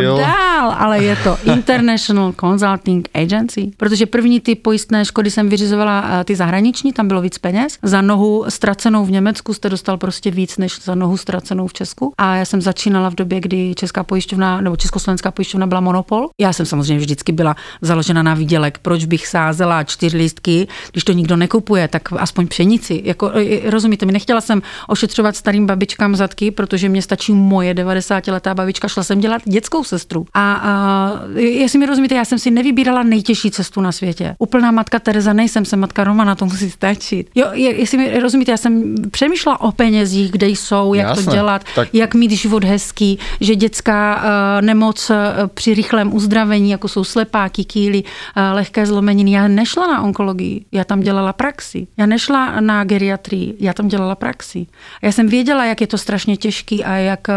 dál, 0.60 0.76
ale 0.78 1.04
je 1.04 1.16
to 1.16 1.38
International 1.44 2.34
Consulting 2.40 3.10
Agency, 3.14 3.72
protože 3.78 4.06
první 4.06 4.40
ty 4.40 4.56
pojistné 4.56 5.06
škody 5.06 5.32
jsem 5.32 5.50
vyřizovala 5.50 6.10
eh, 6.10 6.24
ty 6.24 6.36
zahraniční, 6.36 6.94
tam 6.94 7.08
bylo 7.08 7.22
víc 7.22 7.38
peněz. 7.38 7.78
Za 7.84 8.02
nohu 8.02 8.46
ztracenou 8.50 9.06
v 9.06 9.12
Německu 9.12 9.54
jste 9.54 9.70
dostal 9.70 9.98
prostě 9.98 10.32
víc 10.32 10.58
než 10.58 10.82
za 10.84 10.96
nohu 10.96 11.18
ztracenou 11.18 11.68
v 11.68 11.74
Česku. 11.74 12.14
A 12.18 12.36
já 12.36 12.46
jsem 12.46 12.62
začínala 12.62 13.10
v 13.10 13.16
době, 13.16 13.40
kdy 13.40 13.76
Česká 13.76 14.04
pojišťovna 14.04 14.62
nebo 14.62 14.76
Československá 14.76 15.32
pojišťovna 15.32 15.68
byla 15.68 15.82
monopol. 15.82 16.28
Já 16.42 16.54
jsem 16.54 16.66
samozřejmě 16.66 16.98
vždycky 16.98 17.32
byla 17.32 17.56
založena 17.82 18.24
na 18.24 18.34
výdělek. 18.34 18.78
Proč 18.78 19.06
bych 19.06 19.28
sázela 19.28 19.84
čtyři 19.84 20.18
lístky, 20.18 20.68
když 20.92 21.04
to 21.04 21.12
nikdo 21.12 21.36
nekupuje, 21.36 21.88
tak 21.88 22.14
aspoň 22.14 22.48
pšenici. 22.48 23.02
Jako, 23.06 23.32
eh, 23.34 23.44
eh, 23.44 23.70
rozumíte 23.70 24.06
mi, 24.06 24.12
nechtěla 24.12 24.42
jsem 24.42 24.62
ošetřovat 24.88 25.36
starým 25.36 25.66
babičkám 25.68 26.16
zadky, 26.16 26.52
protože 26.52 26.90
mě 26.90 27.02
stačí 27.02 27.34
moje 27.34 27.74
90-letá 27.74 28.54
babička, 28.56 28.88
šla 28.88 29.04
jsem 29.04 29.20
dělat 29.20 29.42
dětskou 29.46 29.84
sestru. 29.84 30.26
A, 30.34 30.49
a 30.56 31.12
jestli 31.36 31.80
mi 31.80 31.86
rozumíte, 31.86 32.16
já 32.16 32.26
jsem 32.26 32.40
si 32.40 32.52
nevybírala 32.52 33.04
nejtěžší 33.04 33.52
cestu 33.52 33.82
na 33.82 33.92
světě. 33.92 34.36
Úplná 34.40 34.72
matka 34.72 35.00
Teresa 35.00 35.34
nejsem, 35.34 35.66
jsem 35.66 35.80
matka 35.80 36.04
Romana, 36.04 36.36
to 36.36 36.46
musí 36.46 36.72
stačit. 36.72 37.30
Jo, 37.36 37.48
jestli 37.54 37.98
mi 37.98 38.20
rozumíte, 38.20 38.52
já 38.52 38.58
jsem 38.58 38.96
přemýšlela 39.12 39.62
o 39.62 39.72
penězích, 39.72 40.32
kde 40.32 40.48
jsou, 40.48 40.94
jak 40.94 41.08
Jasne, 41.08 41.24
to 41.24 41.32
dělat, 41.32 41.64
tak... 41.76 41.90
jak 41.94 42.16
mít 42.16 42.32
život 42.32 42.64
hezký, 42.64 43.20
že 43.42 43.56
dětská 43.56 44.16
uh, 44.16 44.66
nemoc 44.66 45.10
uh, 45.10 45.16
při 45.54 45.74
rychlém 45.74 46.14
uzdravení, 46.14 46.70
jako 46.70 46.88
jsou 46.88 47.04
slepáky, 47.04 47.64
kýly, 47.64 48.04
uh, 48.04 48.44
lehké 48.56 48.86
zlomeniny. 48.86 49.32
Já 49.32 49.48
nešla 49.48 49.88
na 49.88 50.02
onkologii, 50.02 50.66
já 50.72 50.84
tam 50.84 51.00
dělala 51.00 51.34
praxi. 51.34 51.88
Já 51.98 52.06
nešla 52.06 52.60
na 52.60 52.84
geriatrii, 52.84 53.56
já 53.60 53.74
tam 53.74 53.88
dělala 53.88 54.16
praxi. 54.16 54.68
Já 55.02 55.12
jsem 55.12 55.28
věděla, 55.28 55.66
jak 55.66 55.82
je 55.82 55.88
to 55.88 55.98
strašně 55.98 56.38
těžký 56.38 56.84
a 56.84 56.96
jak, 56.96 57.28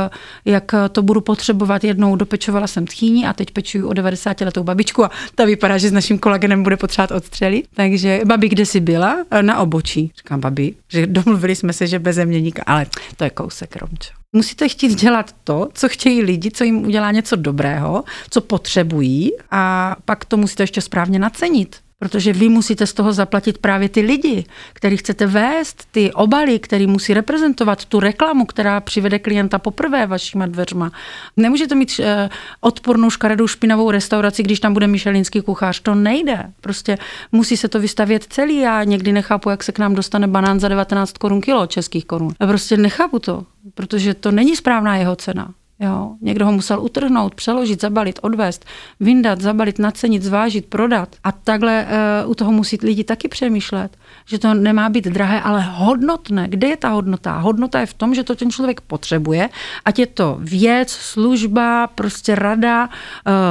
jak 0.44 0.74
to 0.92 1.02
budu 1.02 1.20
potřebovat. 1.20 1.84
Jednou 1.84 2.16
dopečovala 2.16 2.66
jsem 2.66 2.86
tchýni 3.02 3.26
a 3.26 3.32
teď 3.32 3.50
pečuju 3.50 3.88
o 3.88 3.92
90 3.92 4.40
letou 4.40 4.62
babičku 4.62 5.04
a 5.04 5.10
ta 5.34 5.44
vypadá, 5.44 5.78
že 5.78 5.88
s 5.88 5.92
naším 5.92 6.18
kolegenem 6.18 6.62
bude 6.62 6.76
potřebovat 6.76 7.10
odstřelit. 7.10 7.66
Takže 7.74 8.20
babi, 8.24 8.48
kde 8.48 8.66
jsi 8.66 8.80
byla? 8.80 9.24
Na 9.40 9.58
obočí. 9.58 10.12
Říkám 10.16 10.40
babi, 10.40 10.74
že 10.88 11.06
domluvili 11.18 11.56
jsme 11.56 11.72
se, 11.72 11.86
že 11.86 11.98
bez 11.98 12.16
zeměníka, 12.16 12.62
ale 12.66 12.86
to 13.16 13.24
je 13.24 13.30
kousek, 13.30 13.76
Romčo. 13.76 14.12
Musíte 14.32 14.68
chtít 14.68 14.94
dělat 14.94 15.34
to, 15.44 15.68
co 15.74 15.88
chtějí 15.88 16.22
lidi, 16.22 16.50
co 16.50 16.64
jim 16.64 16.86
udělá 16.86 17.10
něco 17.10 17.36
dobrého, 17.36 18.04
co 18.30 18.40
potřebují 18.40 19.30
a 19.50 19.96
pak 20.04 20.24
to 20.24 20.36
musíte 20.36 20.62
ještě 20.62 20.80
správně 20.80 21.18
nacenit. 21.18 21.76
Protože 22.02 22.32
vy 22.32 22.48
musíte 22.48 22.86
z 22.86 22.92
toho 22.92 23.12
zaplatit 23.12 23.58
právě 23.58 23.88
ty 23.88 24.00
lidi, 24.00 24.44
který 24.72 24.96
chcete 24.96 25.26
vést, 25.26 25.84
ty 25.90 26.12
obaly, 26.12 26.58
který 26.58 26.86
musí 26.86 27.14
reprezentovat 27.14 27.84
tu 27.84 28.00
reklamu, 28.00 28.44
která 28.46 28.80
přivede 28.80 29.18
klienta 29.18 29.58
poprvé 29.58 30.06
vašima 30.06 30.46
dveřma. 30.46 30.92
Nemůžete 31.36 31.74
mít 31.74 32.00
eh, 32.02 32.28
odpornou 32.60 33.10
škaredou 33.10 33.46
špinavou 33.46 33.90
restauraci, 33.90 34.42
když 34.42 34.60
tam 34.60 34.72
bude 34.72 34.86
michelinský 34.86 35.40
kuchař. 35.40 35.80
To 35.80 35.94
nejde. 35.94 36.44
Prostě 36.60 36.98
musí 37.32 37.56
se 37.56 37.68
to 37.68 37.80
vystavět 37.80 38.26
celý. 38.28 38.56
Já 38.60 38.84
někdy 38.84 39.12
nechápu, 39.12 39.50
jak 39.50 39.62
se 39.62 39.72
k 39.72 39.78
nám 39.78 39.94
dostane 39.94 40.26
banán 40.26 40.60
za 40.60 40.68
19 40.68 41.12
korun 41.12 41.40
kilo 41.40 41.66
českých 41.66 42.04
korun. 42.04 42.34
Prostě 42.38 42.76
nechápu 42.76 43.18
to, 43.18 43.44
protože 43.74 44.14
to 44.14 44.30
není 44.30 44.56
správná 44.56 44.96
jeho 44.96 45.16
cena. 45.16 45.54
Jo, 45.82 46.14
někdo 46.20 46.46
ho 46.46 46.52
musel 46.52 46.80
utrhnout, 46.80 47.34
přeložit, 47.34 47.80
zabalit, 47.80 48.18
odvést, 48.22 48.64
vyndat, 49.00 49.40
zabalit, 49.40 49.78
nacenit, 49.78 50.22
zvážit, 50.22 50.66
prodat. 50.66 51.08
A 51.24 51.32
takhle 51.32 51.86
uh, 52.24 52.30
u 52.30 52.34
toho 52.34 52.52
musí 52.52 52.78
lidi 52.82 53.04
taky 53.04 53.28
přemýšlet, 53.28 53.96
že 54.26 54.38
to 54.38 54.54
nemá 54.54 54.88
být 54.88 55.04
drahé, 55.04 55.40
ale 55.40 55.60
hodnotné. 55.60 56.48
Kde 56.48 56.68
je 56.68 56.76
ta 56.76 56.88
hodnota? 56.88 57.38
Hodnota 57.38 57.80
je 57.80 57.86
v 57.86 57.94
tom, 57.94 58.14
že 58.14 58.22
to 58.24 58.34
ten 58.34 58.50
člověk 58.50 58.80
potřebuje, 58.80 59.48
ať 59.84 59.98
je 59.98 60.06
to 60.06 60.36
věc, 60.40 60.90
služba, 60.90 61.86
prostě 61.86 62.34
rada, 62.34 62.86
uh, 62.86 62.92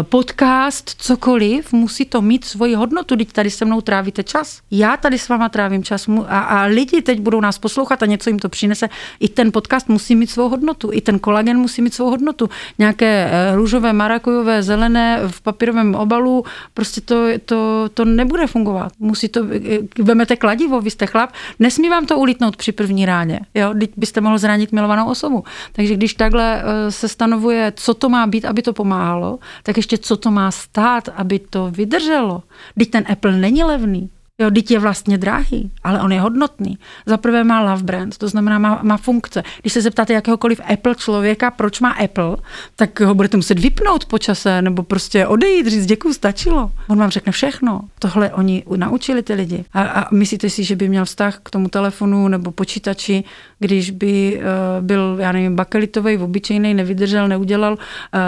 podcast, 0.01 0.89
cokoliv, 0.89 1.73
musí 1.73 2.05
to 2.05 2.21
mít 2.21 2.45
svoji 2.45 2.75
hodnotu. 2.75 3.15
Teď 3.15 3.31
tady 3.31 3.49
se 3.49 3.65
mnou 3.65 3.81
trávíte 3.81 4.23
čas. 4.23 4.61
Já 4.71 4.97
tady 4.97 5.19
s 5.19 5.29
váma 5.29 5.49
trávím 5.49 5.83
čas 5.83 6.07
a, 6.27 6.39
a 6.39 6.63
lidi 6.63 7.01
teď 7.01 7.19
budou 7.19 7.41
nás 7.41 7.57
poslouchat 7.57 8.03
a 8.03 8.05
něco 8.05 8.29
jim 8.29 8.39
to 8.39 8.49
přinese. 8.49 8.89
I 9.19 9.29
ten 9.29 9.51
podcast 9.51 9.89
musí 9.89 10.15
mít 10.15 10.29
svou 10.29 10.49
hodnotu, 10.49 10.89
i 10.93 11.01
ten 11.01 11.19
kolagen 11.19 11.57
musí 11.57 11.81
mít 11.81 11.93
svou 11.93 12.05
hodnotu 12.05 12.20
hodnotu. 12.21 12.49
Nějaké 12.77 13.29
eh, 13.31 13.55
růžové, 13.55 13.93
marakujové, 13.93 14.63
zelené 14.63 15.19
v 15.27 15.41
papírovém 15.41 15.95
obalu, 15.95 16.45
prostě 16.73 17.01
to, 17.01 17.27
to, 17.45 17.89
to 17.93 18.05
nebude 18.05 18.47
fungovat. 18.47 18.93
Musí 18.99 19.27
to, 19.27 19.45
eh, 19.51 19.79
vemete 19.99 20.35
kladivo, 20.35 20.81
vy 20.81 20.91
jste 20.91 21.05
chlap, 21.05 21.29
nesmí 21.59 21.89
vám 21.89 22.05
to 22.05 22.19
ulítnout 22.19 22.55
při 22.55 22.71
první 22.71 23.05
ráně. 23.05 23.39
Jo? 23.53 23.73
Teď 23.79 23.91
byste 23.97 24.21
mohl 24.21 24.37
zranit 24.37 24.71
milovanou 24.71 25.09
osobu. 25.09 25.43
Takže 25.73 25.95
když 25.95 26.13
takhle 26.13 26.61
eh, 26.61 26.91
se 26.91 27.07
stanovuje, 27.07 27.73
co 27.75 27.93
to 27.93 28.09
má 28.09 28.27
být, 28.27 28.45
aby 28.45 28.61
to 28.61 28.73
pomáhalo, 28.73 29.39
tak 29.63 29.77
ještě 29.77 29.97
co 29.97 30.17
to 30.17 30.31
má 30.31 30.51
stát, 30.51 31.09
aby 31.15 31.39
to 31.39 31.71
vydrželo. 31.71 32.43
Teď 32.77 32.89
ten 32.89 33.03
Apple 33.09 33.31
není 33.31 33.63
levný. 33.63 34.09
Jo, 34.39 34.51
teď 34.51 34.71
je 34.71 34.79
vlastně 34.79 35.17
drahý, 35.17 35.71
ale 35.83 36.01
on 36.01 36.11
je 36.11 36.21
hodnotný. 36.21 36.77
Za 37.05 37.17
prvé 37.17 37.43
má 37.43 37.61
love 37.61 37.83
brand, 37.83 38.17
to 38.17 38.27
znamená 38.27 38.59
má, 38.59 38.79
má 38.83 38.97
funkce. 38.97 39.43
Když 39.61 39.73
se 39.73 39.81
zeptáte 39.81 40.13
jakéhokoliv 40.13 40.61
Apple 40.73 40.95
člověka, 40.95 41.51
proč 41.51 41.79
má 41.79 41.89
Apple, 41.91 42.37
tak 42.75 42.99
ho 42.99 43.13
budete 43.13 43.37
muset 43.37 43.59
vypnout 43.59 44.05
po 44.05 44.17
čase 44.17 44.61
nebo 44.61 44.83
prostě 44.83 45.27
odejít, 45.27 45.67
říct 45.67 45.85
děkuji, 45.85 46.13
stačilo. 46.13 46.71
On 46.87 46.97
vám 46.97 47.09
řekne 47.09 47.31
všechno. 47.31 47.81
Tohle 47.99 48.31
oni 48.31 48.63
naučili 48.75 49.23
ty 49.23 49.33
lidi. 49.33 49.65
A, 49.73 49.81
a 49.81 50.15
myslíte 50.15 50.49
si, 50.49 50.63
že 50.63 50.75
by 50.75 50.89
měl 50.89 51.05
vztah 51.05 51.39
k 51.43 51.49
tomu 51.49 51.69
telefonu 51.69 52.27
nebo 52.27 52.51
počítači, 52.51 53.23
když 53.59 53.91
by 53.91 54.37
uh, 54.39 54.85
byl, 54.85 55.17
já 55.19 55.31
nevím, 55.31 55.55
bakelitový, 55.55 56.17
obyčejný, 56.17 56.73
nevydržel, 56.73 57.27
neudělal, 57.27 57.73
uh, 57.73 57.79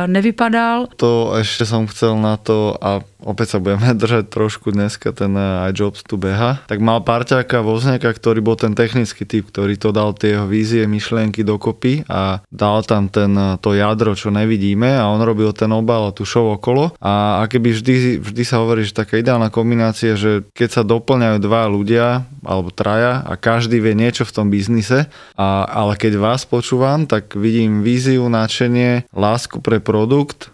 nevypadal. 0.08 0.88
To 0.96 1.34
ještě 1.38 1.66
jsem 1.66 1.88
chcel 1.88 2.22
na 2.22 2.38
to 2.38 2.76
a 2.82 3.02
opäť 3.24 3.56
sa 3.56 3.58
budeme 3.64 3.96
držať 4.02 4.30
trošku 4.30 4.76
dneska 4.76 5.16
ten 5.16 5.34
eh, 5.36 5.72
iJobs 5.72 6.06
tu 6.06 6.20
beha, 6.20 6.62
tak 6.70 6.84
mal 6.84 7.02
parťáka 7.02 7.64
Vozňaka, 7.64 8.12
ktorý 8.12 8.44
bol 8.44 8.60
ten 8.60 8.76
technický 8.78 9.26
typ, 9.26 9.50
ktorý 9.50 9.80
to 9.80 9.90
dal 9.96 10.14
tie 10.14 10.38
jeho 10.38 10.46
vízie, 10.48 10.86
myšlienky 10.86 11.42
dokopy 11.42 12.06
a 12.12 12.44
dal 12.52 12.84
tam 12.86 13.10
ten, 13.10 13.34
eh, 13.34 13.56
to 13.60 13.74
jadro, 13.74 14.14
čo 14.14 14.30
nevidíme 14.30 14.94
a 14.94 15.10
on 15.10 15.24
robil 15.24 15.50
ten 15.56 15.72
obal 15.74 16.12
a 16.12 16.16
tu 16.16 16.28
show 16.28 16.54
okolo. 16.54 16.94
A, 17.00 17.42
a 17.42 17.50
keby 17.50 17.74
vždy, 17.74 18.22
vždy 18.22 18.44
sa 18.46 18.62
hovorí, 18.62 18.86
že 18.86 18.94
taká 18.94 19.18
ideálna 19.18 19.50
kombinácia, 19.50 20.14
že 20.14 20.46
keď 20.54 20.70
sa 20.70 20.84
doplňajú 20.86 21.38
dva 21.42 21.66
ľudia 21.72 22.28
alebo 22.44 22.70
traja 22.70 23.24
a 23.24 23.40
každý 23.40 23.80
vie 23.80 23.96
niečo 23.96 24.28
v 24.28 24.36
tom 24.36 24.48
biznise, 24.52 25.08
a, 25.40 25.66
ale 25.66 25.96
keď 25.96 26.20
vás 26.20 26.44
počúvam, 26.44 27.08
tak 27.08 27.34
vidím 27.34 27.82
víziu, 27.82 28.28
nadšenie, 28.28 29.10
lásku 29.16 29.64
pre 29.64 29.80
produkt, 29.80 30.53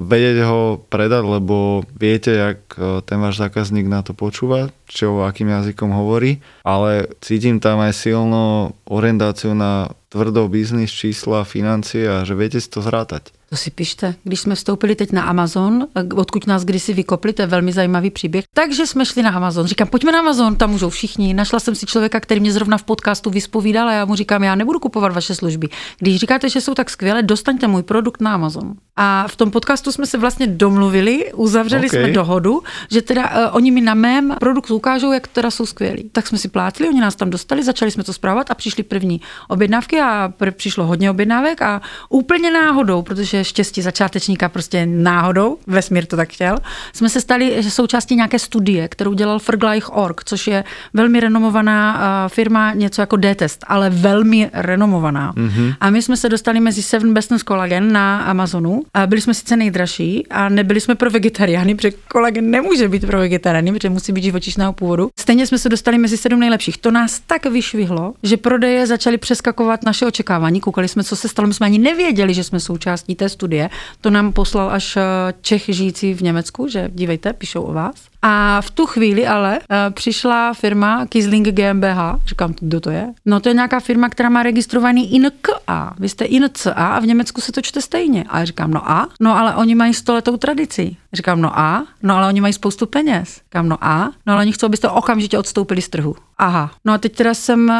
vedieť 0.00 0.48
ho 0.48 0.80
predať, 0.88 1.22
lebo 1.28 1.84
viete, 1.92 2.32
jak 2.32 2.60
ten 3.04 3.20
váš 3.20 3.36
zákazník 3.36 3.84
na 3.84 4.00
to 4.00 4.16
počúva, 4.16 4.72
čo 4.88 5.24
akým 5.28 5.52
jazykom 5.52 5.92
hovorí, 5.92 6.40
ale 6.64 7.12
cítim 7.20 7.60
tam 7.60 7.84
aj 7.84 7.92
silno 7.92 8.72
orientáciu 8.88 9.52
na 9.52 9.92
tvrdou 10.12 10.48
biznis, 10.48 10.92
čísla, 10.92 11.44
financie 11.48 12.04
a 12.04 12.20
že 12.28 12.36
viete 12.36 12.60
si 12.60 12.68
to 12.68 12.84
zrátať. 12.84 13.32
To 13.52 13.56
si 13.56 13.70
pište. 13.70 14.14
Když 14.24 14.40
jsme 14.40 14.54
vstoupili 14.54 14.94
teď 14.94 15.12
na 15.12 15.22
Amazon, 15.22 15.86
odkud 16.14 16.46
nás 16.46 16.64
kdysi 16.64 16.92
vykopli, 16.92 17.32
to 17.32 17.42
je 17.42 17.46
velmi 17.46 17.72
zajímavý 17.72 18.10
příběh. 18.10 18.44
Takže 18.54 18.86
jsme 18.86 19.06
šli 19.06 19.22
na 19.22 19.30
Amazon. 19.30 19.66
Říkám, 19.66 19.88
pojďme 19.88 20.12
na 20.12 20.18
Amazon, 20.18 20.56
tam 20.56 20.70
můžou 20.70 20.88
všichni. 20.88 21.34
Našla 21.34 21.60
jsem 21.60 21.74
si 21.74 21.86
člověka, 21.86 22.20
který 22.20 22.40
mě 22.40 22.52
zrovna 22.52 22.78
v 22.78 22.82
podcastu 22.82 23.30
vyspovídal 23.30 23.88
a 23.88 23.92
já 23.92 24.04
mu 24.04 24.14
říkám, 24.14 24.42
já 24.44 24.54
nebudu 24.54 24.78
kupovat 24.78 25.12
vaše 25.12 25.34
služby. 25.34 25.68
Když 25.98 26.16
říkáte, 26.16 26.48
že 26.48 26.60
jsou 26.60 26.74
tak 26.74 26.90
skvělé, 26.90 27.22
dostaňte 27.22 27.66
můj 27.66 27.82
produkt 27.82 28.20
na 28.20 28.34
Amazon. 28.34 28.74
A 28.96 29.28
v 29.28 29.36
tom 29.36 29.50
podcastu 29.50 29.92
jsme 29.92 30.06
se 30.06 30.18
vlastně 30.18 30.46
domluvili, 30.46 31.32
uzavřeli 31.32 31.86
okay. 31.86 32.00
jsme 32.00 32.12
dohodu, 32.12 32.62
že 32.90 33.02
teda 33.02 33.30
uh, 33.30 33.56
oni 33.56 33.70
mi 33.70 33.80
na 33.80 33.94
mém 33.94 34.36
produktu 34.40 34.76
ukážou, 34.76 35.12
jak 35.12 35.28
teda 35.28 35.50
jsou 35.50 35.66
skvělí. 35.66 36.10
Tak 36.12 36.26
jsme 36.26 36.38
si 36.38 36.48
plátili, 36.48 36.88
oni 36.88 37.00
nás 37.00 37.16
tam 37.16 37.30
dostali, 37.30 37.64
začali 37.64 37.90
jsme 37.90 38.04
to 38.04 38.12
zpravovat 38.12 38.50
a 38.50 38.54
přišly 38.54 38.82
první 38.82 39.20
objednávky 39.48 40.00
a 40.02 40.32
pr- 40.38 40.50
přišlo 40.50 40.86
hodně 40.86 41.10
objednávek 41.10 41.62
a 41.62 41.82
úplně 42.08 42.50
náhodou, 42.50 43.02
protože 43.02 43.44
štěstí 43.44 43.82
začátečníka 43.82 44.48
prostě 44.48 44.86
náhodou, 44.86 45.58
vesmír 45.66 46.06
to 46.06 46.16
tak 46.16 46.28
chtěl, 46.28 46.56
jsme 46.92 47.08
se 47.08 47.20
stali 47.20 47.62
součástí 47.62 48.16
nějaké 48.16 48.38
studie, 48.38 48.88
kterou 48.88 49.12
dělal 49.12 49.38
Fergleich.org, 49.38 50.24
což 50.24 50.46
je 50.46 50.64
velmi 50.94 51.20
renomovaná 51.20 51.94
uh, 51.94 52.28
firma, 52.28 52.72
něco 52.72 53.02
jako 53.02 53.16
D-test, 53.16 53.64
ale 53.68 53.90
velmi 53.90 54.50
renomovaná. 54.52 55.32
Mm-hmm. 55.32 55.74
A 55.80 55.90
my 55.90 56.02
jsme 56.02 56.16
se 56.16 56.28
dostali 56.28 56.60
mezi 56.60 56.82
Seven 56.82 57.14
Best 57.14 57.32
Collagen 57.48 57.92
na 57.92 58.22
Amazonu 58.22 58.82
a 58.94 59.06
byli 59.06 59.20
jsme 59.20 59.34
sice 59.34 59.56
nejdražší 59.56 60.26
a 60.30 60.48
nebyli 60.48 60.80
jsme 60.80 60.94
pro 60.94 61.10
vegetariány, 61.10 61.74
protože 61.74 61.90
kolagen 62.08 62.50
nemůže 62.50 62.88
být 62.88 63.06
pro 63.06 63.18
vegetariány, 63.18 63.72
protože 63.72 63.90
musí 63.90 64.12
být 64.12 64.24
živočišného 64.24 64.72
původu. 64.72 65.10
Stejně 65.20 65.46
jsme 65.46 65.58
se 65.58 65.68
dostali 65.68 65.98
mezi 65.98 66.16
sedm 66.16 66.40
nejlepších. 66.40 66.78
To 66.78 66.90
nás 66.90 67.20
tak 67.26 67.46
vyšvihlo, 67.46 68.14
že 68.22 68.36
prodeje 68.36 68.86
začaly 68.86 69.18
přeskakovat 69.18 69.84
naše 69.92 70.06
očekávání. 70.06 70.60
Koukali 70.60 70.88
jsme, 70.88 71.04
co 71.04 71.16
se 71.16 71.28
stalo. 71.28 71.48
My 71.48 71.54
jsme 71.54 71.66
ani 71.66 71.78
nevěděli, 71.78 72.34
že 72.34 72.44
jsme 72.44 72.60
součástí 72.60 73.14
té 73.14 73.28
studie. 73.28 73.70
To 74.00 74.10
nám 74.10 74.32
poslal 74.32 74.70
až 74.70 74.96
eh, 74.96 75.02
Čech 75.40 75.64
žijící 75.68 76.14
v 76.14 76.20
Německu, 76.20 76.68
že 76.68 76.90
dívejte, 76.94 77.32
píšou 77.32 77.62
o 77.62 77.72
vás. 77.72 78.11
A 78.22 78.60
v 78.60 78.70
tu 78.70 78.86
chvíli 78.86 79.26
ale 79.26 79.58
uh, 79.58 79.94
přišla 79.94 80.54
firma 80.54 81.06
Kisling 81.06 81.48
GmbH, 81.48 81.98
říkám, 82.26 82.54
kdo 82.60 82.80
to 82.80 82.90
je? 82.90 83.08
No 83.26 83.40
to 83.40 83.48
je 83.48 83.54
nějaká 83.54 83.80
firma, 83.80 84.08
která 84.08 84.28
má 84.28 84.42
registrovaný 84.42 85.14
INKA. 85.14 85.94
Vy 85.98 86.08
jste 86.08 86.24
INCA 86.24 86.72
a 86.72 87.00
v 87.00 87.06
Německu 87.06 87.40
se 87.40 87.52
to 87.52 87.60
čte 87.62 87.80
stejně. 87.80 88.24
A 88.28 88.38
já 88.38 88.44
říkám, 88.44 88.70
no 88.70 88.90
a? 88.90 89.08
No 89.20 89.38
ale 89.38 89.54
oni 89.54 89.74
mají 89.74 89.94
stoletou 89.94 90.36
tradici. 90.36 90.96
Říkám, 91.12 91.40
no 91.40 91.58
a? 91.58 91.84
No 92.02 92.16
ale 92.16 92.28
oni 92.28 92.40
mají 92.40 92.52
spoustu 92.52 92.86
peněz. 92.86 93.40
Říkám, 93.46 93.68
no 93.68 93.78
a? 93.80 94.12
No 94.26 94.32
ale 94.32 94.42
oni 94.42 94.52
chcou, 94.52 94.66
abyste 94.66 94.88
okamžitě 94.88 95.38
odstoupili 95.38 95.82
z 95.82 95.88
trhu. 95.88 96.16
Aha. 96.38 96.70
No 96.84 96.92
a 96.92 96.98
teď 96.98 97.16
teda 97.16 97.34
jsem 97.34 97.68
uh, 97.68 97.74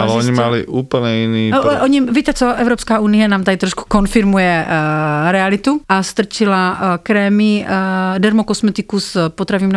Ale 0.00 0.12
zjistil... 0.12 0.32
oni 0.32 0.40
mali 0.40 0.66
úplně 0.66 1.16
jiný... 1.16 1.50
No, 1.50 1.62
oni, 1.82 2.00
víte 2.00 2.32
co, 2.32 2.54
Evropská 2.54 2.98
unie 2.98 3.28
nám 3.28 3.44
tady 3.44 3.56
trošku 3.56 3.84
konfirmuje 3.88 4.66
uh, 4.66 5.30
realitu 5.30 5.80
a 5.88 6.02
strčila 6.02 6.72
uh, 6.72 6.86
krémy 7.02 7.66
uh, 7.68 8.18
dermokosmetiku 8.18 9.00
s 9.00 9.28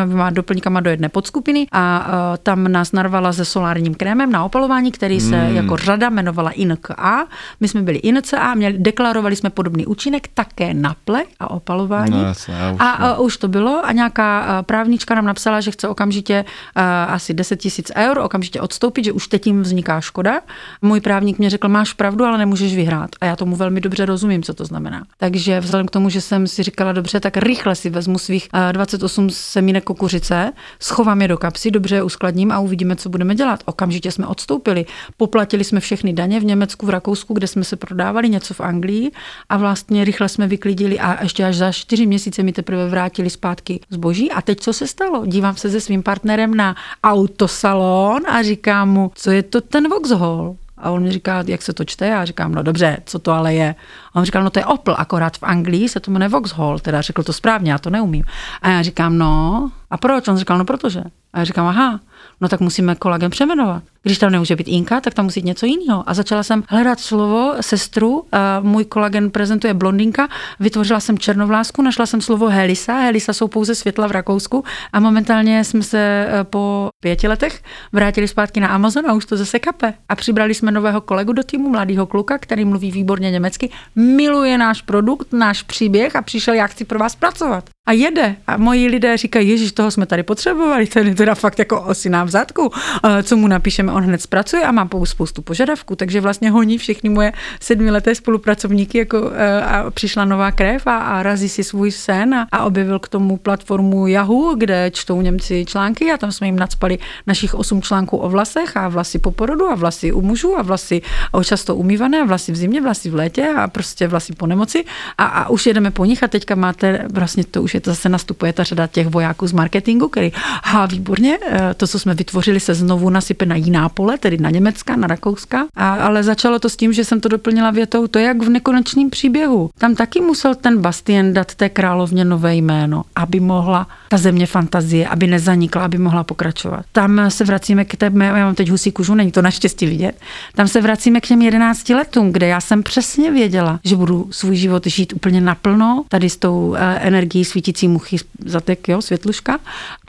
potravinovými 0.06 0.36
doplňkama 0.36 0.80
do 0.80 0.90
jedné 0.90 1.10
podskupiny 1.10 1.68
a 1.72 2.08
uh, 2.08 2.14
tam 2.44 2.68
nás 2.68 2.92
narvala 2.92 3.34
se 3.34 3.46
solárním 3.46 3.96
krémem 3.96 4.32
na 4.32 4.44
opalování, 4.44 4.92
který 4.92 5.20
se 5.20 5.36
mm. 5.36 5.56
jako 5.56 5.78
řada 5.78 6.08
jmenovala 6.08 6.52
INKA. 6.52 7.28
My 7.60 7.68
jsme 7.68 7.82
byli 7.82 7.98
INCA, 7.98 8.54
měli, 8.54 8.78
deklarovali 8.78 9.36
jsme 9.36 9.50
podobný 9.50 9.86
účinek 9.86 10.28
také 10.34 10.74
na 10.74 10.96
ple 11.06 11.24
a 11.40 11.50
opalování. 11.50 12.12
No, 12.12 12.24
jasně, 12.24 12.56
a 12.80 12.90
a 12.90 13.18
uh, 13.20 13.26
už 13.26 13.38
to 13.38 13.48
bylo 13.48 13.86
a 13.86 13.92
nějaká 13.92 14.42
uh, 14.42 14.66
právnička 14.66 15.16
nám 15.16 15.26
napsala, 15.26 15.62
že 15.62 15.72
chce 15.72 15.88
okamžitě 15.88 16.46
uh, 16.46 16.84
asi 17.14 17.34
10 17.34 17.56
tisíc 17.56 17.92
eur, 17.96 18.20
okamžitě 18.20 18.62
odstoupit, 18.62 19.06
že 19.06 19.12
už 19.12 19.28
teď 19.28 19.44
tím 19.44 19.62
vzniká 19.62 20.02
škoda. 20.02 20.42
Můj 20.82 21.02
právník 21.02 21.40
mě 21.40 21.50
řekl, 21.50 21.70
máš 21.70 21.94
pravdu, 21.94 22.26
ale 22.26 22.38
nemůžeš 22.38 22.76
vyhrát. 22.76 23.10
A 23.22 23.26
já 23.26 23.36
tomu 23.36 23.56
velmi 23.56 23.82
dobře 23.82 24.06
rozumím, 24.06 24.44
co 24.44 24.54
to 24.54 24.66
znamená. 24.66 25.04
Takže 25.18 25.60
vzhledem 25.60 25.88
k 25.88 25.92
tomu, 25.92 26.10
že 26.10 26.22
jsem 26.22 26.48
si 26.48 26.64
říkala, 26.64 26.92
dobře, 26.92 27.20
tak 27.20 27.38
rychle 27.38 27.76
si 27.76 27.90
vezmu 27.90 28.18
svých 28.18 28.48
uh, 28.54 28.74
28 28.74 29.30
semínek 29.30 29.89
kukuřice, 29.90 30.54
schovám 30.80 31.22
je 31.22 31.28
do 31.28 31.38
kapsy, 31.38 31.72
dobře 31.72 31.96
je 31.96 32.04
uskladním 32.04 32.52
a 32.52 32.60
uvidíme, 32.60 32.96
co 32.96 33.10
budeme 33.10 33.36
dělat. 33.36 33.64
Okamžitě 33.66 34.12
jsme 34.12 34.28
odstoupili. 34.28 34.86
Poplatili 35.18 35.64
jsme 35.64 35.80
všechny 35.80 36.14
daně 36.14 36.40
v 36.40 36.46
Německu, 36.46 36.86
v 36.86 36.90
Rakousku, 36.90 37.34
kde 37.34 37.48
jsme 37.48 37.64
se 37.64 37.76
prodávali, 37.76 38.30
něco 38.30 38.54
v 38.54 38.62
Anglii 38.62 39.12
a 39.50 39.58
vlastně 39.58 40.06
rychle 40.06 40.30
jsme 40.30 40.48
vyklidili 40.48 41.00
a 41.00 41.24
ještě 41.24 41.46
až 41.46 41.56
za 41.56 41.72
čtyři 41.72 42.06
měsíce 42.06 42.44
mi 42.44 42.54
teprve 42.54 42.90
vrátili 42.90 43.30
zpátky 43.30 43.80
zboží. 43.90 44.32
A 44.32 44.42
teď 44.42 44.60
co 44.60 44.74
se 44.74 44.88
stalo? 44.88 45.26
Dívám 45.26 45.56
se 45.56 45.70
se 45.70 45.82
svým 45.82 46.04
partnerem 46.04 46.56
na 46.56 46.76
autosalon 47.04 48.22
a 48.28 48.44
říkám 48.44 48.90
mu, 48.90 49.12
co 49.16 49.32
je 49.32 49.44
to 49.44 49.62
ten 49.62 49.90
Vauxhall? 49.90 50.56
A 50.80 50.90
on 50.90 51.04
mi 51.04 51.12
říká, 51.12 51.44
jak 51.48 51.62
se 51.62 51.74
to 51.74 51.86
čte? 51.86 52.08
Já 52.08 52.26
říkám, 52.26 52.56
no 52.56 52.64
dobře, 52.64 52.98
co 53.06 53.20
to 53.20 53.32
ale 53.32 53.54
je? 53.54 53.76
A 54.14 54.20
on 54.20 54.26
říkal, 54.26 54.44
no 54.44 54.50
to 54.50 54.60
je 54.60 54.66
Opel, 54.66 54.96
akorát 54.98 55.38
v 55.38 55.44
Anglii 55.44 55.90
se 55.90 56.00
to 56.00 56.12
jmenuje 56.12 56.30
Vauxhall, 56.30 56.80
teda 56.80 57.02
řekl 57.02 57.24
to 57.24 57.34
správně, 57.34 57.72
já 57.72 57.78
to 57.78 57.90
neumím. 57.90 58.24
A 58.62 58.70
já 58.70 58.82
říkám, 58.82 59.18
no, 59.18 59.72
a 59.90 59.98
proč? 59.98 60.28
On 60.28 60.38
říkal, 60.38 60.58
no 60.58 60.66
protože. 60.66 61.04
A 61.34 61.40
já 61.40 61.46
říkám, 61.46 61.68
aha, 61.68 62.00
no 62.42 62.50
tak 62.50 62.60
musíme 62.60 62.96
kolagen 62.96 63.32
přeměnovat. 63.32 63.84
Když 64.04 64.18
tam 64.18 64.32
nemůže 64.32 64.56
být 64.56 64.68
Inka, 64.68 65.02
tak 65.02 65.14
tam 65.14 65.26
musí 65.26 65.40
být 65.40 65.46
něco 65.46 65.66
jiného. 65.66 66.04
A 66.10 66.14
začala 66.14 66.44
jsem 66.44 66.64
hledat 66.70 67.00
slovo 67.00 67.54
sestru. 67.62 68.26
A 68.32 68.60
můj 68.60 68.86
kolagen 68.86 69.32
prezentuje 69.32 69.74
blondinka. 69.74 70.28
Vytvořila 70.60 71.00
jsem 71.00 71.18
černovlásku, 71.18 71.82
našla 71.82 72.06
jsem 72.06 72.22
slovo 72.22 72.48
Helisa. 72.48 72.94
Helisa 72.94 73.34
jsou 73.34 73.48
pouze 73.48 73.76
světla 73.76 74.08
v 74.08 74.12
Rakousku. 74.12 74.64
A 74.94 75.00
momentálně 75.00 75.64
jsme 75.64 75.84
se 75.84 76.00
e, 76.00 76.44
po 76.44 76.90
pěti 77.04 77.28
letech 77.28 77.64
vrátili 77.92 78.28
zpátky 78.28 78.60
na 78.60 78.68
Amazon 78.68 79.10
a 79.10 79.14
už 79.14 79.26
to 79.26 79.38
zase 79.38 79.60
kape. 79.60 79.94
A 80.10 80.16
přibrali 80.16 80.54
jsme 80.54 80.72
nového 80.72 81.02
kolegu 81.02 81.34
do 81.34 81.44
týmu, 81.44 81.70
mladého 81.70 82.06
kluka, 82.06 82.38
který 82.38 82.66
mluví 82.66 82.92
výborně 82.92 83.32
německy, 83.32 83.70
miluje 83.96 84.58
náš 84.58 84.82
produkt, 84.82 85.34
náš 85.34 85.64
příběh 85.64 86.16
a 86.16 86.22
přišel, 86.22 86.54
já 86.54 86.68
chci 86.68 86.86
pro 86.86 87.00
vás 87.00 87.16
pracovat. 87.16 87.70
A 87.90 87.92
jede. 87.92 88.36
A 88.48 88.58
moji 88.58 88.88
lidé 88.88 89.18
říkají, 89.18 89.50
Ježíš, 89.50 89.72
toho 89.72 89.92
jsme 89.92 90.06
tady 90.06 90.24
potřebovali, 90.24 90.88
ten 90.88 91.08
je 91.08 91.16
teda 91.16 91.36
fakt 91.36 91.60
jako 91.60 91.82
osina 91.82 92.24
v 92.24 92.30
zadku. 92.30 92.72
E, 93.04 93.24
co 93.24 93.38
mu 93.38 93.48
napíšeme 93.48 93.92
on 93.92 94.04
hned 94.04 94.22
zpracuje 94.22 94.64
a 94.64 94.72
má 94.72 94.90
spoustu 95.04 95.42
požadavků, 95.42 95.96
takže 95.96 96.22
vlastně 96.22 96.52
honí 96.52 96.78
všechny 96.78 97.10
moje 97.10 97.32
sedmileté 97.62 98.16
spolupracovníky 98.16 98.98
jako, 98.98 99.32
eh, 99.36 99.62
a 99.62 99.92
přišla 99.92 100.26
nová 100.26 100.52
krev 100.52 100.88
a, 100.88 100.98
a 100.98 101.24
razí 101.24 101.50
si 101.50 101.64
svůj 101.64 101.92
sen 101.92 102.34
a, 102.34 102.48
a 102.52 102.64
objevil 102.64 103.00
k 103.00 103.08
tomu 103.08 103.38
platformu 103.38 104.08
Yahoo, 104.08 104.56
kde 104.56 104.92
čtou 104.94 105.22
Němci 105.22 105.66
články 105.66 106.12
a 106.12 106.18
tam 106.18 106.32
jsme 106.32 106.48
jim 106.48 106.60
nadspali 106.60 106.98
našich 107.28 107.56
osm 107.56 107.82
článků 107.82 108.18
o 108.18 108.30
vlasech 108.30 108.78
a 108.78 108.88
vlasy 108.88 109.20
po 109.20 109.32
porodu 109.32 109.66
a 109.66 109.76
vlasy 109.76 110.12
u 110.12 110.22
mužů 110.22 110.58
a 110.58 110.62
vlasy 110.62 111.02
často 111.44 111.76
umývané 111.76 112.22
a 112.22 112.26
vlasy 112.26 112.52
v 112.52 112.56
zimě, 112.56 112.82
vlasy 112.82 113.10
v 113.10 113.16
létě 113.16 113.54
a 113.58 113.68
prostě 113.68 114.08
vlasy 114.08 114.34
po 114.34 114.48
nemoci 114.48 114.86
a, 115.18 115.26
a 115.26 115.50
už 115.50 115.66
jedeme 115.66 115.92
po 115.92 116.06
nich 116.06 116.24
a 116.24 116.28
teďka 116.28 116.56
máte, 116.56 117.06
vlastně 117.14 117.44
to 117.44 117.64
už 117.64 117.74
je 117.74 117.79
to 117.80 117.92
zase 117.92 118.10
nastupuje 118.10 118.54
ta 118.54 118.64
řada 118.64 118.88
těch 118.88 119.08
vojáků 119.08 119.48
z 119.48 119.52
marketingu, 119.52 120.08
který, 120.08 120.32
ha, 120.64 120.86
výborně, 120.86 121.38
eh, 121.48 121.74
to, 121.74 121.88
co 121.88 122.00
jsme 122.00 122.14
vytvořili, 122.14 122.60
se 122.60 122.74
znovu 122.74 123.10
nasype 123.10 123.46
na 123.46 123.56
jiná 123.56 123.90
pole, 123.90 124.18
tedy 124.18 124.38
na 124.38 124.50
Německa, 124.50 124.96
na 124.96 125.08
Rakouska. 125.08 125.66
A, 125.76 125.94
ale 125.94 126.24
začalo 126.24 126.60
to 126.60 126.70
s 126.70 126.76
tím, 126.76 126.94
že 126.94 127.06
jsem 127.06 127.22
to 127.22 127.30
doplnila 127.30 127.72
větou, 127.72 128.08
to 128.08 128.20
je 128.20 128.26
jak 128.26 128.42
v 128.42 128.50
nekonečném 128.50 129.10
příběhu. 129.10 129.70
Tam 129.78 129.96
taky 129.96 130.22
musel 130.22 130.56
ten 130.56 130.82
Bastien 130.82 131.34
dát 131.34 131.56
té 131.56 131.70
královně 131.70 132.26
nové 132.26 132.56
jméno, 132.56 133.04
aby 133.16 133.40
mohla 133.40 133.88
ta 134.10 134.18
země 134.18 134.46
fantazie, 134.46 135.08
aby 135.08 135.28
nezanikla, 135.28 135.86
aby 135.86 135.98
mohla 135.98 136.24
pokračovat. 136.24 136.86
Tam 136.92 137.22
se 137.32 137.44
vracíme 137.44 137.86
k 137.86 137.96
té, 137.96 138.12
já 138.20 138.34
mám 138.34 138.56
teď 138.56 138.70
husí 138.70 138.92
kužu, 138.92 139.16
není 139.16 139.32
to 139.32 139.42
naštěstí 139.42 139.86
vidět, 139.86 140.16
tam 140.56 140.68
se 140.68 140.82
vracíme 140.82 141.22
k 141.22 141.28
těm 141.28 141.42
11 141.42 141.90
letům, 141.90 142.32
kde 142.32 142.48
já 142.48 142.62
jsem 142.62 142.84
přesně 142.84 143.32
věděla, 143.32 143.80
že 143.84 143.96
budu 143.96 144.28
svůj 144.32 144.56
život 144.56 144.88
žít 144.88 145.14
úplně 145.14 145.42
naplno, 145.42 146.04
tady 146.10 146.30
s 146.30 146.38
tou 146.38 146.76
eh, 146.78 147.00
energií 147.00 147.46
svítící 147.60 147.88
muchy 147.88 148.18
zatek, 148.46 148.88
jo, 148.88 149.02
světluška, 149.02 149.60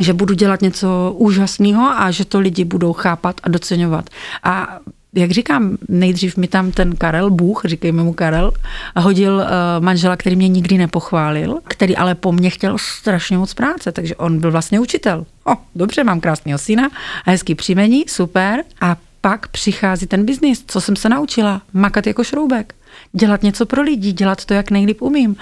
že 0.01 0.13
budu 0.13 0.35
dělat 0.35 0.63
něco 0.63 1.15
úžasného 1.17 1.83
a 1.83 2.11
že 2.11 2.25
to 2.25 2.41
lidi 2.41 2.65
budou 2.65 2.93
chápat 2.93 3.41
a 3.43 3.49
doceňovat. 3.49 4.11
A 4.43 4.79
jak 5.15 5.31
říkám, 5.31 5.77
nejdřív 5.89 6.37
mi 6.37 6.49
tam 6.49 6.71
ten 6.71 6.97
Karel, 6.97 7.31
Bůh, 7.31 7.63
říkejme 7.65 8.03
mu 8.03 8.13
Karel, 8.13 8.53
hodil 8.97 9.35
uh, 9.35 9.45
manžela, 9.85 10.17
který 10.17 10.37
mě 10.37 10.49
nikdy 10.49 10.79
nepochválil, 10.79 11.59
který 11.65 11.97
ale 11.97 12.15
po 12.15 12.33
mně 12.33 12.51
chtěl 12.51 12.79
strašně 12.79 13.39
moc 13.39 13.55
práce, 13.55 13.93
takže 13.93 14.17
on 14.17 14.41
byl 14.41 14.51
vlastně 14.51 14.81
učitel. 14.81 15.27
O, 15.47 15.53
dobře, 15.75 16.05
mám 16.05 16.21
krásného 16.21 16.59
syna 16.59 16.91
a 17.27 17.31
hezký 17.31 17.55
příjmení, 17.55 18.05
super. 18.09 18.63
A 18.81 18.97
pak 19.21 19.49
přichází 19.49 20.07
ten 20.07 20.25
biznis, 20.25 20.65
co 20.67 20.81
jsem 20.81 20.97
se 20.97 21.09
naučila, 21.09 21.63
makat 21.73 22.07
jako 22.07 22.25
šroubek, 22.25 22.75
dělat 23.13 23.43
něco 23.43 23.67
pro 23.67 23.83
lidi, 23.83 24.13
dělat 24.13 24.45
to, 24.45 24.55
jak 24.55 24.71
nejlíp 24.71 25.03
umím 25.03 25.37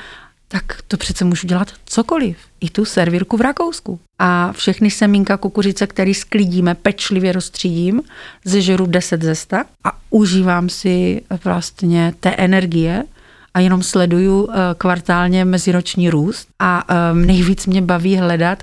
tak 0.48 0.82
to 0.88 0.96
přece 0.96 1.24
můžu 1.24 1.46
dělat 1.46 1.72
cokoliv. 1.86 2.36
I 2.60 2.70
tu 2.70 2.84
servírku 2.84 3.36
v 3.36 3.40
Rakousku. 3.40 4.00
A 4.18 4.52
všechny 4.52 4.90
semínka 4.90 5.36
kukuřice, 5.36 5.86
které 5.86 6.14
sklidíme, 6.14 6.74
pečlivě 6.74 7.32
rozstřídím, 7.32 8.02
zežeru 8.44 8.86
10 8.86 9.22
ze 9.22 9.34
100 9.34 9.56
a 9.84 9.98
užívám 10.10 10.68
si 10.68 11.22
vlastně 11.44 12.14
té 12.20 12.30
energie 12.30 13.04
a 13.54 13.60
jenom 13.60 13.82
sleduju 13.82 14.48
eh, 14.50 14.54
kvartálně 14.78 15.44
meziroční 15.44 16.10
růst 16.10 16.48
a 16.58 16.84
um, 17.12 17.26
nejvíc 17.26 17.66
mě 17.66 17.82
baví 17.82 18.16
hledat 18.16 18.62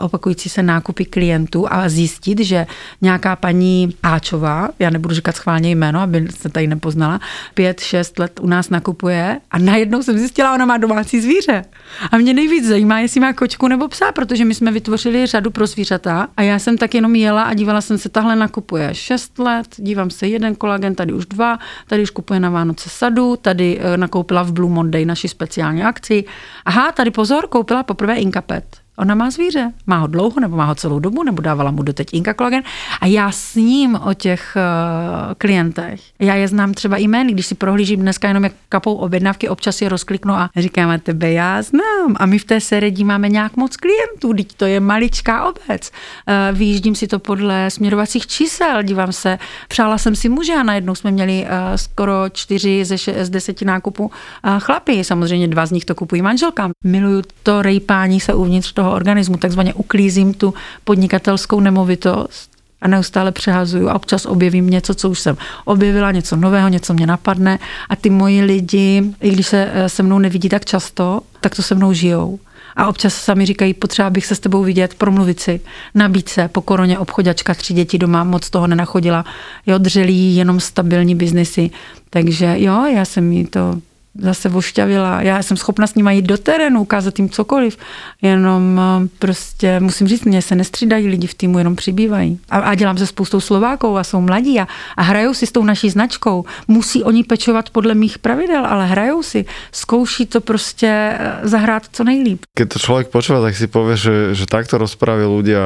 opakující 0.00 0.48
se 0.48 0.62
nákupy 0.62 1.04
klientů 1.04 1.72
a 1.72 1.88
zjistit, 1.88 2.40
že 2.40 2.66
nějaká 3.00 3.36
paní 3.36 3.94
Áčová, 4.02 4.68
já 4.78 4.90
nebudu 4.90 5.14
říkat 5.14 5.36
schválně 5.36 5.70
jméno, 5.70 6.00
aby 6.00 6.28
se 6.30 6.48
tady 6.48 6.66
nepoznala, 6.66 7.20
pět, 7.54 7.80
šest 7.80 8.18
let 8.18 8.40
u 8.42 8.46
nás 8.46 8.70
nakupuje 8.70 9.40
a 9.50 9.58
najednou 9.58 10.02
jsem 10.02 10.18
zjistila, 10.18 10.54
ona 10.54 10.64
má 10.66 10.76
domácí 10.76 11.20
zvíře. 11.20 11.64
A 12.12 12.18
mě 12.18 12.34
nejvíc 12.34 12.68
zajímá, 12.68 13.00
jestli 13.00 13.20
má 13.20 13.32
kočku 13.32 13.68
nebo 13.68 13.88
psa, 13.88 14.12
protože 14.12 14.44
my 14.44 14.54
jsme 14.54 14.72
vytvořili 14.72 15.26
řadu 15.26 15.50
pro 15.50 15.66
zvířata 15.66 16.28
a 16.36 16.42
já 16.42 16.58
jsem 16.58 16.78
tak 16.78 16.94
jenom 16.94 17.14
jela 17.14 17.42
a 17.42 17.54
dívala 17.54 17.80
jsem 17.80 17.98
se, 17.98 18.08
tahle 18.08 18.36
nakupuje 18.36 18.94
šest 18.94 19.38
let, 19.38 19.66
dívám 19.76 20.10
se 20.10 20.26
jeden 20.26 20.54
kolagen, 20.54 20.94
tady 20.94 21.12
už 21.12 21.26
dva, 21.26 21.58
tady 21.86 22.02
už 22.02 22.10
kupuje 22.10 22.40
na 22.40 22.50
Vánoce 22.50 22.88
sadu, 22.88 23.36
tady 23.36 23.78
uh, 23.78 23.96
nakoupila 23.96 24.42
v 24.42 24.52
Blue 24.52 24.72
Monday 24.72 25.04
naši 25.04 25.28
speciální 25.28 25.82
akci. 25.82 26.24
Aha, 26.64 26.92
tady 26.92 27.10
pozor, 27.10 27.46
koupila 27.48 27.82
poprvé 27.82 28.16
Inkapet. 28.16 28.85
Ona 28.98 29.14
má 29.14 29.30
zvíře. 29.30 29.72
Má 29.86 29.98
ho 29.98 30.06
dlouho, 30.06 30.40
nebo 30.40 30.56
má 30.56 30.64
ho 30.64 30.74
celou 30.74 30.98
dobu, 30.98 31.22
nebo 31.22 31.42
dávala 31.42 31.70
mu 31.70 31.82
doteď 31.82 32.08
Inka 32.12 32.34
kolagen. 32.34 32.62
A 33.00 33.06
já 33.06 33.32
s 33.32 33.54
ním 33.54 33.98
o 34.04 34.14
těch 34.14 34.56
uh, 34.56 35.34
klientech. 35.34 36.00
Já 36.18 36.34
je 36.34 36.48
znám 36.48 36.74
třeba 36.74 36.96
jmény, 36.96 37.32
když 37.32 37.46
si 37.46 37.54
prohlížím 37.54 38.00
dneska 38.00 38.28
jenom 38.28 38.44
jak 38.44 38.52
kapou 38.68 38.94
objednávky, 38.94 39.48
občas 39.48 39.82
je 39.82 39.88
rozkliknu 39.88 40.34
a 40.34 40.50
říkám, 40.56 40.90
a 40.90 40.98
tebe 40.98 41.32
já 41.32 41.62
znám. 41.62 42.16
A 42.16 42.26
my 42.26 42.38
v 42.38 42.44
té 42.44 42.60
sérii 42.60 43.04
máme 43.04 43.28
nějak 43.28 43.56
moc 43.56 43.76
klientů, 43.76 44.32
teď 44.36 44.56
to 44.56 44.64
je 44.64 44.80
maličká 44.80 45.48
obec. 45.48 45.90
Uh, 45.90 46.58
vyjíždím 46.58 46.94
si 46.94 47.06
to 47.06 47.18
podle 47.18 47.70
směrovacích 47.70 48.26
čísel, 48.26 48.82
dívám 48.82 49.12
se. 49.12 49.38
Přála 49.68 49.98
jsem 49.98 50.16
si 50.16 50.28
muže 50.28 50.52
a 50.54 50.62
najednou 50.62 50.94
jsme 50.94 51.10
měli 51.10 51.42
uh, 51.42 51.48
skoro 51.76 52.14
čtyři 52.32 52.84
ze, 52.84 52.94
še- 52.94 53.24
z 53.24 53.30
deseti 53.30 53.64
nákupů 53.64 54.04
uh, 54.04 54.10
chlapy. 54.58 55.04
Samozřejmě 55.04 55.48
dva 55.48 55.66
z 55.66 55.70
nich 55.70 55.84
to 55.84 55.94
kupují 55.94 56.22
manželkám. 56.22 56.70
Miluju 56.84 57.22
to 57.42 57.62
rejpání 57.62 58.20
se 58.20 58.34
uvnitř 58.34 58.72
toho 58.72 58.85
toho 58.86 58.96
organismu, 58.96 59.36
takzvaně 59.36 59.74
uklízím 59.74 60.34
tu 60.34 60.54
podnikatelskou 60.84 61.60
nemovitost 61.60 62.50
a 62.80 62.88
neustále 62.88 63.32
přehazuju 63.32 63.88
a 63.88 63.94
občas 63.94 64.26
objevím 64.26 64.70
něco, 64.70 64.94
co 64.94 65.10
už 65.10 65.18
jsem 65.18 65.36
objevila, 65.64 66.12
něco 66.12 66.36
nového, 66.36 66.68
něco 66.68 66.94
mě 66.94 67.06
napadne 67.06 67.58
a 67.88 67.96
ty 67.96 68.10
moji 68.10 68.42
lidi, 68.42 69.02
i 69.20 69.30
když 69.30 69.46
se 69.46 69.70
eh, 69.72 69.88
se 69.88 70.02
mnou 70.02 70.18
nevidí 70.18 70.48
tak 70.48 70.64
často, 70.64 71.20
tak 71.40 71.54
to 71.54 71.62
se 71.62 71.74
mnou 71.74 71.92
žijou. 71.92 72.38
A 72.76 72.86
občas 72.88 73.14
sami 73.14 73.46
říkají, 73.46 73.74
potřeba 73.74 74.10
bych 74.10 74.26
se 74.26 74.34
s 74.34 74.40
tebou 74.40 74.62
vidět, 74.62 74.94
promluvit 74.94 75.40
si, 75.40 75.60
nabít 75.94 76.28
se, 76.28 76.48
po 76.48 76.60
koroně 76.60 76.98
obchodačka, 76.98 77.54
tři 77.54 77.74
děti 77.74 77.98
doma, 77.98 78.24
moc 78.24 78.50
toho 78.50 78.66
nenachodila, 78.66 79.24
jo, 79.66 79.78
dřelí 79.78 80.36
jenom 80.36 80.60
stabilní 80.60 81.14
biznesy. 81.14 81.70
Takže 82.10 82.54
jo, 82.58 82.84
já 82.84 83.04
jsem 83.04 83.32
jí 83.32 83.46
to 83.46 83.80
zase 84.18 84.48
vošťavila. 84.48 85.22
Já 85.22 85.42
jsem 85.42 85.56
schopna 85.56 85.86
s 85.86 85.94
nimi 85.94 86.14
jít 86.14 86.26
do 86.26 86.38
terénu, 86.38 86.80
ukázat 86.80 87.18
jim 87.18 87.28
cokoliv, 87.28 87.78
jenom 88.22 88.80
eh, 88.80 89.08
prostě 89.18 89.80
musím 89.80 90.08
říct, 90.08 90.24
mě 90.24 90.42
se 90.42 90.54
nestřídají 90.54 91.08
lidi 91.08 91.26
v 91.26 91.34
týmu, 91.34 91.58
jenom 91.58 91.76
přibývají. 91.76 92.38
A, 92.50 92.58
a 92.58 92.74
dělám 92.74 92.98
se 92.98 93.06
spoustou 93.06 93.40
Slováků 93.40 93.98
a 93.98 94.04
jsou 94.04 94.20
mladí 94.20 94.60
a, 94.60 94.66
a 94.96 95.02
hrajou 95.02 95.34
si 95.34 95.46
s 95.46 95.52
tou 95.52 95.64
naší 95.64 95.90
značkou. 95.90 96.44
Musí 96.68 97.04
oni 97.04 97.24
pečovat 97.24 97.70
podle 97.70 97.94
mých 97.94 98.18
pravidel, 98.18 98.66
ale 98.66 98.86
hrajou 98.86 99.22
si, 99.22 99.44
zkouší 99.72 100.26
to 100.26 100.40
prostě 100.40 100.86
eh, 100.86 101.40
zahrát 101.42 101.82
co 101.92 102.04
nejlíp. 102.04 102.42
Keď 102.54 102.68
to 102.68 102.78
člověk 102.78 103.08
počúva, 103.08 103.40
tak 103.40 103.56
si 103.56 103.66
povie, 103.66 103.96
že, 103.96 104.34
že 104.34 104.44
takto 104.46 104.78
rozprávají 104.78 105.28
ľudia 105.28 105.62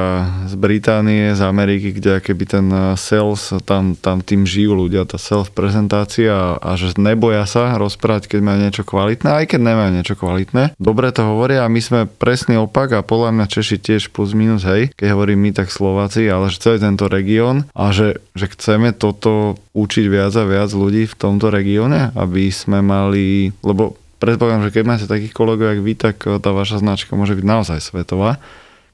z 0.47 0.53
Británie, 0.55 1.35
z 1.35 1.41
Ameriky, 1.41 1.91
kde 1.91 2.19
keby 2.19 2.43
ten 2.45 2.67
eh, 2.71 2.97
sales, 2.97 3.53
tam, 3.65 3.95
tam 3.95 4.21
tým 4.21 4.43
žijú 4.43 4.75
ľudia, 4.75 5.07
tá 5.07 5.15
self-prezentácia 5.15 6.31
a, 6.31 6.59
a 6.59 6.69
že 6.75 6.97
neboja 6.99 7.45
sa 7.47 7.77
rozprávať, 7.77 8.27
keď 8.27 8.40
majú 8.41 8.57
niečo 8.59 8.83
kvalitné, 8.83 9.29
aj 9.29 9.45
keď 9.55 9.59
nemajú 9.61 9.89
niečo 9.93 10.15
kvalitné. 10.17 10.63
Dobre 10.81 11.13
to 11.13 11.23
hovoria 11.23 11.63
a 11.63 11.71
my 11.71 11.81
sme 11.81 12.09
presný 12.09 12.57
opak 12.57 12.97
a 12.97 13.05
podľa 13.05 13.37
mňa 13.37 13.45
Češi 13.47 13.77
tiež 13.77 14.11
plus 14.11 14.33
minus, 14.33 14.65
hej, 14.65 14.89
keď 14.97 15.13
hovorím 15.13 15.45
my, 15.45 15.51
tak 15.53 15.69
Slováci, 15.69 16.27
ale 16.27 16.49
že 16.49 16.59
celý 16.59 16.77
tento 16.81 17.05
región 17.07 17.69
a 17.77 17.93
že, 17.93 18.19
že 18.33 18.49
chceme 18.49 18.91
toto 18.91 19.61
učiť 19.77 20.05
viac 20.09 20.33
a 20.35 20.43
viac 20.43 20.73
ľudí 20.73 21.07
v 21.07 21.15
tomto 21.15 21.47
regióne, 21.53 22.11
aby 22.17 22.51
sme 22.51 22.83
mali, 22.83 23.55
lebo 23.63 24.01
predpokladám, 24.21 24.69
že 24.69 24.73
keď 24.73 24.83
máte 24.85 25.05
takých 25.09 25.33
kolegov, 25.33 25.73
jak 25.73 25.81
vy, 25.81 25.93
tak 25.97 26.15
tá 26.21 26.49
vaša 26.53 26.81
značka 26.81 27.17
môže 27.17 27.33
byť 27.33 27.45
naozaj 27.45 27.79
svetová. 27.81 28.37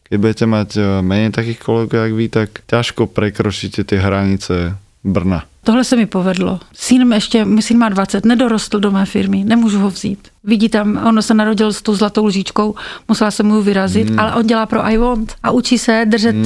Keď 0.08 0.18
budete 0.24 0.46
mať 0.48 0.70
e, 0.80 0.82
menej 1.04 1.36
takých 1.36 1.60
kolegov, 1.60 2.00
jak 2.00 2.14
vy, 2.16 2.26
tak 2.32 2.50
ťažko 2.64 3.12
prekročíte 3.12 3.84
tie 3.84 4.00
hranice 4.00 4.80
Brna. 5.04 5.44
Tohle 5.68 5.84
se 5.84 5.96
mi 5.96 6.06
povedlo. 6.06 6.60
Syn 6.74 7.14
ještě, 7.14 7.46
syn 7.60 7.78
má 7.78 7.90
20, 7.90 8.26
nedorostl 8.26 8.80
do 8.80 8.92
mé 8.92 9.06
firmy, 9.06 9.44
nemůžu 9.44 9.80
ho 9.80 9.90
vzít. 9.90 10.28
Vidí 10.48 10.70
tam, 10.70 11.00
ono 11.06 11.22
se 11.22 11.34
narodil 11.34 11.74
s 11.74 11.82
tou 11.82 11.96
zlatou 11.96 12.26
lžičkou, 12.26 12.76
musela 13.08 13.32
se 13.32 13.44
mu 13.44 13.62
vyrazit, 13.62 14.10
mm. 14.10 14.20
ale 14.20 14.36
on 14.36 14.48
dělá 14.48 14.66
pro 14.66 14.86
I 14.86 14.98
want 14.98 15.36
a 15.44 15.52
učí 15.52 15.78
se 15.78 16.06
držet 16.06 16.36
mm. 16.36 16.46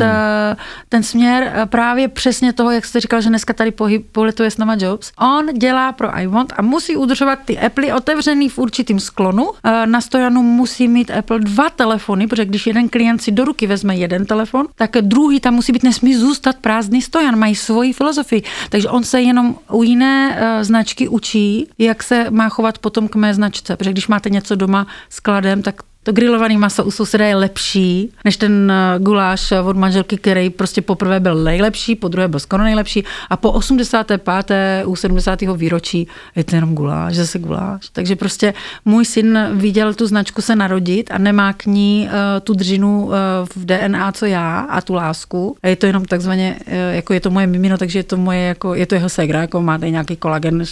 ten 0.90 1.04
směr 1.04 1.54
eh, 1.56 1.66
právě 1.66 2.08
přesně 2.08 2.54
toho, 2.54 2.72
jak 2.72 2.86
jste 2.86 3.00
říkal, 3.00 3.22
že 3.22 3.30
dneska 3.30 3.54
tady 3.54 3.72
pohyb, 3.72 4.06
poletuje 4.12 4.52
s 4.52 4.58
náma 4.58 4.76
Jobs. 4.80 5.12
On 5.20 5.46
dělá 5.54 5.92
pro 5.92 6.18
I 6.18 6.28
want 6.28 6.54
a 6.58 6.62
musí 6.62 6.96
udržovat 6.96 7.40
ty 7.46 7.60
Apple 7.60 7.94
otevřený 7.94 8.50
v 8.50 8.58
určitým 8.58 9.00
sklonu. 9.00 9.52
Eh, 9.64 9.86
na 9.86 10.02
stojanu 10.02 10.42
musí 10.42 10.88
mít 10.88 11.12
Apple 11.12 11.40
dva 11.40 11.70
telefony, 11.70 12.28
protože 12.28 12.46
když 12.46 12.68
jeden 12.68 12.90
klient 12.90 13.22
si 13.22 13.32
do 13.32 13.46
ruky 13.46 13.68
vezme 13.68 13.96
jeden 13.96 14.26
telefon, 14.26 14.68
tak 14.76 14.92
druhý 15.02 15.40
tam 15.40 15.54
musí 15.54 15.72
být, 15.72 15.84
nesmí 15.84 16.16
zůstat 16.16 16.56
prázdný 16.56 17.02
stojan, 17.02 17.40
mají 17.40 17.56
svoji 17.56 17.94
filozofii. 17.94 18.44
Takže 18.70 18.90
on 18.90 19.04
se 19.12 19.22
jenom 19.22 19.56
u 19.72 19.84
jiné 19.84 20.40
značky 20.62 21.08
učí, 21.08 21.68
jak 21.78 22.04
se 22.04 22.32
má 22.32 22.50
chovat 22.50 22.78
potom 22.78 23.08
k 23.08 23.16
mé 23.16 23.34
značce, 23.34 23.76
protože 23.78 23.92
když 23.92 24.08
máte 24.08 24.30
něco 24.30 24.56
doma 24.56 24.88
skladem, 25.10 25.62
tak 25.62 25.76
to 26.04 26.12
grilovaný 26.12 26.58
maso 26.58 26.84
u 26.84 26.92
souseda 26.92 27.26
je 27.26 27.36
lepší 27.36 28.12
než 28.26 28.38
ten 28.38 28.72
eh, 28.72 29.00
guláš 29.00 29.52
od 29.52 29.78
manželky, 29.78 30.18
který 30.18 30.50
prostě 30.50 30.82
poprvé 30.82 31.20
byl 31.20 31.36
nejlepší, 31.44 31.96
po 31.96 32.08
druhé 32.08 32.28
byl 32.28 32.40
skoro 32.40 32.64
nejlepší 32.64 33.04
a 33.30 33.38
po 33.38 33.52
85. 33.52 34.52
u 34.86 34.96
70. 34.96 35.42
výročí 35.42 36.08
je 36.36 36.44
to 36.44 36.56
jenom 36.56 36.76
guláš, 36.76 37.16
zase 37.16 37.40
guláš. 37.40 37.90
Takže 37.94 38.16
prostě 38.16 38.54
můj 38.86 39.06
syn 39.06 39.40
viděl 39.54 39.94
tu 39.94 40.08
značku 40.08 40.42
se 40.42 40.56
narodit 40.56 41.12
a 41.12 41.18
nemá 41.18 41.54
k 41.54 41.66
ní 41.66 42.10
uh, 42.12 42.40
tu 42.44 42.54
dřinu 42.54 43.12
v 43.56 43.66
DNA, 43.66 44.12
co 44.12 44.26
já 44.26 44.60
a 44.60 44.82
tu 44.82 44.94
lásku. 44.94 45.56
A 45.64 45.68
je 45.68 45.76
to 45.76 45.86
jenom 45.86 46.06
takzvaně, 46.06 46.60
jako 46.92 47.14
je 47.14 47.20
to 47.20 47.30
moje 47.30 47.48
mimino, 47.48 47.78
takže 47.78 48.00
je 48.00 48.04
to 48.04 48.18
moje, 48.18 48.40
jako, 48.42 48.76
je 48.76 48.86
to 48.86 48.96
jeho 48.96 49.10
segra, 49.10 49.42
jako 49.42 49.62
máte 49.62 49.90
nějaký 49.90 50.16
kolagen, 50.16 50.64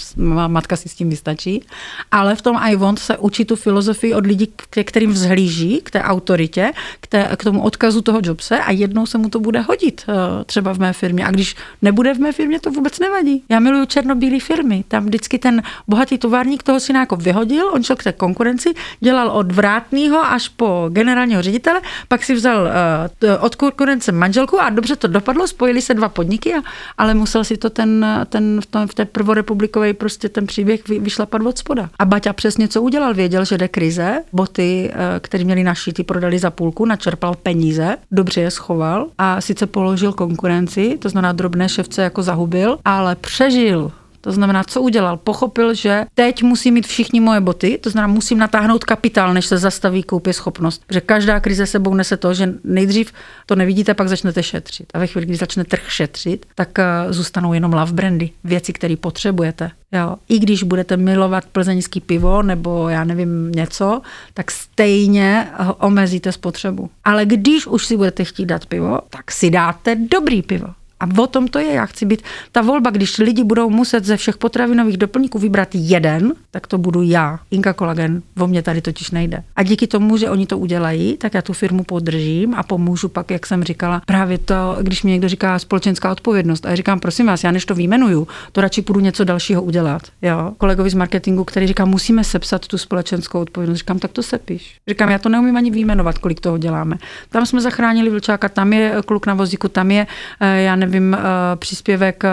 matka 0.48 0.76
si 0.76 0.90
s 0.90 0.96
tím 0.96 1.10
vystačí. 1.10 1.64
Ale 2.12 2.36
v 2.36 2.42
tom 2.42 2.58
I 2.58 2.76
want 2.76 3.00
se 3.00 3.18
učí 3.18 3.46
tu 3.46 3.56
filozofii 3.56 4.14
od 4.14 4.26
lidí, 4.26 4.54
kterým 4.84 5.14
vzhlíží 5.20 5.82
k 5.84 5.92
té 5.92 6.02
autoritě, 6.02 6.72
k, 7.00 7.08
té, 7.08 7.30
k 7.38 7.44
tomu 7.44 7.62
odkazu 7.62 8.02
toho 8.02 8.20
Jobse 8.24 8.60
a 8.60 8.72
jednou 8.72 9.06
se 9.06 9.18
mu 9.18 9.30
to 9.30 9.40
bude 9.40 9.62
hodit 9.62 10.06
eh, 10.08 10.44
třeba 10.46 10.74
v 10.74 10.80
mé 10.80 10.94
firmě. 10.94 11.26
A 11.26 11.32
když 11.32 11.56
nebude 11.82 12.14
v 12.14 12.20
mé 12.20 12.32
firmě, 12.32 12.60
to 12.60 12.72
vůbec 12.72 13.00
nevadí. 13.00 13.44
Já 13.50 13.60
miluju 13.60 13.86
černobílé 13.86 14.40
firmy. 14.40 14.84
Tam 14.88 15.06
vždycky 15.06 15.40
ten 15.40 15.64
bohatý 15.88 16.18
továrník 16.18 16.64
toho 16.64 16.80
syna 16.80 17.00
jako 17.00 17.16
vyhodil, 17.16 17.70
on 17.74 17.84
šel 17.84 17.96
k 17.96 18.04
té 18.04 18.12
konkurenci, 18.12 18.74
dělal 19.00 19.30
od 19.30 19.52
vrátního 19.52 20.20
až 20.26 20.50
po 20.50 20.90
generálního 20.90 21.42
ředitele, 21.42 21.82
pak 22.08 22.24
si 22.24 22.34
vzal 22.34 22.62
uh, 22.62 23.30
od 23.40 23.56
konkurence 23.56 24.12
manželku 24.12 24.62
a 24.62 24.70
dobře 24.70 24.96
to 24.96 25.08
dopadlo, 25.08 25.48
spojili 25.48 25.82
se 25.82 25.94
dva 25.94 26.10
podniky, 26.10 26.54
a, 26.54 26.62
ale 26.98 27.14
musel 27.14 27.44
si 27.44 27.58
to 27.58 27.70
ten, 27.70 28.06
ten 28.30 28.62
v, 28.62 28.66
tom, 28.66 28.88
v 28.88 28.94
té 28.94 29.06
prvorepublikové 29.06 29.94
prostě 29.94 30.30
ten 30.30 30.48
příběh 30.48 30.88
vy, 30.88 31.00
vyšlapat 31.00 31.42
od 31.42 31.58
spoda. 31.58 31.90
A 32.00 32.06
Baťa 32.06 32.34
přesně 32.34 32.68
co 32.68 32.82
udělal, 32.82 33.14
věděl, 33.14 33.46
že 33.46 33.58
jde 33.58 33.68
krize, 33.68 34.24
boty, 34.34 34.92
uh, 34.94 35.09
který 35.20 35.46
měli 35.46 35.64
ty 35.94 36.04
prodali 36.04 36.40
za 36.40 36.50
půlku, 36.50 36.86
načerpal 36.86 37.36
peníze, 37.36 37.98
dobře 38.12 38.42
je 38.42 38.52
schoval 38.52 39.08
a 39.18 39.42
sice 39.42 39.66
položil 39.66 40.14
konkurenci, 40.14 40.98
to 40.98 41.10
znamená 41.10 41.32
drobné 41.32 41.70
ševce 41.70 42.02
jako 42.02 42.24
zahubil, 42.24 42.78
ale 42.86 43.16
přežil. 43.16 43.92
To 44.22 44.32
znamená, 44.32 44.64
co 44.64 44.82
udělal? 44.82 45.18
Pochopil, 45.18 45.74
že 45.74 46.06
teď 46.14 46.44
musí 46.44 46.72
mít 46.72 46.88
všichni 46.88 47.20
moje 47.20 47.42
boty, 47.42 47.78
to 47.78 47.90
znamená, 47.90 48.14
musím 48.14 48.38
natáhnout 48.38 48.84
kapitál, 48.84 49.34
než 49.34 49.46
se 49.46 49.58
zastaví 49.58 50.04
koupě 50.04 50.34
schopnost. 50.34 50.84
Protože 50.88 51.02
každá 51.02 51.40
krize 51.40 51.66
sebou 51.66 51.94
nese 51.94 52.18
to, 52.18 52.34
že 52.34 52.54
nejdřív 52.64 53.12
to 53.46 53.56
nevidíte, 53.56 53.94
pak 53.94 54.08
začnete 54.08 54.44
šetřit. 54.44 54.86
A 54.94 55.00
ve 55.00 55.08
chvíli, 55.08 55.26
kdy 55.26 55.36
začne 55.36 55.64
trh 55.64 55.92
šetřit, 55.92 56.46
tak 56.56 56.80
eh, 56.80 56.86
zůstanou 57.10 57.54
jenom 57.54 57.74
love 57.74 57.94
brandy, 57.94 58.30
věci, 58.44 58.74
které 58.74 58.96
potřebujete. 58.96 59.72
Jo. 59.92 60.16
I 60.30 60.40
když 60.40 60.64
budete 60.64 60.98
milovat 60.98 61.46
plzeňský 61.46 62.00
pivo 62.00 62.44
nebo 62.44 62.90
já 62.90 63.04
nevím 63.04 63.52
něco, 63.52 64.02
tak 64.34 64.52
stejně 64.52 65.48
omezíte 65.80 66.32
spotřebu. 66.32 66.90
Ale 67.04 67.26
když 67.26 67.68
už 67.68 67.86
si 67.86 67.98
budete 67.98 68.24
chtít 68.24 68.46
dát 68.46 68.66
pivo, 68.66 69.00
tak 69.10 69.32
si 69.32 69.50
dáte 69.50 69.96
dobrý 69.96 70.42
pivo 70.42 70.68
A 71.00 71.22
o 71.22 71.28
tom 71.28 71.48
to 71.48 71.60
je, 71.60 71.74
já 71.74 71.86
chci 71.86 72.06
být 72.06 72.22
ta 72.52 72.62
volba, 72.62 72.90
když 72.90 73.18
lidi 73.18 73.44
budou 73.44 73.70
muset 73.70 74.06
ze 74.06 74.18
všech 74.18 74.38
potravinových 74.38 74.98
doplňků 74.98 75.40
vybrat 75.40 75.70
jeden, 75.74 76.34
tak 76.52 76.68
to 76.68 76.78
budu 76.78 77.02
já. 77.02 77.40
Inka 77.52 77.74
Kolagen, 77.74 78.22
o 78.40 78.48
mě 78.48 78.62
tady 78.62 78.82
totiž 78.82 79.12
nejde. 79.12 79.44
A 79.56 79.64
díky 79.64 79.88
tomu, 79.88 80.18
že 80.18 80.30
oni 80.30 80.46
to 80.46 80.58
udělají, 80.58 81.18
tak 81.18 81.34
já 81.34 81.42
tu 81.42 81.54
firmu 81.54 81.84
podržím 81.84 82.54
a 82.54 82.64
pomůžu 82.64 83.10
pak, 83.10 83.32
jak 83.32 83.46
jsem 83.46 83.64
říkala, 83.64 84.02
právě 84.06 84.38
to, 84.38 84.78
když 84.82 85.04
mi 85.04 85.12
někdo 85.12 85.30
říká 85.30 85.60
společenská 85.60 86.12
odpovědnost. 86.12 86.66
A 86.66 86.70
já 86.70 86.76
říkám, 86.76 87.00
prosím 87.00 87.26
vás, 87.26 87.44
já 87.44 87.52
než 87.52 87.66
to 87.66 87.76
výjmenuju, 87.76 88.28
to 88.52 88.62
radši 88.62 88.82
půjdu 88.82 89.00
něco 89.00 89.24
dalšího 89.24 89.62
udělat. 89.62 90.02
Jo? 90.22 90.54
Kolegovi 90.58 90.90
z 90.90 90.94
marketingu, 90.94 91.44
který 91.44 91.68
říká, 91.68 91.86
musíme 91.86 92.24
sepsat 92.24 92.68
tu 92.68 92.78
společenskou 92.78 93.40
odpovědnost. 93.40 93.78
Říkám, 93.78 94.00
tak 94.00 94.12
to 94.12 94.24
sepiš. 94.24 94.78
Říkám, 94.88 95.10
já 95.10 95.18
to 95.18 95.30
neumím 95.30 95.58
ani 95.58 95.72
výjmenovat, 95.72 96.18
kolik 96.18 96.40
toho 96.40 96.58
děláme. 96.58 96.98
Tam 97.30 97.46
jsme 97.46 97.62
zachránili 97.62 98.10
vlčáka, 98.10 98.50
tam 98.50 98.74
je 98.74 98.94
kluk 99.06 99.28
na 99.28 99.34
vozíku, 99.34 99.68
tam 99.68 99.92
je, 99.92 100.08
eh, 100.40 100.62
já 100.62 100.76
nevím, 100.76 100.89
eh, 100.96 101.20
příspěvek 101.56 102.24
eh, 102.24 102.30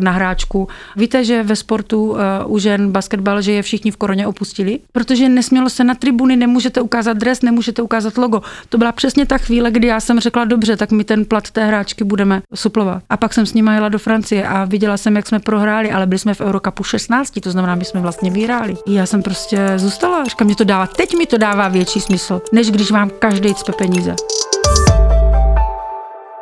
na 0.00 0.10
hráčku. 0.10 0.68
Víte, 0.96 1.24
že 1.24 1.42
ve 1.42 1.56
sportu 1.56 2.16
u 2.46 2.58
žen 2.58 2.92
basketbal, 2.92 3.42
že 3.42 3.52
je 3.52 3.62
všichni 3.62 3.90
v 3.90 3.96
koroně 3.96 4.26
opustili? 4.26 4.78
Protože 4.92 5.28
nesmělo 5.28 5.70
se 5.70 5.84
na 5.84 5.94
tribuny, 5.94 6.36
nemůžete 6.36 6.80
ukázat 6.80 7.16
dres, 7.16 7.42
nemůžete 7.42 7.82
ukázat 7.82 8.18
logo. 8.18 8.42
To 8.68 8.78
byla 8.78 8.92
přesně 8.92 9.26
ta 9.26 9.38
chvíle, 9.38 9.70
kdy 9.70 9.86
já 9.86 10.00
jsem 10.00 10.20
řekla, 10.20 10.44
dobře, 10.44 10.76
tak 10.76 10.90
my 10.90 11.04
ten 11.04 11.24
plat 11.24 11.50
té 11.50 11.64
hráčky 11.64 12.04
budeme 12.04 12.42
suplovat. 12.54 13.02
A 13.10 13.16
pak 13.16 13.34
jsem 13.34 13.46
s 13.46 13.54
nimi 13.54 13.70
jela 13.74 13.88
do 13.88 13.98
Francie 13.98 14.48
a 14.48 14.64
viděla 14.64 14.96
jsem, 14.96 15.16
jak 15.16 15.26
jsme 15.26 15.38
prohráli, 15.38 15.90
ale 15.90 16.06
byli 16.06 16.18
jsme 16.18 16.34
v 16.34 16.40
Eurocupu 16.40 16.84
16, 16.84 17.40
to 17.40 17.50
znamená, 17.50 17.74
my 17.74 17.84
jsme 17.84 18.00
vlastně 18.00 18.30
vyhráli. 18.30 18.76
Já 18.86 19.06
jsem 19.06 19.22
prostě 19.22 19.72
zůstala, 19.76 20.24
říkám, 20.24 20.46
mě 20.46 20.56
to 20.56 20.64
dává, 20.64 20.86
teď 20.86 21.18
mi 21.18 21.26
to 21.26 21.38
dává 21.38 21.68
větší 21.68 22.00
smysl, 22.00 22.42
než 22.52 22.70
když 22.70 22.90
vám 22.90 23.10
každý 23.18 23.54
cpe 23.54 23.72
peníze. 23.72 24.14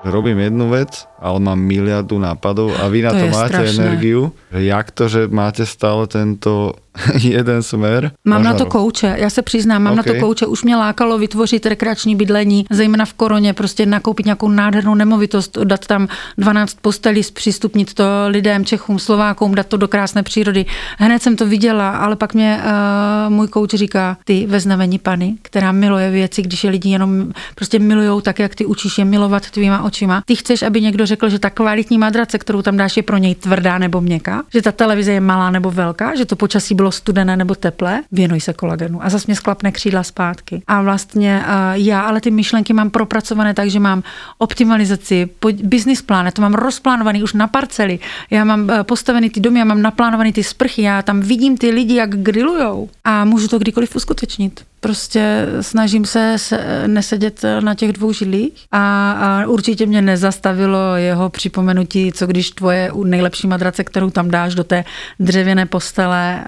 Robím 0.02 0.38
jednu 0.38 0.68
vec, 0.68 1.06
ale 1.22 1.38
mám 1.40 1.58
miliardu 1.62 2.18
nápadov 2.18 2.74
a 2.74 2.90
vy 2.90 3.06
na 3.06 3.14
to, 3.14 3.22
to 3.22 3.26
máte 3.30 3.54
strašné. 3.54 3.84
energiu. 3.86 4.34
Jak 4.50 4.90
to, 4.90 5.06
že 5.08 5.20
máte 5.30 5.62
stále 5.62 6.10
tento 6.10 6.74
jeden 7.22 7.62
smer. 7.62 8.12
Mám 8.24 8.42
na 8.42 8.54
to 8.54 8.66
kouče, 8.66 9.14
já 9.18 9.30
se 9.30 9.42
přiznám, 9.42 9.82
mám 9.82 9.98
okay. 9.98 10.12
na 10.14 10.20
to 10.20 10.26
kouče. 10.26 10.46
Už 10.46 10.64
mě 10.64 10.76
lákalo 10.76 11.18
vytvořit 11.18 11.66
rekreační 11.66 12.16
bydlení, 12.16 12.66
zejména 12.70 13.04
v 13.04 13.12
koroně, 13.12 13.52
prostě 13.52 13.86
nakoupit 13.86 14.26
nějakou 14.26 14.48
nádhernou 14.48 14.94
nemovitost, 14.94 15.58
dát 15.64 15.86
tam 15.86 16.08
12 16.38 16.78
postelí, 16.82 17.22
zpřístupnit 17.22 17.94
to 17.94 18.04
lidem, 18.28 18.64
Čechům, 18.64 18.98
Slovákům, 18.98 19.54
dát 19.54 19.66
to 19.66 19.76
do 19.76 19.88
krásné 19.88 20.22
přírody. 20.22 20.66
Hned 20.98 21.22
jsem 21.22 21.36
to 21.36 21.46
viděla, 21.46 21.90
ale 21.90 22.16
pak 22.16 22.34
mě 22.34 22.60
uh, 22.64 23.32
můj 23.32 23.48
kouč 23.48 23.70
říká, 23.74 24.16
ty 24.24 24.46
ve 24.46 24.60
znamení 24.60 24.98
pany, 24.98 25.34
která 25.42 25.72
miluje 25.72 26.10
věci, 26.10 26.42
když 26.42 26.64
je 26.64 26.70
lidi 26.70 26.90
jenom 26.90 27.32
prostě 27.54 27.78
milujou 27.78 28.20
tak, 28.20 28.38
jak 28.38 28.54
ty 28.54 28.66
učíš 28.66 28.98
je 28.98 29.04
milovat 29.04 29.50
tvýma 29.50 29.82
očima. 29.82 30.22
Ty 30.26 30.36
chceš, 30.36 30.62
aby 30.62 30.80
někdo 30.80 31.06
řekl, 31.06 31.28
že 31.28 31.38
ta 31.38 31.50
kvalitní 31.50 31.98
madrace, 31.98 32.38
kterou 32.38 32.62
tam 32.62 32.76
dáš, 32.76 32.96
je 32.96 33.02
pro 33.02 33.16
něj 33.16 33.34
tvrdá 33.34 33.78
nebo 33.78 34.00
měkká, 34.00 34.42
že 34.52 34.62
ta 34.62 34.72
televize 34.72 35.12
je 35.12 35.20
malá 35.20 35.50
nebo 35.50 35.70
velká, 35.70 36.14
že 36.14 36.24
to 36.24 36.36
počasí 36.36 36.74
bylo 36.82 36.92
studené 36.92 37.36
nebo 37.36 37.54
teplé, 37.54 38.02
věnuj 38.12 38.40
se 38.40 38.52
kolagenu. 38.52 39.04
A 39.04 39.10
zase 39.10 39.24
mě 39.28 39.36
sklapne 39.36 39.72
křídla 39.72 40.02
zpátky. 40.02 40.62
A 40.66 40.82
vlastně 40.82 41.44
já 41.72 42.00
ale 42.00 42.20
ty 42.20 42.30
myšlenky 42.30 42.72
mám 42.72 42.90
propracované 42.90 43.54
tak, 43.54 43.70
že 43.70 43.80
mám 43.80 44.02
optimalizaci, 44.38 45.30
business 45.62 46.02
plán, 46.02 46.30
to 46.32 46.42
mám 46.42 46.54
rozplánovaný 46.54 47.22
už 47.22 47.32
na 47.32 47.46
parcely. 47.46 47.98
Já 48.30 48.44
mám 48.44 48.62
uh, 48.62 48.82
postavený 48.82 49.30
ty 49.30 49.40
domy, 49.40 49.58
já 49.58 49.64
mám 49.64 49.82
naplánovaný 49.82 50.32
ty 50.32 50.44
sprchy, 50.44 50.82
já 50.82 51.02
tam 51.02 51.20
vidím 51.20 51.56
ty 51.56 51.70
lidi, 51.70 51.94
jak 51.94 52.22
grillujou 52.22 52.88
a 53.04 53.24
můžu 53.24 53.48
to 53.48 53.58
kdykoliv 53.58 53.96
uskutečnit 53.96 54.71
prostě 54.82 55.46
snažím 55.60 56.04
se, 56.04 56.34
se 56.36 56.84
nesedět 56.86 57.42
na 57.60 57.74
těch 57.74 57.92
dvou 57.92 58.12
židlích 58.12 58.52
a, 58.72 59.12
a 59.12 59.46
určitě 59.46 59.86
mě 59.86 60.02
nezastavilo 60.02 60.96
jeho 60.96 61.30
připomenutí, 61.30 62.12
co 62.12 62.26
když 62.26 62.50
tvoje 62.50 62.90
nejlepší 63.04 63.46
madrace, 63.46 63.84
kterou 63.84 64.10
tam 64.10 64.30
dáš 64.30 64.54
do 64.54 64.64
té 64.64 64.84
dřevěné 65.20 65.66
postele, 65.66 66.44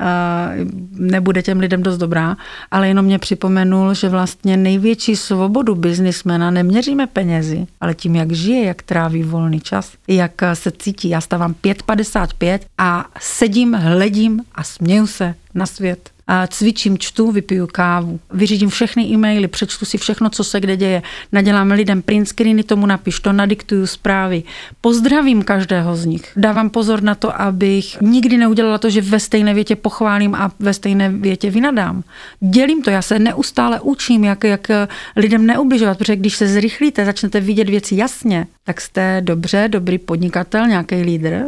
nebude 0.93 1.43
těm 1.43 1.61
lidem 1.61 1.83
dost 1.83 1.99
dobrá, 1.99 2.37
ale 2.71 2.89
jenom 2.89 3.05
mě 3.05 3.19
připomenul, 3.19 3.95
že 3.95 4.09
vlastně 4.09 4.57
největší 4.57 5.17
svobodu 5.17 5.75
biznismena 5.75 6.51
neměříme 6.51 7.07
penězi, 7.07 7.67
ale 7.81 7.95
tím, 7.95 8.17
jak 8.17 8.33
žije, 8.33 8.65
jak 8.65 8.83
tráví 8.83 9.23
volný 9.23 9.61
čas, 9.61 9.93
jak 10.09 10.33
se 10.55 10.71
cítí. 10.71 11.09
Já 11.09 11.21
stávám 11.21 11.55
5.55 11.65 12.59
a 12.79 13.07
sedím, 13.21 13.75
hledím 13.75 14.43
a 14.55 14.63
směju 14.63 15.07
se 15.07 15.35
na 15.55 15.67
svět 15.67 16.14
cvičím, 16.49 16.99
čtu, 16.99 17.31
vypiju 17.31 17.67
kávu, 17.73 18.21
vyřídím 18.33 18.69
všechny 18.69 19.05
e-maily, 19.05 19.49
přečtu 19.49 19.85
si 19.85 19.99
všechno, 19.99 20.31
co 20.31 20.45
se 20.45 20.61
kde 20.61 20.77
děje, 20.77 21.03
nadělám 21.33 21.71
lidem 21.71 22.03
print 22.03 22.29
screeny, 22.29 22.63
tomu 22.63 22.87
napiš, 22.87 23.21
to 23.21 23.33
nadiktuju 23.33 23.87
zprávy, 23.87 24.43
pozdravím 24.81 25.43
každého 25.43 25.97
z 25.97 26.05
nich, 26.05 26.33
dávám 26.37 26.71
pozor 26.71 27.03
na 27.03 27.15
to, 27.15 27.41
abych 27.41 28.01
nikdy 28.01 28.37
neudělala 28.37 28.79
to, 28.79 28.91
že 28.91 29.01
ve 29.01 29.21
stejné 29.21 29.55
větě 29.55 29.77
pochválím 29.77 30.35
a 30.35 30.53
ve 30.59 30.75
stejné 30.75 31.09
větě 31.09 31.51
vynadám. 31.51 32.03
Dělím 32.41 32.83
to, 32.83 32.91
já 32.91 33.03
se 33.03 33.19
neustále 33.19 33.81
učím, 33.81 34.25
jak, 34.25 34.45
jak 34.45 34.69
lidem 35.17 35.47
neubližovat, 35.47 35.99
protože 35.99 36.17
když 36.17 36.37
se 36.37 36.49
zrychlíte, 36.49 37.05
začnete 37.05 37.41
vidět 37.41 37.69
věci 37.69 37.97
jasně, 37.97 38.47
tak 38.65 38.81
jste 38.81 39.21
dobře, 39.21 39.69
dobrý 39.69 39.99
podnikatel, 39.99 40.67
nějaký 40.67 40.95
lídr, 40.95 41.45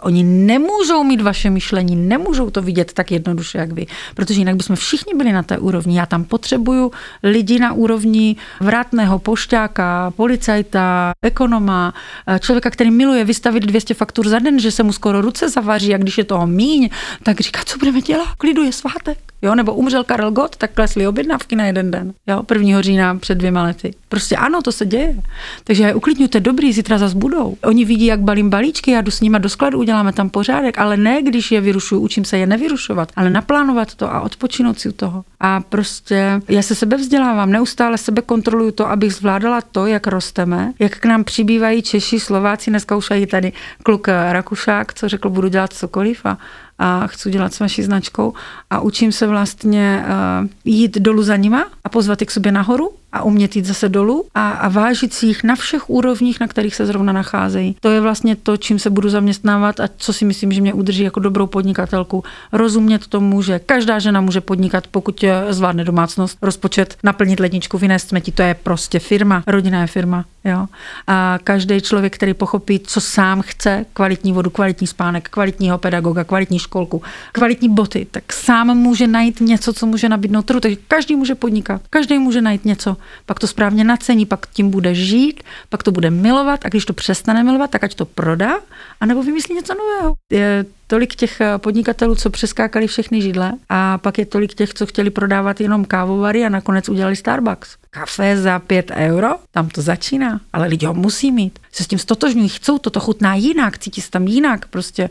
oni 0.00 0.24
nemůžou 0.24 1.04
mít 1.04 1.20
vaše 1.20 1.50
myšlení, 1.50 1.96
nemůžou 1.96 2.50
to 2.50 2.62
vidět 2.62 2.92
tak 2.92 3.10
jednoduše, 3.10 3.58
jak 3.58 3.72
vy, 3.72 3.86
protože 4.14 4.40
jinak 4.40 4.56
bychom 4.56 4.76
všichni 4.76 5.14
byli 5.14 5.32
na 5.32 5.42
té 5.42 5.58
úrovni. 5.58 5.98
Já 5.98 6.06
tam 6.06 6.24
potřebuju 6.24 6.92
lidi 7.22 7.58
na 7.58 7.72
úrovni 7.72 8.36
vrátného 8.60 9.18
pošťáka, 9.18 10.12
policajta, 10.16 11.12
ekonoma, 11.22 11.94
člověka, 12.40 12.70
který 12.70 12.90
miluje 12.90 13.24
vystavit 13.24 13.62
200 13.62 13.94
faktur 13.94 14.28
za 14.28 14.38
den, 14.38 14.58
že 14.58 14.70
se 14.70 14.82
mu 14.82 14.92
skoro 14.92 15.20
ruce 15.20 15.48
zavaří 15.48 15.94
a 15.94 15.98
když 15.98 16.18
je 16.18 16.24
toho 16.24 16.46
míň, 16.46 16.88
tak 17.22 17.40
říká, 17.40 17.60
co 17.64 17.78
budeme 17.78 18.00
dělat, 18.00 18.28
klidu 18.38 18.62
je 18.62 18.72
svátek. 18.72 19.18
Jo, 19.44 19.54
nebo 19.54 19.74
umřel 19.74 20.04
Karel 20.04 20.30
Gott, 20.30 20.56
tak 20.56 20.74
klesly 20.74 21.06
objednávky 21.06 21.56
na 21.56 21.66
jeden 21.66 21.90
den. 21.90 22.12
Jo, 22.26 22.42
1. 22.54 22.82
října 22.82 23.14
před 23.14 23.34
dvěma 23.34 23.62
lety. 23.62 23.94
Prostě 24.08 24.36
ano, 24.36 24.62
to 24.62 24.72
se 24.72 24.86
děje. 24.86 25.16
Takže 25.64 25.94
uklidňujte, 25.94 26.40
dobrý, 26.40 26.72
zítra 26.72 26.98
zas 26.98 27.14
budou. 27.14 27.56
Oni 27.64 27.84
vidí, 27.84 28.06
jak 28.06 28.20
balím 28.20 28.50
balíčky, 28.50 28.90
já 28.90 29.00
jdu 29.00 29.10
s 29.10 29.20
nimi 29.20 29.38
do 29.40 29.48
skladu, 29.62 29.78
uděláme 29.78 30.12
tam 30.12 30.30
pořádek, 30.30 30.78
ale 30.78 30.96
ne, 30.96 31.22
když 31.22 31.52
je 31.52 31.60
vyrušuju, 31.60 32.00
učím 32.00 32.24
se 32.24 32.38
je 32.38 32.46
nevyrušovat, 32.46 33.12
ale 33.16 33.30
naplánovat 33.30 33.94
to 33.94 34.14
a 34.14 34.20
odpočinout 34.20 34.78
si 34.78 34.88
u 34.88 34.92
toho. 34.92 35.24
A 35.40 35.60
prostě 35.60 36.40
já 36.48 36.62
se 36.62 36.74
sebe 36.74 36.96
vzdělávám, 36.96 37.52
neustále 37.52 37.98
sebe 37.98 38.22
kontroluju 38.22 38.70
to, 38.70 38.90
abych 38.90 39.14
zvládala 39.14 39.60
to, 39.60 39.86
jak 39.86 40.06
rosteme, 40.06 40.72
jak 40.78 40.98
k 40.98 41.04
nám 41.04 41.24
přibývají 41.24 41.82
Češi, 41.82 42.20
Slováci, 42.20 42.70
dneska 42.70 42.96
už 42.96 43.08
tady 43.30 43.52
kluk 43.82 44.08
Rakušák, 44.08 44.94
co 44.94 45.08
řekl, 45.08 45.30
budu 45.30 45.48
dělat 45.48 45.72
cokoliv 45.72 46.26
a 46.26 46.38
a 46.78 47.06
chci 47.06 47.30
dělat 47.30 47.54
s 47.54 47.60
vaší 47.60 47.82
značkou 47.82 48.34
a 48.70 48.80
učím 48.80 49.12
se 49.12 49.26
vlastně 49.26 50.04
uh, 50.42 50.48
jít 50.64 50.98
dolů 50.98 51.22
za 51.22 51.36
nima 51.36 51.64
a 51.84 51.88
pozvat 51.88 52.20
je 52.20 52.26
k 52.26 52.30
sobě 52.30 52.52
nahoru 52.52 52.92
a 53.12 53.22
umět 53.22 53.56
jít 53.56 53.64
zase 53.64 53.88
dolů 53.88 54.24
a, 54.34 54.50
a 54.50 54.68
vážit 54.68 55.14
si 55.14 55.26
jich 55.26 55.44
na 55.44 55.56
všech 55.56 55.90
úrovních, 55.90 56.40
na 56.40 56.46
kterých 56.46 56.74
se 56.74 56.86
zrovna 56.86 57.12
nacházejí. 57.12 57.76
To 57.80 57.90
je 57.90 58.00
vlastně 58.00 58.36
to, 58.36 58.56
čím 58.56 58.78
se 58.78 58.90
budu 58.90 59.08
zaměstnávat 59.08 59.80
a 59.80 59.88
co 59.96 60.12
si 60.12 60.24
myslím, 60.24 60.52
že 60.52 60.60
mě 60.60 60.74
udrží 60.74 61.02
jako 61.02 61.20
dobrou 61.20 61.46
podnikatelku. 61.46 62.24
Rozumět 62.52 63.06
tomu, 63.06 63.42
že 63.42 63.58
každá 63.58 63.98
žena 63.98 64.20
může 64.20 64.40
podnikat, 64.40 64.86
pokud 64.86 65.24
zvládne 65.50 65.84
domácnost, 65.84 66.38
rozpočet, 66.42 66.96
naplnit 67.02 67.40
ledničku, 67.40 67.78
vynést 67.78 68.08
smeti, 68.08 68.32
to 68.32 68.42
je 68.42 68.54
prostě 68.54 68.98
firma, 68.98 69.42
rodinná 69.46 69.80
je 69.80 69.86
firma. 69.86 70.24
Jo? 70.44 70.66
A 71.06 71.38
každý 71.44 71.80
člověk, 71.80 72.14
který 72.14 72.34
pochopí, 72.34 72.80
co 72.80 73.00
sám 73.00 73.42
chce, 73.42 73.86
kvalitní 73.92 74.32
vodu, 74.32 74.50
kvalitní 74.50 74.86
spánek, 74.86 75.28
kvalitního 75.28 75.78
pedagoga, 75.78 76.24
kvalitní 76.24 76.58
školku, 76.62 77.02
kvalitní 77.32 77.68
boty, 77.68 78.06
tak 78.10 78.32
sám 78.32 78.76
může 78.78 79.06
najít 79.06 79.40
něco, 79.40 79.72
co 79.72 79.86
může 79.86 80.08
nabídnout 80.08 80.42
trhu. 80.42 80.60
Takže 80.60 80.76
každý 80.88 81.16
může 81.16 81.34
podnikat, 81.34 81.82
každý 81.90 82.18
může 82.18 82.40
najít 82.40 82.64
něco, 82.64 82.96
pak 83.26 83.38
to 83.38 83.46
správně 83.46 83.84
nacení, 83.84 84.26
pak 84.26 84.46
tím 84.52 84.70
bude 84.70 84.94
žít, 84.94 85.42
pak 85.68 85.82
to 85.82 85.92
bude 85.92 86.10
milovat 86.10 86.64
a 86.64 86.68
když 86.68 86.84
to 86.84 86.92
přestane 86.92 87.44
milovat, 87.44 87.70
tak 87.70 87.84
ať 87.84 87.94
to 87.94 88.04
prodá, 88.04 88.60
anebo 89.00 89.22
vymyslí 89.22 89.54
něco 89.54 89.74
nového. 89.74 90.14
Je 90.32 90.64
tolik 90.92 91.14
těch 91.14 91.40
eh, 91.40 91.58
podnikatelů, 91.58 92.14
co 92.14 92.30
přeskákali 92.30 92.86
všechny 92.86 93.22
židle 93.22 93.52
a 93.68 93.98
pak 93.98 94.18
je 94.18 94.26
tolik 94.26 94.54
těch, 94.54 94.74
co 94.74 94.86
chtěli 94.86 95.10
prodávat 95.10 95.60
jenom 95.60 95.84
kávovary 95.84 96.44
a 96.44 96.48
nakonec 96.48 96.88
udělali 96.88 97.16
Starbucks. 97.16 97.76
Kafe 97.90 98.36
za 98.36 98.58
5 98.58 98.90
euro, 98.90 99.28
tam 99.50 99.68
to 99.68 99.82
začíná, 99.82 100.40
ale 100.52 100.66
lidi 100.66 100.86
ho 100.86 100.94
musí 100.94 101.32
mít. 101.32 101.58
Se 101.72 101.84
s 101.84 101.86
tím 101.86 101.98
stotožňují, 101.98 102.48
chcou, 102.48 102.78
to, 102.78 102.90
to 102.90 103.00
chutná 103.00 103.34
jinak, 103.34 103.78
cítí 103.78 104.00
se 104.00 104.10
tam 104.10 104.26
jinak 104.26 104.66
prostě. 104.66 105.10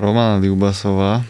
Romana 0.00 0.40
Liubasová 0.40 1.20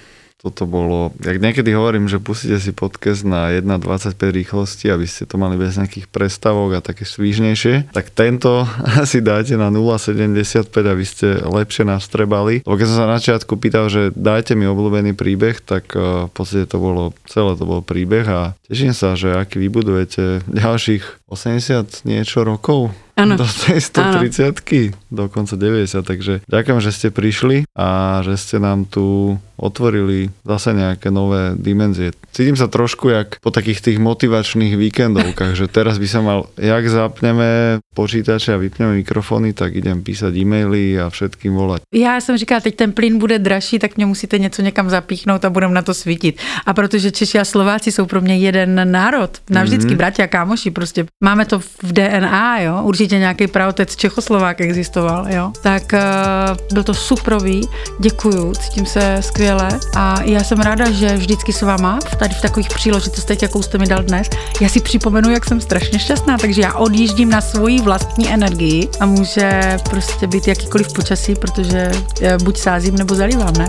toto 0.40 0.64
bolo, 0.64 1.12
jak 1.20 1.36
niekedy 1.36 1.68
hovorím, 1.76 2.08
že 2.08 2.16
pustíte 2.16 2.56
si 2.56 2.72
podcast 2.72 3.28
na 3.28 3.52
1.25 3.52 4.16
rýchlosti, 4.32 4.88
aby 4.88 5.04
ste 5.04 5.28
to 5.28 5.36
mali 5.36 5.60
bez 5.60 5.76
nejakých 5.76 6.08
prestavok 6.08 6.80
a 6.80 6.84
také 6.84 7.04
svížnejšie, 7.04 7.92
tak 7.92 8.08
tento 8.08 8.64
si 9.10 9.20
dáte 9.20 9.60
na 9.60 9.68
0.75, 9.68 10.64
aby 10.72 11.04
ste 11.04 11.44
lepšie 11.44 11.84
nastrebali. 11.84 12.64
Lebo 12.64 12.76
keď 12.80 12.86
som 12.88 12.98
sa 13.04 13.06
na 13.12 13.20
začiatku 13.20 13.52
pýtal, 13.60 13.92
že 13.92 14.16
dajte 14.16 14.56
mi 14.56 14.64
obľúbený 14.64 15.12
príbeh, 15.12 15.60
tak 15.60 15.92
eh, 15.92 16.24
v 16.24 16.32
podstate 16.32 16.64
to 16.64 16.80
bolo, 16.80 17.12
celé 17.28 17.52
to 17.60 17.64
bol 17.68 17.84
príbeh 17.84 18.24
a 18.24 18.56
teším 18.64 18.96
sa, 18.96 19.12
že 19.20 19.36
aký 19.36 19.60
vybudujete 19.60 20.48
ďalších 20.48 21.28
80 21.28 22.08
niečo 22.08 22.48
rokov 22.48 22.96
Ano. 23.20 23.36
do 23.36 23.44
tej 23.44 23.84
130 23.84 25.12
dokonca 25.12 25.52
90, 25.58 26.00
takže 26.00 26.34
ďakujem, 26.48 26.78
že 26.80 26.90
ste 26.90 27.08
prišli 27.12 27.68
a 27.76 28.20
že 28.24 28.34
ste 28.40 28.56
nám 28.56 28.88
tu 28.88 29.36
otvorili 29.60 30.32
zase 30.42 30.72
nejaké 30.72 31.12
nové 31.12 31.52
dimenzie. 31.60 32.16
Cítim 32.32 32.56
sa 32.56 32.72
trošku 32.72 33.12
jak 33.12 33.36
po 33.44 33.52
takých 33.52 33.84
tých 33.84 33.98
motivačných 34.00 34.74
víkendovkách, 34.80 35.52
že 35.52 35.68
teraz 35.68 36.00
by 36.00 36.08
sa 36.08 36.20
mal, 36.24 36.48
jak 36.56 36.88
zapneme 36.88 37.78
počítače 37.92 38.56
a 38.56 38.62
vypneme 38.62 39.04
mikrofony, 39.04 39.52
tak 39.52 39.76
idem 39.76 40.00
písať 40.00 40.32
e-maily 40.32 40.96
a 40.96 41.12
všetkým 41.12 41.52
volať. 41.52 41.82
Já 41.94 42.20
jsem 42.20 42.38
říkala, 42.38 42.60
teď 42.60 42.76
ten 42.76 42.92
plyn 42.92 43.18
bude 43.18 43.38
dražší, 43.38 43.78
tak 43.78 43.96
mě 43.96 44.06
musíte 44.06 44.38
něco 44.38 44.62
někam 44.62 44.90
zapíchnout 44.90 45.44
a 45.44 45.50
budeme 45.50 45.74
na 45.74 45.82
to 45.82 45.94
svítit. 45.94 46.40
A 46.66 46.74
protože 46.74 47.10
Češi 47.10 47.38
a 47.38 47.44
Slováci 47.44 47.92
jsou 47.92 48.06
pro 48.06 48.20
mě 48.20 48.38
jeden 48.38 48.92
národ, 48.92 49.30
navždycky 49.50 49.92
mm-hmm. 49.92 49.96
bratia 49.96 50.24
a 50.24 50.32
kámoši, 50.32 50.70
prostě 50.70 51.06
máme 51.24 51.44
to 51.44 51.58
v 51.60 51.92
DNA, 51.92 52.60
jo, 52.60 52.80
určitě 52.82 53.18
nějaký 53.18 53.46
pravotec 53.46 53.96
Čechoslovák 53.96 54.60
existoval, 54.60 55.26
jo. 55.28 55.52
Tak 55.62 55.82
uh, 55.92 56.56
byl 56.72 56.82
to 56.82 56.94
suprový, 56.94 57.68
děkuju, 58.00 58.54
cítím 58.54 58.86
se 58.86 59.16
skvěle 59.20 59.49
a 59.96 60.22
já 60.22 60.44
jsem 60.44 60.58
ráda, 60.58 60.90
že 60.90 61.16
vždycky 61.16 61.52
s 61.52 61.62
váma, 61.62 61.98
tady 62.18 62.34
v 62.34 62.40
takových 62.40 62.68
příležitostech, 62.68 63.42
jakou 63.42 63.62
jste 63.62 63.78
mi 63.78 63.86
dal 63.86 64.02
dnes, 64.02 64.30
já 64.60 64.68
si 64.68 64.80
připomenu, 64.80 65.30
jak 65.30 65.44
jsem 65.44 65.60
strašně 65.60 65.98
šťastná, 65.98 66.38
takže 66.38 66.62
já 66.62 66.74
odjíždím 66.74 67.30
na 67.30 67.40
svoji 67.40 67.80
vlastní 67.80 68.32
energii 68.32 68.88
a 69.00 69.06
může 69.06 69.78
prostě 69.90 70.26
být 70.26 70.48
jakýkoliv 70.48 70.92
počasí, 70.92 71.34
protože 71.34 71.92
eh, 72.22 72.38
buď 72.44 72.58
sázím 72.58 72.96
nebo 72.96 73.14
zalívám, 73.14 73.52
ne? 73.52 73.68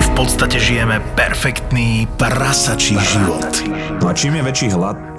V 0.00 0.16
podstate 0.16 0.58
žijeme 0.58 1.00
perfektný 1.14 2.08
prasačí 2.16 2.98
život. 3.12 3.62
A 4.06 4.12
čím 4.12 4.34
je 4.36 4.42
väčší 4.42 4.68
hlad, 4.68 5.13